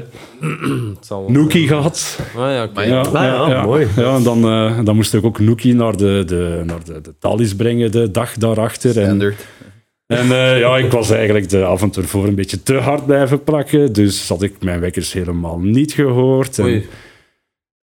[1.27, 2.19] Nookie gehad.
[2.35, 3.87] Ah, ja, Ja, ja, mooi.
[3.95, 7.13] Ja, en dan, eh, dan moest ik ook Nookie naar de, de, naar de, de
[7.19, 8.97] Thalys brengen, de dag daarachter.
[8.97, 9.45] En, Standard.
[10.07, 13.93] en eh, ja, ik was eigenlijk de avond ervoor een beetje te hard blijven plakken.
[13.93, 16.59] Dus had ik mijn wekkers helemaal niet gehoord.
[16.59, 16.87] En, Oei.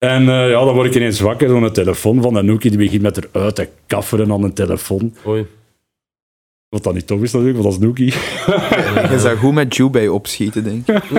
[0.01, 2.69] En eh, ja, dan word ik ineens wakker door een telefoon van Nookie.
[2.69, 5.13] Die begint met eruit te kafferen aan een telefoon.
[5.27, 5.45] Oei.
[6.69, 8.13] Wat dan niet tof is natuurlijk, want dat is Nookie.
[9.11, 11.03] Je zou goed met Jubei opschieten, denk ik.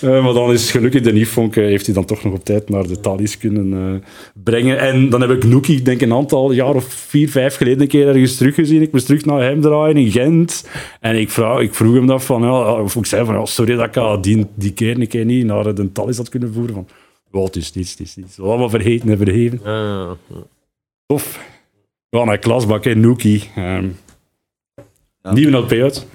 [0.00, 2.68] Eh, maar dan is gelukkig de Niffonk, eh, heeft hij dan toch nog op tijd
[2.68, 4.02] naar de Thalys kunnen
[4.44, 4.78] brengen.
[4.78, 7.88] En dan heb ik Nookie, denk ik, een aantal jaar of vier, vijf geleden een
[7.88, 8.82] keer ergens teruggezien.
[8.82, 10.68] Ik moest terug naar hem draaien in Gent.
[11.00, 13.76] En ik, vraag, ik vroeg hem dat van, ja, of ik zei van, ja, sorry
[13.76, 16.74] dat ik ah, die, die keer een keer niet naar de Thalys had kunnen voeren.
[16.74, 16.86] Van,
[17.32, 18.40] "Ja, het is niets, is niets.
[18.40, 19.60] Allemaal vergeten en vergeven.
[19.64, 20.36] Ja, ja, ja.
[21.06, 21.48] Tof.
[22.08, 23.50] Ja, naar klasbak, hè, Nookie.
[23.56, 23.82] Ja.
[25.22, 26.06] Nieuwe LP uit.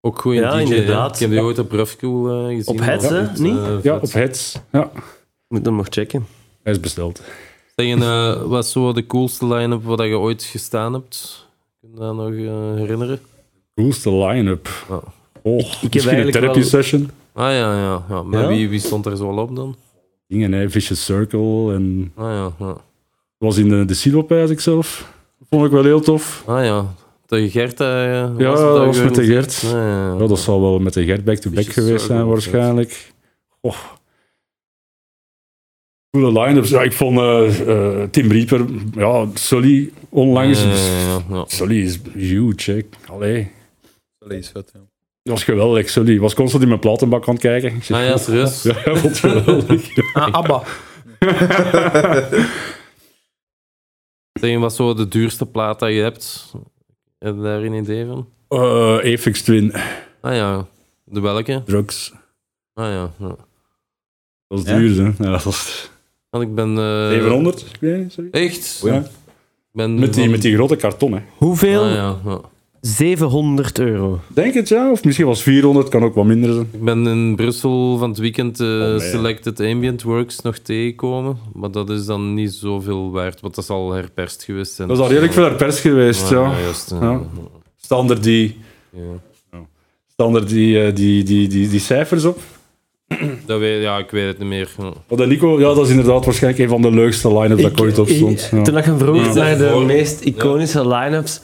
[0.00, 1.14] Ook goed Ja, inderdaad.
[1.14, 2.74] Ik heb die ooit op Rough School eh, gezien.
[2.74, 3.22] Op Heads, hè?
[3.26, 3.56] Dat, Niet?
[3.56, 4.58] eh, Ja, op Heads.
[4.72, 4.90] Ja,
[5.48, 6.26] Moet hem nog checken.
[6.62, 7.22] hij is besteld.
[7.76, 11.46] Zeg, eh, wat is zo de coolste line-up wat je ooit gestaan hebt?
[11.80, 13.20] Kun je dat nog eh, herinneren?
[13.74, 14.68] Coolste line-up.
[14.88, 15.00] Ja.
[15.42, 17.10] Oh, heb misschien een eigenlijk therapy wel- session.
[17.32, 18.04] Ah ja, ja.
[18.08, 18.22] ja.
[18.22, 18.48] Maar Ja?
[18.48, 19.76] Wie, wie stond er zo al op dan?
[20.34, 21.74] Dingen, hè, Vicious Circle.
[21.74, 22.76] En Ah ja, ja.
[23.38, 25.12] was in de, de Silopijs ik zelf.
[25.50, 26.42] Vond ik wel heel tof.
[26.46, 26.94] Ah ja.
[27.26, 27.86] De Gert, eh,
[28.38, 29.24] Ja, dat was met de?
[29.24, 29.62] Gert.
[29.64, 30.16] Ah, ja, ja.
[30.18, 33.12] Ja, dat zal wel met de Gert back-to-back Vicious geweest zijn, waarschijnlijk.
[33.60, 33.76] Oh.
[36.10, 36.68] Coole line-ups.
[36.68, 40.62] Ja, ik vond eh, eh, Tim Reaper, ja, Sully onlangs.
[40.62, 40.76] Ja, ja,
[41.08, 41.44] ja, ja.
[41.46, 42.80] Sully is huge, hè.
[43.12, 43.50] Allee.
[44.18, 44.80] Lees wat, ja.
[45.24, 46.18] Dat was geweldig, Sully.
[46.18, 47.74] Was constant in mijn platenbak aan het kijken.
[47.74, 48.62] Ik zeg, Ah ja, serieus?
[48.62, 49.88] Ja, vond het geweldig.
[50.14, 50.62] Ah, Abba.
[54.40, 56.52] Zeg, wat is zo de duurste plaat dat je hebt?
[57.18, 58.28] Heb je daar een idee van?
[58.48, 59.72] Eh Apex Twin,
[60.20, 60.66] Ah ja.
[61.04, 61.62] De welke?
[61.64, 62.12] drugs.
[62.74, 63.10] Ah ja.
[63.18, 63.36] ja.
[64.48, 64.76] Dat is Ja?
[64.78, 65.24] duur, hè.
[65.24, 65.90] Ja, dat was
[66.30, 66.78] Want ik ben...
[66.78, 68.28] eh, 700, ik weet niet, sorry.
[68.30, 68.80] Echt?
[68.84, 68.98] Ja.
[68.98, 69.06] Ik
[69.72, 71.20] ben Met die, van- met die grote karton, hè.
[71.36, 71.82] Hoeveel?
[71.84, 72.40] Ah, ja, ja.
[72.86, 74.20] 700 euro.
[74.28, 74.90] Denk het, ja.
[74.90, 76.68] Of misschien was 400, kan ook wat minder zijn.
[76.72, 79.00] Ik ben in Brussel van het weekend eh, nee.
[79.00, 81.38] Selected Ambient Works nog tegengekomen.
[81.52, 84.72] Maar dat is dan niet zoveel waard, want dat is al herperst geweest.
[84.74, 84.88] zijn.
[84.88, 86.52] Dat is al redelijk veel naar pers geweest, ja.
[86.60, 87.20] juist, Ja.
[88.20, 88.56] Die,
[88.90, 89.00] ja.
[90.12, 92.38] staan er die, eh, die, die, die, die cijfers op?
[93.46, 94.70] Dat weet, ja, ik weet het niet meer.
[95.08, 97.80] Oh, de Nico, ja, dat is inderdaad waarschijnlijk een van de leukste line-ups dat ik
[97.80, 98.48] ooit op stond.
[98.52, 98.62] Ja.
[98.62, 99.32] Toen ik hem vroeg Ja.
[99.34, 101.40] naar de meest iconische line-ups,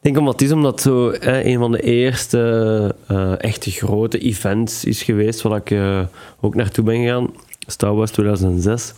[0.00, 5.02] denk omdat het is omdat zo een van de eerste eh, echte grote events is
[5.02, 6.00] geweest waar ik eh,
[6.40, 7.30] ook naartoe ben gegaan.
[7.66, 8.92] Star Wars 2006.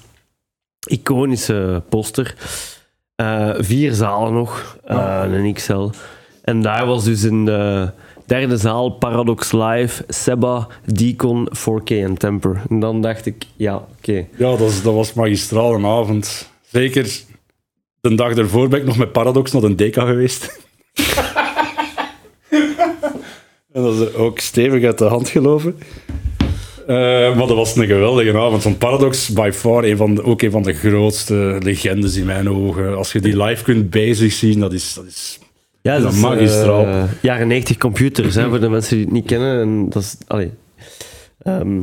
[0.89, 2.35] Iconische poster.
[3.15, 5.89] Eh, vier zalen nog, een XL.
[6.43, 7.91] En daar was dus in de
[8.27, 12.63] derde zaal Paradox Live, Seba, Deacon, 4K en Temper.
[12.69, 14.27] En dan dacht ik, ja, oké.
[14.37, 16.51] Ja, dat, is- dat was magistraal een avond.
[16.71, 17.21] Zeker
[18.01, 20.61] de dag ervoor ben ik nog met Paradox naar een Deca geweest.
[23.73, 25.79] en dat is ook stevig uit de hand gelopen.
[26.87, 26.97] Eh,
[27.37, 28.63] maar dat was een geweldige avond.
[28.63, 32.51] Want Paradox, by far, een van de, ook een van de grootste legendes in mijn
[32.51, 32.97] ogen.
[32.97, 34.95] Als je die live kunt bezig zien, dat is...
[34.95, 35.39] Dat is
[35.81, 36.85] Ja, dat is magistraal.
[36.87, 39.61] eh, jaren 90 computers, hè, voor de mensen die het niet kennen.
[39.61, 40.51] En dat is allee,
[41.43, 41.81] ehm,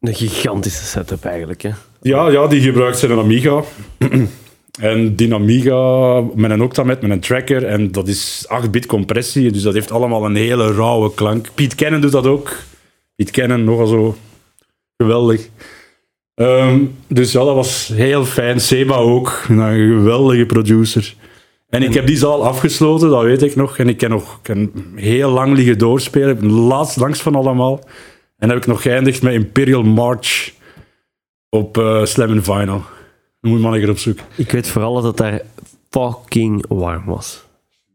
[0.00, 1.62] een gigantische setup eigenlijk.
[1.62, 1.70] Hè.
[2.00, 3.62] Ja, ja, die gebruikt zijn Amiga.
[4.78, 7.64] en die Amiga met een Octamet, met een tracker.
[7.64, 11.48] En dat is 8-bit compressie, dus dat heeft allemaal een hele rauwe klank.
[11.54, 12.56] Piet Cannon doet dat ook.
[13.14, 14.16] Piet Cannon, nogal zo
[14.96, 15.48] geweldig.
[16.34, 18.60] Ehm, dus ja, dat was heel fijn.
[18.60, 21.14] Seba ook, een geweldige producer.
[21.68, 23.78] En ik heb die zaal afgesloten, dat weet ik nog.
[23.78, 26.52] En ik kan nog kan heel lang liggen doorspelen.
[26.52, 27.80] Laatst langs van allemaal.
[28.38, 30.52] En heb ik nog geëindigd met Imperial March
[31.48, 32.82] op eh Slam Vinyl.
[33.40, 34.18] Dan moet een keer op zoek.
[34.36, 35.40] Ik weet vooral dat het daar
[35.90, 37.44] fucking warm was.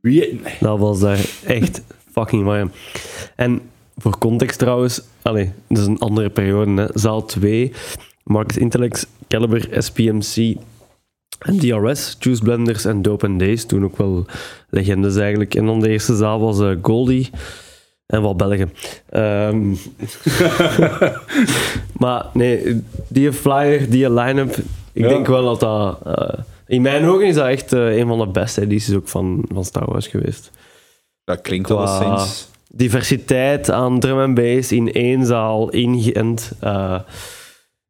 [0.02, 0.40] Wie?
[0.44, 0.56] Nee.
[0.60, 1.82] Dat was daar echt
[2.12, 2.72] fucking warm.
[3.36, 3.62] En
[3.98, 6.82] voor context trouwens, allee, dat is een andere periode.
[6.82, 6.88] Hè.
[7.00, 7.72] Zaal 2,
[8.24, 10.56] Marcus Intellects, Caliber, SPMC
[11.40, 13.66] en DRS, Juice Blenders en Dope and Days.
[13.66, 14.26] Toen ook wel
[14.70, 15.56] legendes eigenlijk.
[15.56, 17.30] En dan de eerste zaal was eh, Goldie
[18.06, 18.74] en wat Belgen.
[19.10, 19.70] Ehm,
[22.02, 24.56] maar nee, die flyer, die line-up,
[24.94, 25.08] ik Ja.
[25.08, 26.00] denk wel dat dat...
[26.18, 29.46] eh, in mijn ogen is dat echt eh, een van de beste edities ook van,
[29.54, 30.52] van Star Wars geweest.
[31.24, 31.80] Dat klinkt wel
[32.12, 32.50] eens.
[32.70, 36.52] diversiteit aan drum en bass in één zaal ingeënt.
[36.60, 37.00] Eh,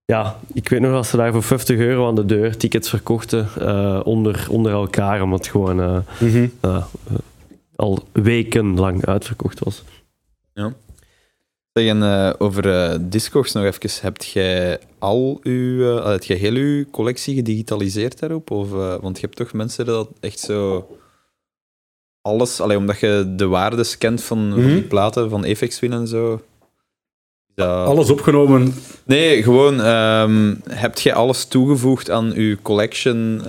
[0.06, 3.48] ja, ik weet nog dat ze daar voor 50 euro aan de deur tickets verkochten
[4.06, 6.48] onder, onder elkaar, omdat het gewoon Mhm.
[7.76, 9.84] al wekenlang uitverkocht was.
[11.74, 13.90] Zeggen, eh, over eh Discogs nog even.
[14.02, 18.52] Hebt jij al uw, eh, het geheel uw collectie gedigitaliseerd daarop?
[18.52, 18.70] Of,
[19.02, 20.88] want je hebt toch mensen dat echt zo
[22.22, 24.88] alles, allee, omdat je de waarde scant van, van die Mhm.
[24.88, 26.42] platen van Apex Twin en zo.
[27.56, 28.74] dat- Alles opgenomen.
[29.06, 33.42] Nee, gewoon, ehm heb jij alles toegevoegd aan uw collection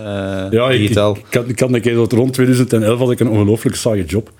[0.50, 1.16] Ja, ik, digitaal?
[1.16, 4.30] ik, had, ik had een keer zo rond 2011 had ik een ongelooflijk saaie job.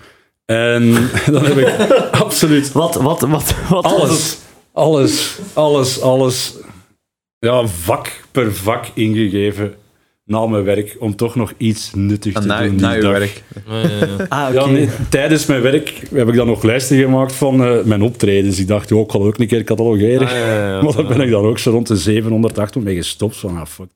[0.45, 0.93] En
[1.31, 1.67] dan heb ik
[2.11, 4.09] absoluut Wat, wat, wat, wat was het?
[4.09, 4.37] alles,
[4.73, 6.53] alles, alles, alles,
[7.39, 9.73] ja, vak per vak ingegeven
[10.25, 12.75] na mijn werk om toch nog iets nuttigs te na, doen.
[12.75, 13.11] na dag.
[13.11, 13.43] werk.
[13.67, 14.25] Ja, ja, ja.
[14.29, 14.59] Ah, oké.
[14.59, 18.59] Ja, nee, tijdens mijn werk heb ik dan nog lijsten gemaakt van eh, mijn optredens.
[18.59, 20.27] Ik dacht, oh, ik ga ook een keer catalogeren.
[20.27, 20.81] Ah, ja, ja, ja.
[20.83, 23.37] Maar daar ben ik dan ook zo rond de 700, 800 mee gestopt.
[23.37, 23.87] Van, ah, fuck.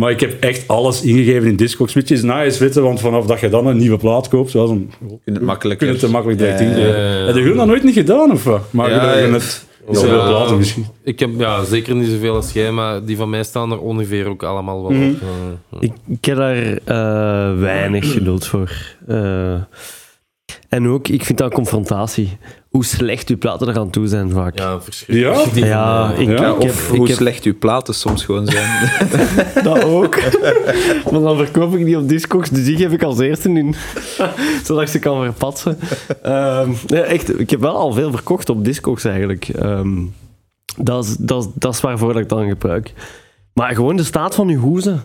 [0.00, 1.92] Maar ik heb echt alles ingegeven in Discogs.
[1.94, 4.70] Which is nice, weet je, want vanaf dat je dan een nieuwe plaat koopt, zoals
[4.70, 6.88] een, Kun je het kun je het er makkelijk direct Ja, ingeven.
[6.90, 7.24] ja, ja, ja.
[7.26, 8.72] Heb je dat nooit niet gedaan, of wat?
[8.72, 9.32] Maar Ja, je ja.
[9.32, 10.28] het zoveel Ja.
[10.28, 10.86] platen misschien.
[11.04, 14.28] Ik heb ja, zeker niet zoveel als jij, maar die van mij staan er ongeveer
[14.28, 15.08] ook allemaal wel Mhm.
[15.10, 15.16] op.
[15.20, 15.78] eh.
[15.80, 18.72] Ik, ik heb daar eh, weinig geduld voor.
[19.06, 19.54] Eh,
[20.68, 22.38] en ook, ik vind dat confrontatie.
[22.68, 24.58] Hoe slecht uw platen eraan toe zijn vaak.
[24.58, 25.54] ja, verschrikkelijk.
[25.54, 25.66] Ja?
[25.66, 28.90] Ja, ik, Ja, ik Of heb, ik hoe heb slecht uw platen soms gewoon zijn.
[29.64, 30.16] dat ook.
[31.10, 33.74] maar dan verkoop ik die op Discogs, dus die geef ik als eerste in.
[34.64, 35.78] zodat ik ze kan verpatsen.
[36.22, 39.48] Ehm, nee, echt, ik heb wel al veel verkocht op Discogs eigenlijk.
[39.48, 40.04] Ehm,
[40.76, 42.92] dat, is, dat, is, dat is waarvoor dat ik dan gebruik.
[43.52, 45.02] Maar gewoon de staat van uw hoezen.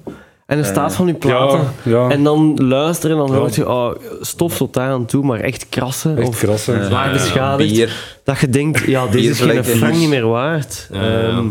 [0.52, 1.60] En de staat van uw platen.
[1.84, 2.10] Ja, ja.
[2.10, 3.40] En dan luisteren en dan Ja.
[3.40, 3.92] hoort je, oh,
[4.22, 6.18] stof tot daar aan toe, maar echt krassen.
[6.18, 6.86] echt of krassen.
[6.86, 7.72] zwaar Ja, beschadigd.
[7.74, 8.20] Bier.
[8.24, 9.76] Dat je denkt, ja, deze is is geen lekker.
[9.76, 10.90] frank niet meer waard.
[10.92, 11.46] Ehm,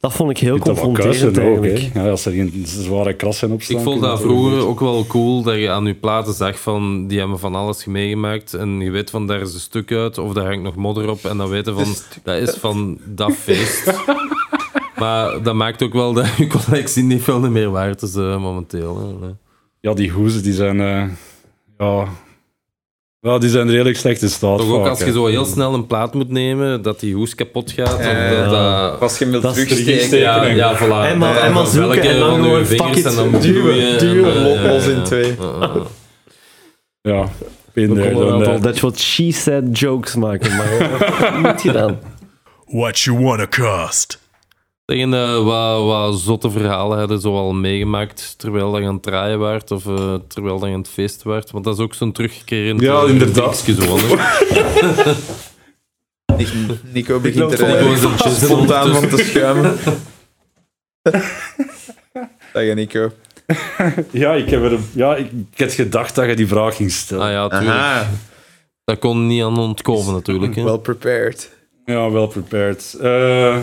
[0.00, 1.66] dat vond ik heel Je confronterend ook.
[1.94, 3.76] Ja, als er geen zware krassen op staan.
[3.76, 7.06] Ik vond je dat vroeger ook wel cool dat je aan je platen zag van
[7.06, 10.32] die hebben van alles meegemaakt en je weet van daar is een stuk uit of
[10.32, 11.94] daar hangt nog modder op en dan weten van
[12.24, 13.92] dat is van dat feest.
[14.98, 19.18] Maar dat maakt ook wel dat je collectie niet veel meer waard is eh, momenteel.
[19.20, 19.28] hè.
[19.80, 20.80] Ja, die hoezen die zijn...
[20.80, 21.02] eh,
[21.78, 22.04] ja,
[23.20, 24.58] ja, die zijn redelijk slecht in staat.
[24.58, 25.12] Toch ook vaak, als je hè.
[25.12, 27.94] zo heel snel een plaat moet nemen, dat die hoes kapot gaat.
[27.94, 30.80] of Ja, dat, dat- Als je hem Dat terugsteken, ja, ja, voilà.
[31.10, 33.98] En maar- en maar zoeken en dan gewoon it, dan duwen, duwen.
[33.98, 35.36] duwen, en, los- eh, los in ja, twee.
[35.40, 35.82] ja, ja.
[37.02, 37.28] Ja,
[37.72, 41.98] We een dan, aantal eh, That's what she said jokes maken, maar eh, niet gedaan.
[42.66, 44.20] What you wanna cost?
[44.88, 49.02] Tegen uh, wat, wat zotte verhalen hadden zo al meegemaakt terwijl dat je aan het
[49.02, 51.50] draaien waart of eh, terwijl dat je aan het feest waart.
[51.50, 53.56] Want dat is ook zo'n terugkerend Ja, eh, inderdaad.
[53.56, 55.14] zo, hè.
[56.92, 59.76] Nico- begint er gewoon eh, zo'n chisel spontaan van te schuimen.
[62.52, 63.12] Dag Nico.
[64.10, 67.24] Ja, ik heb, er, ja ik, ik had gedacht dat je die vraag ging stellen.
[67.26, 67.78] Ah ja, tuurlijk.
[67.80, 68.06] Aha,
[68.84, 70.54] Dat kon niet aan ontkomen natuurlijk.
[70.54, 70.62] Hè.
[70.62, 71.50] well prepared.
[71.84, 72.96] Ja, wel prepared.
[73.00, 73.56] Eh,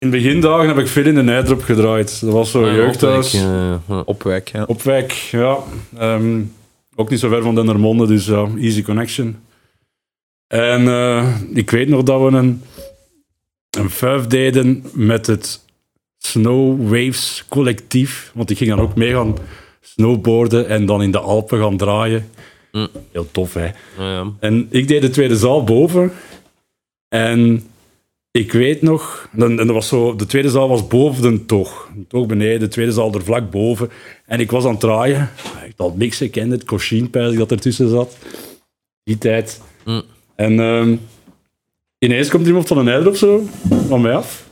[0.00, 2.20] in begindagen heb ik veel in de Nijdrop gedraaid.
[2.20, 3.34] Dat was zo'n Ah, jeugdhuis.
[4.04, 4.64] opwek, eh, ja.
[4.66, 5.56] Opwek, ja.
[5.98, 6.40] Ehm,
[6.96, 9.36] ook niet zo ver van Dendermonde, dus ja, easy connection.
[10.46, 12.62] En eh, ik weet nog dat we een,
[13.78, 15.64] een vijf deden met het
[16.18, 18.30] Snow Waves collectief.
[18.34, 19.36] Want ik ging dan ook mee gaan
[19.80, 22.28] snowboarden en dan in de Alpen gaan draaien.
[22.72, 22.88] Mm.
[23.12, 23.64] Heel tof, hè.
[23.64, 23.72] Ja,
[24.12, 24.32] ja.
[24.40, 26.12] En ik deed de tweede zaal boven.
[27.08, 27.62] En
[28.30, 31.88] ik weet nog, en en dat was zo, de tweede zaal was boven de toog.
[31.96, 33.90] De toog beneden, de tweede zaal er vlak boven.
[34.26, 35.30] En ik was aan het draaien.
[35.66, 38.16] Ik had mixen kende, het Cochin dat ertussen zat.
[39.02, 39.60] Die tijd.
[39.84, 40.02] Mm.
[40.34, 40.96] En ehm,
[41.98, 43.42] ineens komt iemand van een eider of zo,
[43.88, 44.48] van mij af.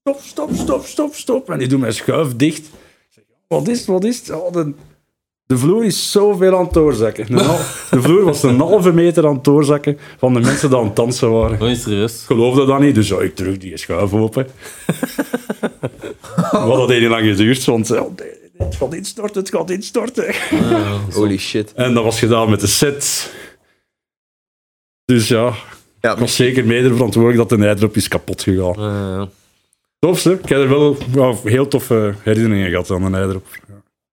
[0.00, 1.50] Stop, stop, stop, stop, stop.
[1.50, 2.66] En die doet mijn schuif dicht.
[2.66, 4.30] Ik zeg, wat is het, wat is het?
[4.30, 4.72] Oh, de,
[5.48, 7.26] de vloer is zoveel aan het doorzakken.
[7.90, 10.96] De vloer was een halve meter aan het doorzakken van de mensen die aan het
[10.96, 11.60] dansen waren.
[11.60, 12.20] Oh, is serieus?
[12.20, 14.46] Ik geloofde dat niet, dus ja, ik terug die schuif open.
[16.50, 18.06] Wat dat heel lang geduurd, want ja,
[18.58, 20.34] het gaat instorten, het gaat instorten.
[21.14, 21.72] Holy shit.
[21.74, 23.32] En dat was gedaan met de set.
[25.04, 25.54] Dus ja,
[26.00, 28.74] Ja, ik was zeker mede verantwoordelijk dat de nijdrop is kapot gegaan.
[28.76, 29.28] Ja, ja.
[29.98, 33.46] Tofste, ik heb er wel ja, heel toffe herinneringen gehad aan de nijdrop.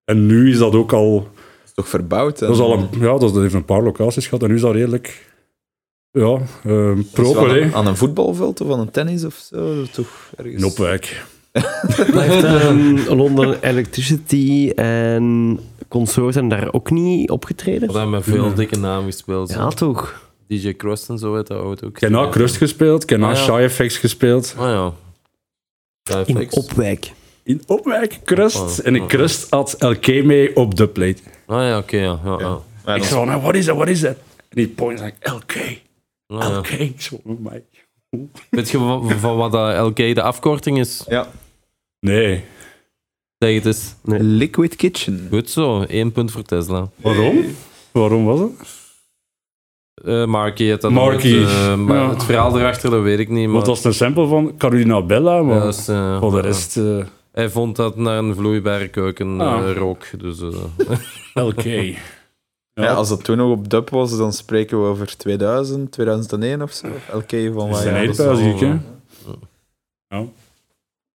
[0.05, 1.27] En nu is dat ook al...
[1.65, 2.39] is toch verbouwd?
[2.39, 4.73] Dat, is al een, ja, dat heeft een paar locaties gehad en nu is dat
[4.73, 5.33] redelijk...
[6.11, 9.83] Ja, het proper, aan, aan een voetbalveld of aan een tennis of zo?
[9.91, 10.55] Toch ergens.
[10.55, 11.25] In Opwijk.
[11.51, 17.87] Hij heeft ehm, London Electricity en consorten daar ook niet opgetreden?
[17.87, 19.49] Dat hebben met veel dikke namen gespeeld.
[19.53, 20.23] Ja, toch?
[20.47, 21.95] DJ Crust en zo, weet dat ooit ook.
[21.95, 23.43] Ik heb na Crust gespeeld, ik heb na Ah, ja.
[23.43, 24.55] Shy Effects gespeeld.
[24.57, 24.93] Ah ja.
[26.03, 26.47] Ja, In.
[26.49, 27.11] Opwijk.
[27.45, 28.79] In Opwijk, Crust.
[28.79, 29.01] Oh, En oh.
[29.01, 31.21] ik Crust had LK mee op de plate.
[31.45, 32.19] Ah ja, oké, ja.
[32.23, 32.59] ja, ja.
[32.85, 34.15] Ja, Ik dat- zo van, what is that, what is that?
[34.37, 35.55] En die point like, LK,
[36.27, 36.57] Ah, ja.
[36.57, 36.67] LK.
[36.69, 37.63] Ik zo, oh my.
[38.49, 41.03] Weet je van, van wat dat LK de afkorting is?
[41.07, 41.27] ja.
[41.99, 42.43] Nee.
[43.37, 43.95] Zeg het eens.
[44.19, 45.27] Liquid Kitchen.
[45.31, 46.89] Goed zo, één punt voor Tesla.
[46.95, 47.45] Waarom?
[47.91, 48.51] Waarom was het?
[50.05, 51.31] Eh Marky heeft dat Marky.
[51.33, 52.09] nooit, eh, maar Ja.
[52.09, 53.43] Het verhaal erachter, dat weet ik niet.
[53.45, 56.31] Maar Want dat is een sample van Carolina Bella, maar Ja, dat is, eh, voor
[56.31, 57.05] de rest eh,
[57.35, 59.69] Hij vond dat naar een vloeibare keuken Ah.
[59.69, 60.05] eh, rook.
[60.17, 60.53] Dus, eh,
[61.47, 61.63] LK.
[62.73, 62.93] Ja.
[62.93, 66.87] als dat toen nog op dub was, dan spreken we over 2000, 2001 of zo.
[67.13, 68.05] LK van mij.
[68.07, 68.77] dat is ik, hè.
[70.07, 70.25] Ja.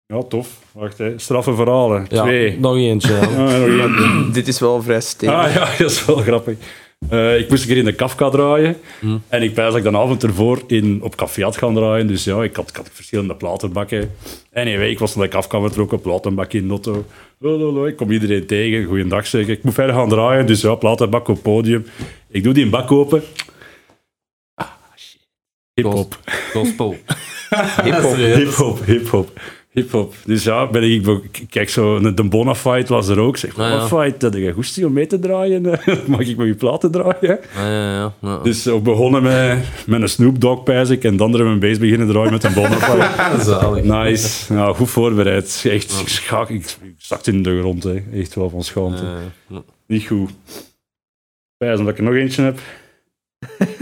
[0.07, 0.59] ja, tof.
[0.73, 1.19] Wacht, hè.
[1.19, 2.07] Straffe verhalen.
[2.09, 2.59] ja, Twee.
[2.59, 3.13] nog eentje.
[3.15, 3.21] ja.
[3.21, 4.33] Ah, nog één.
[4.33, 5.35] Dit is wel vrij stevig.
[5.37, 6.57] Ah ja, dat is wel grappig.
[7.09, 8.77] Eh, ik moest een keer in de Kafka draaien.
[9.01, 9.17] Hm.
[9.29, 12.07] En ik pijs dat ik de avond ervoor in, op café had gaan draaien.
[12.07, 14.11] Dus ja, ik had, ik had verschillende platenbakken.
[14.53, 17.05] Anyway, ik was naar de Kafka vertrokken, platenbak in Notto.
[17.39, 18.85] Lololo, Ik kom iedereen tegen.
[18.85, 19.49] Goeiedag zeg ik.
[19.49, 20.47] Ik moet verder gaan draaien.
[20.47, 21.87] Dus ja, platenbak op podium.
[22.29, 23.23] Ik doe die een bak open.
[24.55, 24.67] Ah,
[24.97, 25.29] shit.
[25.75, 26.19] Hip-hop.
[26.53, 26.97] Gospel.
[27.85, 28.17] Hip-hop.
[28.17, 29.41] Hip-hop, hip-hop.
[29.73, 30.15] Hip-hop.
[30.25, 33.35] Dus ja, ben ik, ik kijk zo, de Bonafide was er ook.
[33.35, 33.71] Ik Zeg, Ah.
[33.71, 35.63] Bonafide, dat je goesting om mee te draaien?
[36.07, 37.39] Mag ik met je platen draaien?
[37.55, 38.39] Ah, ja, ja, ja.
[38.39, 41.59] Dus we begonnen met, met een Snoop Dogg, pijs ik, en dan hebben we een
[41.69, 43.09] bass beginnen draaien met een Bonafide.
[43.51, 43.85] Zalig.
[43.85, 44.53] nice.
[44.53, 45.63] Nou, goed voorbereid.
[45.69, 48.03] Echt, ik, schaak, ik, ik stak in de grond, hè.
[48.15, 49.03] echt wel van schaamte.
[49.03, 49.11] Eh,
[49.49, 49.63] ja.
[49.87, 50.31] Niet goed.
[51.57, 52.59] Pijs, omdat ik er nog eentje heb.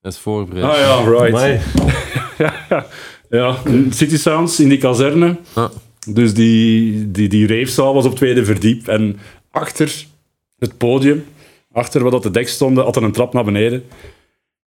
[0.00, 0.64] Dat is voorbereid.
[0.64, 1.62] Ah ja, right.
[2.38, 2.86] Ja,
[3.34, 3.56] ja,
[3.90, 5.36] City Sounds in die kazerne.
[5.52, 5.70] Ah.
[6.06, 8.88] Dus die, die, die ravezaal was op tweede verdiep.
[8.88, 9.18] En
[9.50, 10.06] achter
[10.58, 11.24] het podium,
[11.72, 13.84] achter waar dat de dek stonden, had er een trap naar beneden.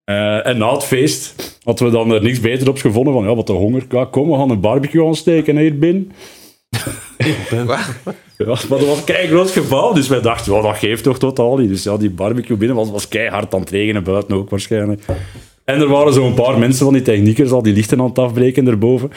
[0.05, 3.13] Eh, en na het feest hadden we dan er niks beter op gevonden.
[3.13, 3.87] Van ja, wat de honger.
[3.91, 6.13] Ja, kom, we gaan een barbecue aansteken hier binnen.
[8.39, 11.57] Ja, maar dat was een groot gebouw, dus wij dachten, ja, dat geeft toch totaal
[11.57, 11.69] niet.
[11.69, 15.03] Dus ja, die barbecue binnen was, was keihard aan het regenen, buiten ook waarschijnlijk.
[15.69, 18.67] En er waren zo'n paar mensen van die techniekers al die lichten aan het afbreken
[18.67, 19.09] erboven.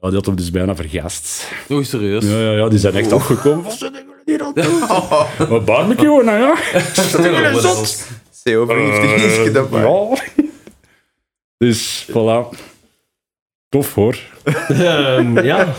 [0.00, 1.48] Ja, die hadden we dus bijna vergast.
[1.70, 2.24] Oei, serieus.
[2.24, 3.64] Ja, ja, ja, die zijn echt afgekomen.
[3.64, 3.92] Wat zijn
[4.24, 5.48] hier aan het doen?
[5.48, 6.56] Wat barbecue, nou ja.
[7.42, 8.08] Ja, zot.
[8.44, 9.68] CO-vergiftiging is Eh, gedaan.
[9.72, 10.16] ja.
[11.58, 12.58] Dus, voilà.
[13.68, 14.18] Tof hoor.
[14.68, 15.74] Ehm, ja,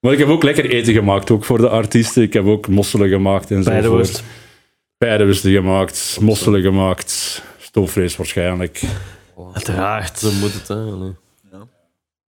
[0.00, 2.22] Maar ik heb ook lekker eten gemaakt, ook voor de artiesten.
[2.22, 3.70] Ik heb ook mosselen gemaakt en zo.
[3.70, 4.22] Bijdeworst.
[4.98, 7.42] Pijdenwusten gemaakt, mosselen gemaakt,
[7.72, 8.82] stoofvlees waarschijnlijk.
[9.52, 10.18] uiteraard.
[10.18, 10.74] Zo moet het, hè.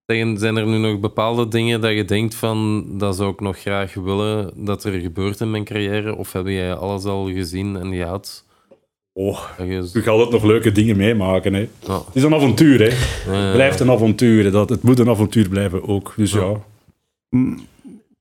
[0.06, 0.36] Ja.
[0.36, 3.94] Zijn er nu nog bepaalde dingen dat je denkt van, dat zou ik nog graag
[3.94, 6.16] willen dat er gebeurt in mijn carrière?
[6.16, 8.44] Of heb jij alles al gezien en gehad?
[9.12, 11.54] Oh, je, gaat altijd nog leuke dingen meemaken.
[11.54, 11.68] Hè.
[11.86, 12.96] Het is een avontuur, hè.
[13.32, 13.52] Ja, ja.
[13.52, 14.50] blijft een avontuur.
[14.50, 16.14] Dat, het moet een avontuur blijven ook.
[16.16, 16.60] Dus ja.
[17.30, 17.56] Ja.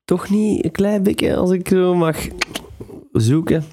[0.06, 2.18] Toch niet een klein beetje, als ik zo mag
[3.12, 3.66] zoeken.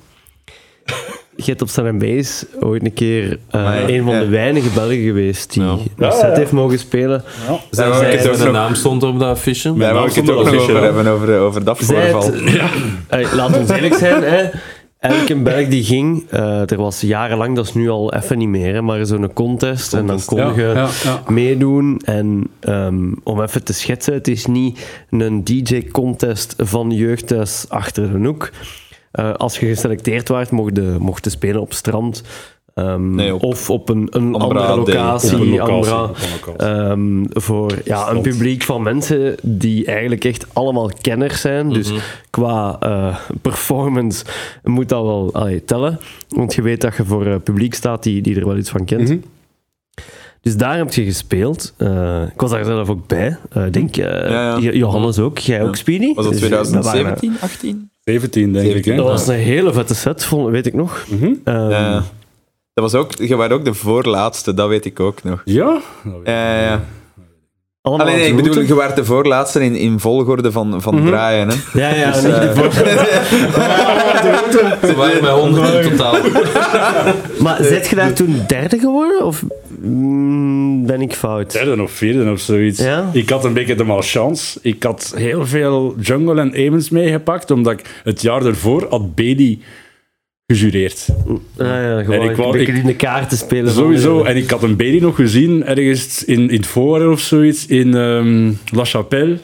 [1.45, 4.21] Hebt op Base ooit een keer eh, ja, een van ja.
[4.21, 5.77] de weinige Belgen geweest die Ja.
[5.97, 7.23] een set heeft mogen spelen.
[7.47, 7.53] Ja.
[7.53, 9.77] Het Zijn ook zijn nog- naam stond op dat affiche.
[9.77, 12.33] wou ik het ook nog over hebben, over, over dat Zij voorval.
[12.33, 12.59] het-
[13.09, 14.45] Eh, laat ons eerlijk zijn, hè.
[14.99, 18.75] elke Belg die ging, eh, er was jarenlang, dat is nu al even niet meer,
[18.75, 21.23] hè, maar zo'n contest, en dan kon Ja, je ja, ja.
[21.29, 22.01] meedoen.
[22.05, 28.27] En ehm, om even te schetsen, het is niet een DJ-contest van jeugdhuis achter de
[28.27, 28.51] hoek.
[29.11, 32.23] Eh, als je geselecteerd werd, mocht je, mocht je spelen op strand.
[32.75, 35.35] ehm, Nee, op of op een, een Ambra andere locatie.
[35.35, 36.03] Op een locatie, Ambra.
[36.03, 36.75] op een locatie.
[36.75, 41.69] Ehm, voor ja, een publiek van mensen die eigenlijk echt allemaal kenners zijn.
[41.73, 41.93] Dus
[42.31, 44.25] qua eh, performance
[44.63, 45.99] moet dat wel allee, tellen.
[46.29, 48.85] Want je weet dat je voor eh, publiek staat die, die er wel iets van
[48.85, 49.09] kent.
[49.09, 49.19] Mhm.
[50.41, 51.75] Dus daar heb je gespeeld.
[51.77, 53.37] Eh, ik was daar zelf ook bij.
[53.51, 54.57] Eh, Ik denk, ja.
[54.59, 55.39] Jo- Johannes ook.
[55.39, 56.15] Jij ook, Speedy?
[56.15, 57.90] Was dat Dus, eh, we waren- 2017, 18?
[58.05, 58.71] 17, denk ik.
[58.73, 58.93] 17.
[58.93, 58.99] Hè?
[58.99, 61.07] Dat was een hele vette set, vond- weet ik nog.
[61.11, 61.33] Mhm.
[61.45, 62.03] Ehm, Ja.
[62.75, 65.43] Dat was ook, je was ook de voorlaatste, dat weet ik ook nog.
[65.45, 65.81] Ja,
[66.25, 66.85] ja.
[67.83, 71.05] Allemaal Allee, nee, aan ik bedoel, je was de voorlaatste in, in volgorde van, van
[71.07, 71.49] draaien.
[71.49, 71.55] Hè.
[71.81, 72.73] Ja, ja, Dus, niet eh, de voor-
[74.89, 76.17] Ze waren bij 100 in totaal.
[77.43, 79.25] Maar zit je daar toen derde geworden?
[79.25, 79.43] Of
[79.81, 81.53] mm, ben ik fout?
[81.53, 82.81] Derde of vierde of zoiets.
[82.81, 83.09] Ja?
[83.13, 84.59] Ik had een beetje de malchance.
[84.63, 89.59] Ik had heel veel jungle en Amons meegepakt, omdat ik het jaar ervoor had Bailey
[90.57, 91.07] gejureerd.
[91.29, 93.73] Ah, ja, gewoon En ik wou- een beetje ik- in de kaarten spelen.
[93.73, 94.23] van- Sowieso.
[94.25, 97.95] En ik had een Bailey nog gezien, ergens in, in het voorjaar of zoiets, in
[97.95, 99.39] ehm, La Chapelle.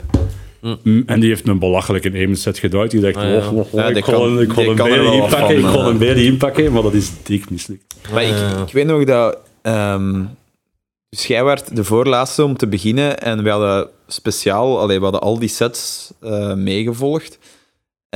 [0.82, 2.90] Mm, En die heeft een belachelijke aim set geduid.
[2.90, 3.36] Die dacht, Ah, ja.
[3.36, 4.78] oh, oh, oh, Ja, ik kon ik kon wat
[5.12, 5.84] inpakken, ik kon eh.
[5.84, 7.94] hem beide inpakken, maar dat is dik mislukt.
[8.12, 8.62] Maar ik, Ja.
[8.66, 9.38] ik weet nog dat...
[9.62, 10.22] ehm,
[11.08, 14.80] dus jij werd de voorlaatste om te beginnen en we hadden speciaal...
[14.80, 17.38] Allee, we hadden al die sets eh, meegevolgd.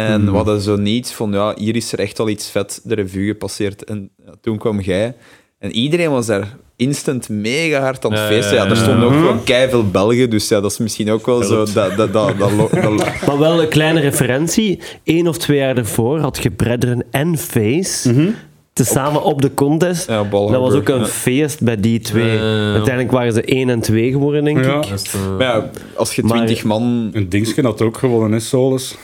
[0.08, 0.30] En Hmm.
[0.30, 3.26] we hadden zo niet van, ja, hier is er echt al iets vet de revue
[3.26, 3.84] gepasseerd.
[3.84, 5.14] En ja, toen kwam jij.
[5.58, 8.54] En iedereen was daar instant mega hard aan het feesten.
[8.56, 11.56] Ja, er stonden ook gewoon keiveel Belgen, dus ja, dat is misschien ook wel zo...
[11.56, 14.80] dat- Dat, dat, dat, dat, dat- Maar wel een kleine referentie.
[15.04, 18.28] Eén of twee jaar ervoor had je Brethren en Face Mhm.
[18.72, 20.08] tezamen op de contest.
[20.08, 21.06] ja, Dat was ook een Ja.
[21.06, 22.32] feest bij die twee.
[22.36, 22.72] Ja.
[22.72, 24.76] Uiteindelijk waren ze 1 en 2 geworden, denk Ja.
[24.82, 24.88] ik.
[24.88, 27.10] Dat is, Maar ja, als je Maar- twintig man...
[27.12, 28.96] Een Dingske had ook gewonnen, hè, Solus.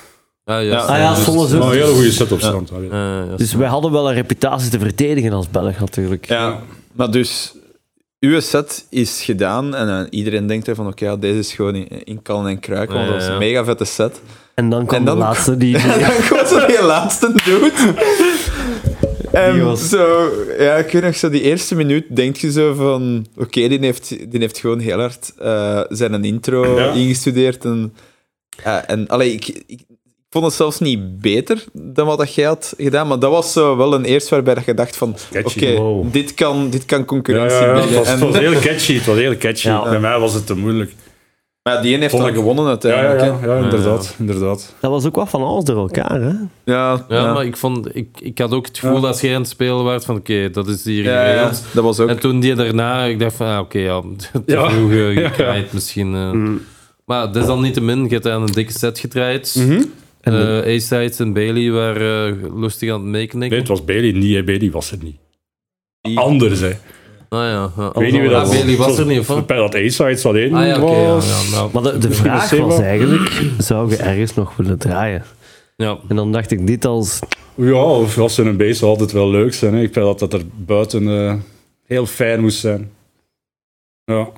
[0.54, 0.78] Ah, Ja.
[0.78, 1.58] Ah ja, dus- Solus ook.
[1.58, 2.70] Maar een hele goede set op stand.
[3.36, 6.28] Dus wij hadden wel een reputatie te verdedigen als Belg, natuurlijk.
[6.28, 6.60] Ja,
[6.92, 7.54] maar dus...
[8.20, 12.04] Uw set is gedaan en eh, iedereen denkt ervan, oké, ja, deze is gewoon in,
[12.04, 13.32] in kan en kruiken, want Ja, dat was ja.
[13.34, 14.20] een mega vette set.
[14.54, 15.76] En dan kwam En dan- de laatste die...
[15.78, 16.00] En
[16.30, 17.72] dan zo die laatste doet.
[19.32, 22.74] En Die was- zo, ja, ik weet nog, zo die eerste minuut denk je zo
[22.74, 26.90] van, oké, die, heeft, die heeft gewoon heel hard eh, zijn intro Ja.
[26.92, 27.64] ingestudeerd.
[27.64, 27.94] En,
[28.64, 29.80] ja, en allee, ik, ik
[30.36, 33.76] vond het zelfs niet beter dan wat dat jij had gedaan, maar dat was zo
[33.76, 35.76] wel een eerste waarbij dat je dacht van, oké, Catchy.
[35.76, 36.12] Wow.
[36.12, 37.98] dit, kan, dit kan Ja, concurrentie ja, ja, het bieden.
[37.98, 38.94] was, En- het was heel catchy.
[38.94, 39.68] Het was heel catchy.
[39.68, 39.82] Ja.
[39.88, 40.94] Bij mij was het te moeilijk.
[41.62, 43.40] maar ja, die een heeft dan gewonnen Ja, ja, uiteindelijk.
[43.44, 43.54] ja, hè.
[43.56, 44.14] ja, inderdaad.
[44.18, 44.74] inderdaad.
[44.80, 46.32] Dat was ook wat van alles door elkaar, hè?
[46.64, 49.06] Ja, Ja, maar ik, vond, ik, ik had ook het gevoel Ja.
[49.06, 51.62] als jij aan het spelen werd van oké, dat is hier ja, ja, geregeld.
[51.72, 52.08] dat was ook...
[52.08, 54.70] En toen die daarna, ik dacht van ah, oké, ja, te Ja.
[54.70, 55.28] vroeg eh, Ja.
[55.28, 56.14] gekraaid misschien.
[56.14, 56.30] eh.
[56.30, 56.60] Mm.
[57.04, 59.54] Maar dat is dan niet te min, je hebt aan een dikke set gedraaid.
[59.58, 59.82] Mhm.
[60.26, 63.48] En Eh, A-Sides en Bailey waren eh, lustig aan het meeknikken.
[63.50, 64.34] Nee, het was Bailey niet.
[64.34, 64.44] hè.
[64.44, 65.16] Bailey was er niet.
[66.00, 66.72] Die- Anders, hè.
[67.28, 67.70] Ah ja.
[67.76, 67.86] ja.
[67.88, 69.46] Ik weet niet wie dat Ah, Bailey was er niet, of wat?
[69.46, 71.50] Bij dat A-Sides alleen Ah ja, was.
[71.50, 75.24] ja, nou, Maar de, vraag was eigenlijk, zou je ergens nog willen draaien?
[75.76, 75.98] ja.
[76.08, 77.18] En dan dacht ik dit als...
[77.54, 79.74] Ja, of als ze een base zou altijd wel leuk zijn.
[79.74, 79.80] Hè.
[79.82, 81.34] Ik vind dat dat er buiten eh,
[81.86, 82.90] heel fijn moest zijn.
[84.04, 84.28] Ja,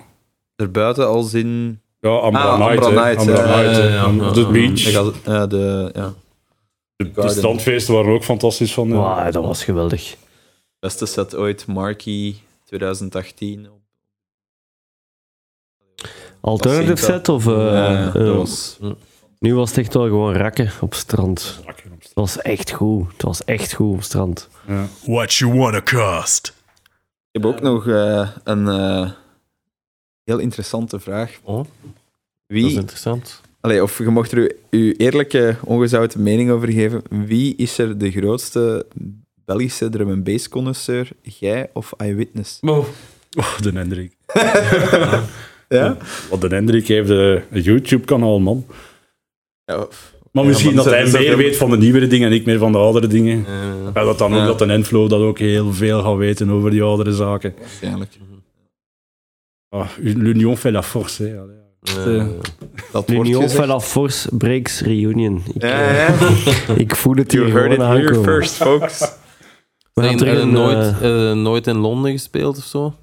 [0.56, 1.80] Erbuiten als in...
[2.00, 2.84] ja Ambra Ah, Night.
[2.84, 3.08] Ambra hè.
[3.14, 4.86] Night, Ambra Night, ja, op de beach.
[4.86, 6.12] Ik had- ja, de ja,
[6.96, 8.88] De, de strandfeesten waren ook fantastisch van.
[8.88, 8.94] ja.
[8.94, 10.16] Wauw, dat was geweldig.
[10.80, 13.68] beste set ooit, Marquee 2018.
[16.40, 17.46] Alternative set of...
[17.46, 18.78] eh, Ja, eh, dat was...
[19.38, 21.60] Nu was het echt wel gewoon rakken op strand.
[21.64, 23.12] Rakken op Het was echt goed.
[23.12, 24.48] Het was echt goed op strand.
[24.66, 24.86] Ja.
[25.06, 26.54] What you wanna cost?
[27.30, 29.10] Ik heb ook nog eh, een eh,
[30.28, 31.38] heel interessante vraag.
[31.42, 31.66] Oh, dat
[32.46, 33.40] is Wie, interessant.
[33.60, 37.02] allee, of je mocht er uw, eerlijke, ongezouten mening over geven.
[37.10, 38.86] Wie is er de grootste
[39.44, 41.08] Belgische drum and bass connoisseur?
[41.22, 42.58] Jij of Eyewitness?
[42.60, 42.84] Oh.
[43.38, 44.16] Oh, de Hendrik.
[45.68, 45.96] Ja?
[46.30, 47.16] Want de Hendrik heeft eh,
[47.50, 48.64] een YouTube-kanaal, man.
[49.64, 49.86] ja Maar
[50.32, 52.72] Ja, misschien maar dat hij meer weet van de nieuwere dingen en ik meer van
[52.72, 53.44] de oudere dingen.
[53.94, 56.82] Ja, dat dan ook dat een Enflow dat ook heel veel gaat weten over die
[56.82, 57.54] oudere zaken.
[57.60, 58.18] waarschijnlijk.
[59.70, 61.22] Ah, L'Union fait la force.
[61.22, 61.38] Hè.
[61.38, 61.56] Allee.
[62.18, 62.26] eh,
[62.92, 65.42] Dat L'Union fait la Force Breaks Reunion.
[65.54, 66.20] Ik, Ja, eh,
[66.68, 66.74] ja.
[66.84, 68.24] ik voel het hier You heard gewoon it here aankomen.
[68.34, 69.12] first, folks.
[69.94, 72.94] We een, nooit, eh, eh, nooit in Londen gespeeld of zo?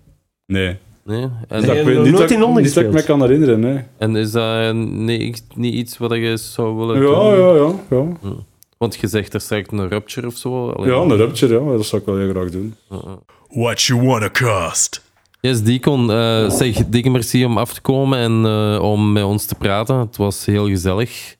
[0.46, 0.78] Nee.
[1.04, 1.30] Nee?
[1.48, 3.20] En, Nee, nooit niet dat, in Londen niet dat ik me gespeeld?
[3.20, 3.60] kan herinneren.
[3.60, 3.84] Nee.
[3.98, 7.40] en is dat nee, niet iets wat je zou willen Ja, doen?
[7.40, 8.36] ja, ja, ja.
[8.78, 10.70] Want je zegt er straks een rupture of zo.
[10.70, 11.72] Allee, Ja, een rupture, ja.
[11.72, 12.76] Dat zou ik wel heel graag doen.
[12.92, 13.12] uh, uh.
[13.50, 15.04] What you wanna cost?
[15.46, 16.12] Yes, Deacon.
[16.12, 19.98] eh zeg, dikke merci om af te komen en eh, om met ons te praten.
[19.98, 21.36] Het was heel gezellig.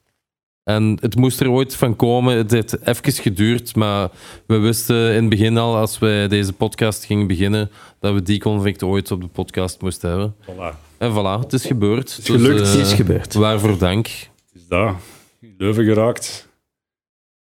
[0.64, 2.38] En het moest er ooit van komen.
[2.38, 4.10] Het heeft even geduurd, maar
[4.48, 8.40] we wisten in het begin al, als wij deze podcast gingen beginnen, dat we die
[8.40, 10.36] convict ooit op de podcast moesten hebben.
[10.41, 10.98] Voilà.
[10.98, 12.15] En voilà, het is gebeurd.
[12.15, 12.60] Het is gelukt.
[12.60, 13.34] Het is gebeurd.
[13.34, 14.07] Waarvoor dank.
[14.53, 14.95] Is dat.
[15.41, 16.49] In Leuven geraakt.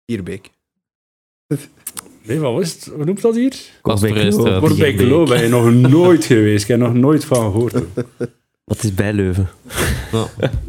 [0.05, 0.51] Hierbeek.
[2.27, 2.91] Nee, wat was het?
[2.95, 3.55] Hoe noemt dat hier?
[3.83, 4.97] Wordt bij.
[4.97, 6.63] Glo ben je nog nooit geweest.
[6.63, 7.75] Ik heb er nog nooit van gehoord.
[8.65, 9.49] Wat is bij Leuven?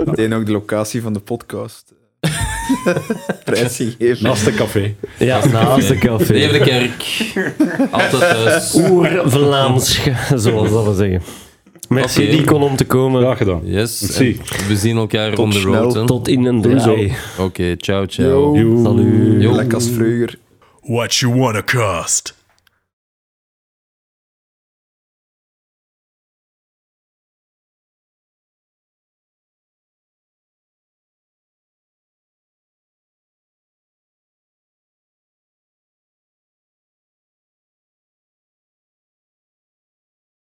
[0.05, 1.93] Meteen ook de locatie van de podcast.
[3.45, 4.23] Prijs gegeven.
[4.23, 4.95] Naast de café.
[5.19, 6.34] Ja, naast de café.
[6.34, 7.05] Leven de kerk.
[7.91, 8.75] Altijd thuis.
[8.75, 10.01] Oer-Vlaams,
[10.35, 11.21] zoals dat we zeggen.
[11.89, 12.31] Merci, Oké.
[12.31, 13.21] Deacon, om te komen.
[13.21, 13.61] Graag gedaan.
[13.63, 14.17] Yes.
[14.67, 16.07] We zien elkaar Tot on the road.
[16.07, 17.13] Tot in een draai.
[17.39, 18.57] Oké, ciao, ciao.
[18.57, 18.61] Yo.
[18.61, 18.84] Joe.
[18.84, 19.41] Salut.
[19.41, 19.55] Yo.
[19.55, 20.38] Lekker als vroeger.
[20.85, 22.34] What you wanna cost?